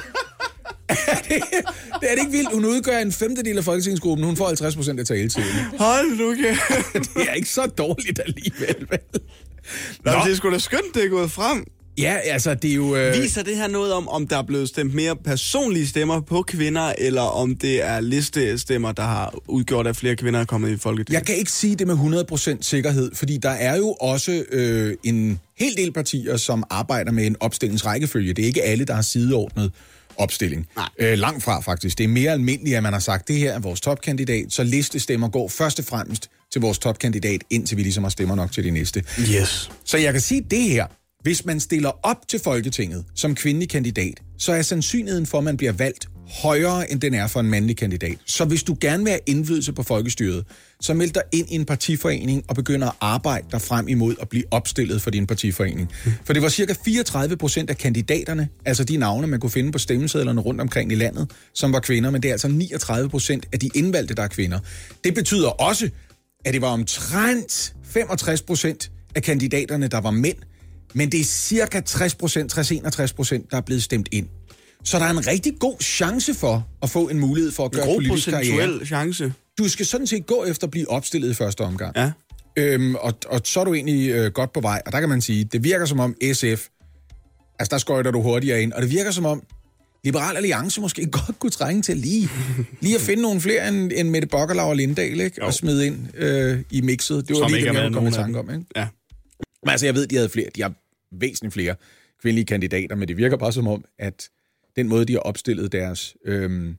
[0.90, 1.30] Det,
[2.02, 2.54] det er det ikke vildt?
[2.54, 4.26] Hun udgør en femtedel af folketingsgruppen.
[4.26, 5.50] Hun får 50 procent af taletiden.
[5.80, 7.14] Hold nu, kæft.
[7.16, 9.00] Det er ikke så dårligt alligevel, vel?
[10.06, 10.18] Nå, Nå.
[10.26, 11.66] det er sgu da skønt, det er gået frem.
[12.00, 12.96] Ja, altså, det er jo...
[12.96, 13.22] Øh...
[13.22, 16.94] Viser det her noget om, om der er blevet stemt mere personlige stemmer på kvinder,
[16.98, 21.20] eller om det er listestemmer, der har udgjort, at flere kvinder er kommet i Folketinget?
[21.20, 21.96] Jeg kan ikke sige det med
[22.32, 27.28] 100% sikkerhed, fordi der er jo også øh, en hel del partier, som arbejder med
[27.28, 28.34] en opstillingsrækkefølge.
[28.34, 29.72] Det er ikke alle, der har sideordnet
[30.20, 30.68] opstilling.
[31.00, 31.98] Øh, langt fra faktisk.
[31.98, 35.30] Det er mere almindeligt, at man har sagt, det her er vores topkandidat, så listestemmer
[35.30, 38.72] går først og fremmest til vores topkandidat, indtil vi ligesom har stemmer nok til de
[38.72, 39.04] næste.
[39.20, 39.72] Yes.
[39.86, 40.86] Så jeg kan sige det her.
[41.24, 45.58] Hvis man stiller op til Folketinget som kvindelig kandidat, så er sandsynligheden for, at man
[45.58, 46.10] bliver valgt
[46.42, 48.18] højere, end den er for en mandlig kandidat.
[48.26, 50.46] Så hvis du gerne vil have indflydelse på folkestyret,
[50.82, 54.30] så meld dig ind i en partiforening og begynder at arbejde dig frem imod at
[54.30, 55.92] blive opstillet for din partiforening.
[56.26, 59.80] For det var cirka 34 procent af kandidaterne, altså de navne, man kunne finde på
[59.80, 63.60] stemmesedlerne rundt omkring i landet, som var kvinder, men det er altså 39 procent af
[63.60, 64.60] de indvalgte, der er kvinder.
[65.04, 65.90] Det betyder også,
[66.46, 70.38] at det var omtrent 65 procent af kandidaterne, der var mænd,
[70.94, 74.28] men det er cirka 60 procent, 60-61 procent, der er blevet stemt ind.
[74.84, 77.86] Så der er en rigtig god chance for at få en mulighed for at gøre
[77.86, 78.86] politisk karriere.
[78.86, 79.34] chance.
[79.58, 81.96] Du skal sådan set gå efter at blive opstillet i første omgang.
[81.96, 82.12] Ja.
[82.56, 84.82] Øhm, og, og så er du egentlig øh, godt på vej.
[84.86, 86.68] Og der kan man sige, det virker som om SF,
[87.60, 89.44] altså der skøjter du hurtigere ind, og det virker som om,
[90.04, 92.30] Liberal Alliance måske godt kunne trænge til lige,
[92.82, 95.44] lige at finde nogle flere end, end Mette Bock og Lindahl, ikke?
[95.44, 97.28] Og smide ind øh, i mixet.
[97.28, 98.66] Det var Som lige det, jeg kom i tanke om, ikke?
[98.76, 98.88] Ja.
[99.64, 100.50] Men altså, jeg ved, de havde flere.
[100.56, 100.74] De har
[101.12, 101.76] væsentligt flere
[102.22, 104.30] kvindelige kandidater, men det virker bare som om, at
[104.76, 106.78] den måde, de har opstillet deres, øhm,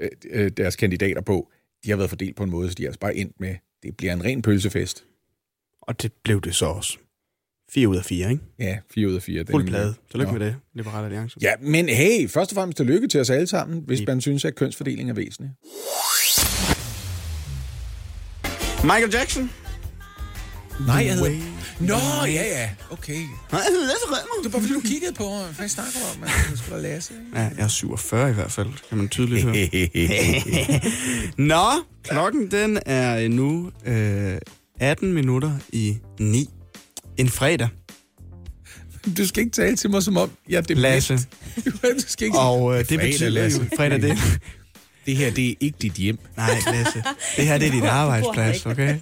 [0.00, 1.50] øh, øh, deres kandidater på,
[1.84, 3.96] de har været fordelt på en måde, så de er altså bare endt med, det
[3.96, 5.04] bliver en ren pølsefest.
[5.82, 6.98] Og det blev det så også.
[7.70, 8.42] 4 ud af 4, ikke?
[8.58, 9.44] Ja, 4 ud af 4.
[9.50, 9.94] Fuld plade.
[10.10, 11.38] Tillykke med det, Liberale Alliance.
[11.42, 14.54] Ja, men hey, først og fremmest tillykke til os alle sammen, hvis man synes, at
[14.54, 15.50] kønsfordeling er væsentlig.
[18.82, 19.50] Michael Jackson.
[20.86, 21.57] Nej, jeg hedder...
[21.80, 21.94] Nå,
[22.26, 23.12] ja, ja, okay.
[23.12, 25.24] Det var bare fordi, du kiggede på,
[25.58, 26.20] hvad snakker du om?
[26.20, 27.12] Man skulle Lasse.
[27.34, 29.54] Ja, jeg er 47 i hvert fald, kan man tydeligt høre.
[31.52, 34.38] Nå, klokken den er nu øh,
[34.80, 36.50] 18 minutter i 9.
[37.16, 37.68] En fredag.
[39.16, 41.18] Du skal ikke tale til mig som om, jeg er det Lasse.
[41.82, 44.18] Du skal ikke Og øh, det betyder jo, fredag det.
[45.08, 46.18] Det her, det er ikke dit hjem.
[46.36, 47.02] Nej, Lasse.
[47.36, 48.98] Det her det er dit arbejdsplads, okay?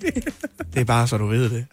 [0.75, 1.67] Det er bare så du ved det.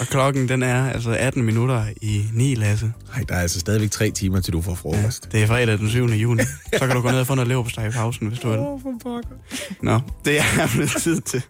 [0.00, 2.92] Og klokken den er altså 18 minutter i 9, Lasse.
[3.14, 5.32] Nej, der er altså stadigvæk tre timer, til du får frokost.
[5.32, 6.06] Det er fredag den 7.
[6.06, 6.42] juni.
[6.78, 8.58] Så kan du gå ned og få noget leverpostej i pausen, hvis du vil.
[8.58, 9.36] Åh, for pokker.
[9.82, 11.42] Nå, det er blevet tid til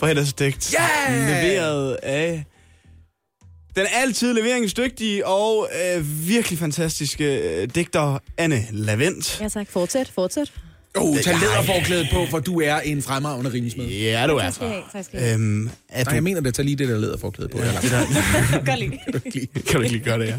[0.00, 0.74] fredagsdigt.
[1.08, 1.26] Yeah!
[1.26, 2.44] Leveret af
[3.76, 9.40] den altid leveringsdygtige og øh, virkelig fantastiske øh, digter Anne Lavendt.
[9.40, 10.52] Ja tak, fortsæt, fortsæt.
[10.96, 13.86] Oh, tag læderforklædet på, for du er en fremragende rimsmed.
[13.86, 15.34] Ja, du er Tak skal I have, tak skal I have.
[15.34, 16.54] Øhm, er Nej, jeg mener det.
[16.54, 17.58] Tag lige det der læderforklæde på.
[17.58, 18.06] Ja, det der,
[18.66, 19.46] Godt lige.
[19.46, 20.34] kan du ikke lige gøre det, ja?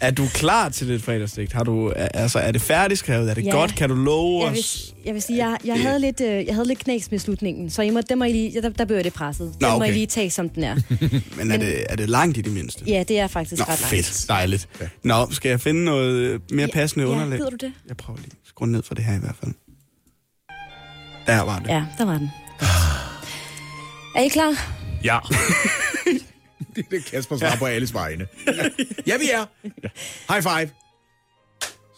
[0.00, 1.52] Er du klar til det fredagsdigt?
[1.52, 3.30] Har du, er- altså, er det færdigskrevet?
[3.30, 3.50] Er det Ja.
[3.50, 3.74] godt?
[3.74, 4.94] Kan du love Jeg vil, os?
[5.06, 7.82] jeg vil sige, jeg, jeg, havde lidt, øh, jeg havde lidt knæs med slutningen, så
[7.82, 9.46] I må, den må I lige, der, der blev jeg lidt presset.
[9.46, 9.88] Den Nå, må okay.
[9.88, 10.76] I lige tage, som den er.
[11.38, 12.84] Men er det, er det langt i det mindste?
[12.86, 13.84] Ja, det er faktisk Nå, ret langt.
[14.06, 14.24] fedt.
[14.28, 14.68] Dejligt.
[15.04, 17.38] Nå, skal jeg finde noget øh, mere passende ja, underlag?
[17.38, 17.72] gider du det?
[17.88, 19.54] Jeg prøver lige at skrue ned for det her i hvert fald.
[21.26, 21.68] Der var det.
[21.68, 22.30] Ja, der var den.
[24.16, 24.54] Er I klar?
[25.04, 25.18] Ja.
[26.76, 28.26] Det er det, Kasper svarer på alles vegne.
[29.06, 29.46] ja, vi er.
[30.32, 30.70] High five.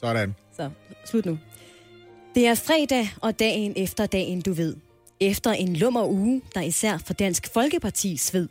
[0.01, 0.35] Sådan.
[0.57, 0.71] Så,
[1.11, 1.39] slut nu.
[2.35, 4.77] Det er fredag og dagen efter dagen, du ved.
[5.21, 8.49] Efter en lummer uge, der især for Dansk Folkeparti sved.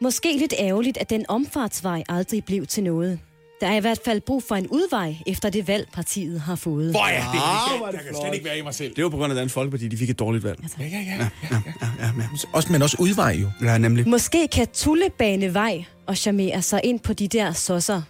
[0.00, 3.20] Måske lidt ærgerligt, at den omfartsvej aldrig blev til noget.
[3.60, 6.90] Der er i hvert fald brug for en udvej efter det valg, partiet har fået.
[6.90, 7.38] Hvor er det?
[7.38, 8.96] Ah, er jeg det kan slet ikke være i mig selv.
[8.96, 10.58] Det var på grund af Dansk Folkeparti, de fik et dårligt valg.
[10.78, 11.00] Ja, ja, ja.
[11.00, 11.60] Ja, ja,
[12.00, 12.28] ja, ja.
[12.52, 13.50] Også, men også udvej jo.
[13.62, 14.08] ja nemlig.
[14.08, 18.02] Måske kan Tullebane vej og charmere sig ind på de der sosser.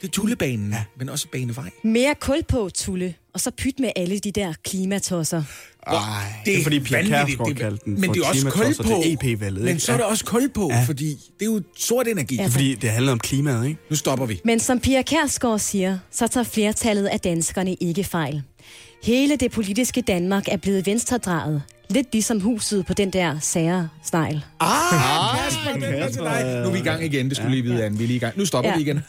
[0.00, 0.84] Det er Tullebanen, ja.
[0.96, 1.70] men også Banevej.
[1.82, 5.42] Mere kul på, Tulle, og så pyt med alle de der klimatosser.
[5.86, 5.94] Ej,
[6.44, 7.08] det er fordi Pia Det-
[7.56, 9.02] kaldte den Men for det er også kul på.
[9.04, 9.64] EP-valget.
[9.64, 10.10] Men så er der Ja.
[10.10, 10.84] også kul på, Ja.
[10.86, 11.08] fordi
[11.40, 12.36] det er jo sort energi.
[12.36, 12.46] Ja.
[12.46, 13.80] Fordi det handler om klimaet, ikke?
[13.90, 14.40] Nu stopper vi.
[14.44, 18.42] Men som Pia Kærsgaard siger, så tager flertallet af danskerne ikke fejl.
[19.04, 21.62] Hele det politiske Danmark er blevet venstredrejet.
[21.90, 24.44] Lidt ligesom huset på den der sære snegl.
[24.60, 24.68] Ah,
[25.44, 26.60] Kasper, den er til dig.
[26.62, 27.98] Nu er vi i gang igen, det skulle lige vide, Anne.
[27.98, 28.38] Vi er lige i gang.
[28.38, 28.76] Nu stopper Ja.
[28.76, 29.00] vi igen.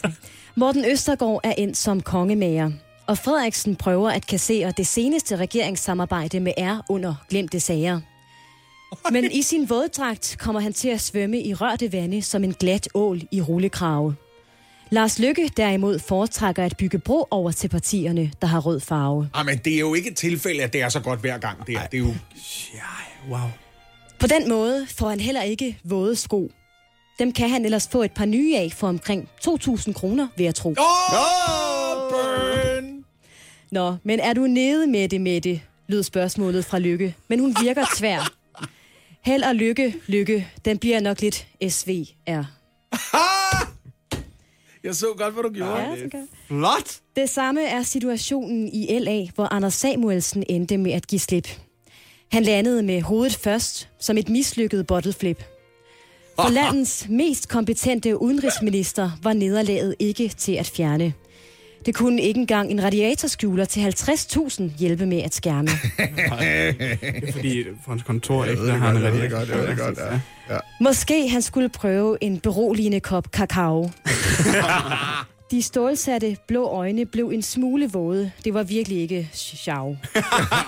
[0.56, 2.72] Morten Østergaard er endt som kongemager.
[3.07, 7.99] Og Frederiksen prøver at kassere det seneste regeringssamarbejde med R under glemte sager.
[9.11, 12.90] Men i sin våddragt kommer han til at svømme i rørte vande som en glat
[12.94, 14.15] ål i rullekrave.
[14.90, 19.30] Lars Lykke derimod foretrækker at bygge bro over til partierne, der har rød farve.
[19.34, 21.68] Ah, men det er jo ikke et tilfælde, at det er så godt hver gang.
[21.68, 22.14] Det er, det er jo...
[23.30, 23.49] Wow.
[24.19, 26.52] På den måde får han heller ikke våde sko.
[27.19, 30.56] Dem kan han ellers få et par nye af for omkring 2.000 kroner, vil jeg
[30.56, 30.69] tro.
[30.69, 30.76] Oh,
[32.11, 32.55] burn!
[33.71, 37.15] Nå, men er du nede med det, med det, lød spørgsmålet fra Lykke.
[37.27, 38.31] Men hun virker tvær.
[39.21, 40.47] Held og lykke, lykke.
[40.65, 42.43] Den bliver nok lidt SVR.
[44.83, 45.81] Jeg så godt, hvad du gjorde.
[45.81, 46.99] Ja, kan- Flot!
[47.15, 51.47] Det samme er situationen i LA, hvor Anders Samuelsen endte med at give slip.
[52.31, 55.43] Han landede med hovedet først, som et mislykket bottleflip.
[56.35, 61.13] For landets mest kompetente udenrigsminister var nederlaget ikke til at fjerne.
[61.85, 65.67] Det kunne ikke engang en radiatorskjuler til 50.000 hjælpe med at skærme.
[65.97, 68.67] Det er fordi, på hans kontor, ikke?
[68.67, 69.03] Der har han godt,
[69.49, 70.19] jeg ved det godt, ja.
[70.49, 70.59] Ja.
[70.81, 73.91] Måske han skulle prøve en beroligende kop kakao.
[75.51, 78.31] De stålsatte blå øjne blev en smule våde.
[78.45, 79.97] Det var virkelig ikke sjov.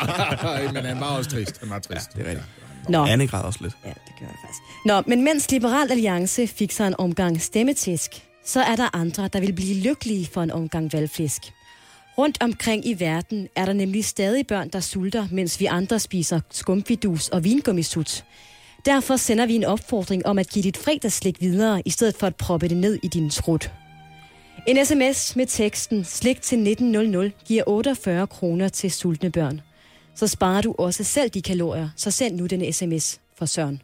[0.74, 1.60] Men han var også trist.
[1.60, 2.14] Han var trist.
[2.14, 2.48] Det er rigtigt.
[2.90, 3.06] Nå.
[3.06, 3.74] Anne græd også lidt.
[3.86, 4.62] Ja, det gør jeg faktisk.
[4.86, 8.12] Nå, men mens Liberal Alliance fik sig en omgang stemmetisk,
[8.48, 11.42] så er der andre, der vil blive lykkelige for en omgang valgflæsk.
[12.18, 16.40] Rundt omkring i verden er der nemlig stadig børn, der sulter, mens vi andre spiser
[16.52, 18.26] skumfidus og vingummisut.
[18.86, 22.36] Derfor sender vi en opfordring om at give dit fredagsslik videre, i stedet for at
[22.36, 23.72] proppe det ned i din trut.
[24.68, 29.62] En sms med teksten slik til 1900 giver 48 kroner til sultne børn.
[30.16, 33.82] Så sparer du også selv de kalorier, så send nu den sms for Søren.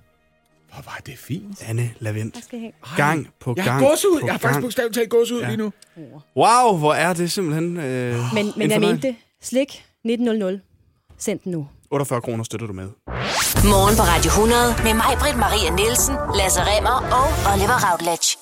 [0.73, 1.63] Hvor var det fint.
[1.69, 2.33] Anne Lavendt.
[2.33, 2.71] Tak skal I have.
[2.97, 4.19] Gang på Jeg gang har gåsehud.
[4.19, 5.47] på Jeg har faktisk bogstaveligt talt gåsehud Ja.
[5.47, 5.71] lige nu.
[6.35, 9.15] Wow, hvor er det simpelthen øh, Men, en men jeg mente det.
[9.41, 10.59] Slik 1900.
[11.17, 11.67] Send den nu.
[11.91, 12.89] 48 kroner støtter du med.
[13.73, 18.37] Morgen på Radio 100 med mig, Britt Maria Nielsen, Lasse Remmer og Oliver Routledge.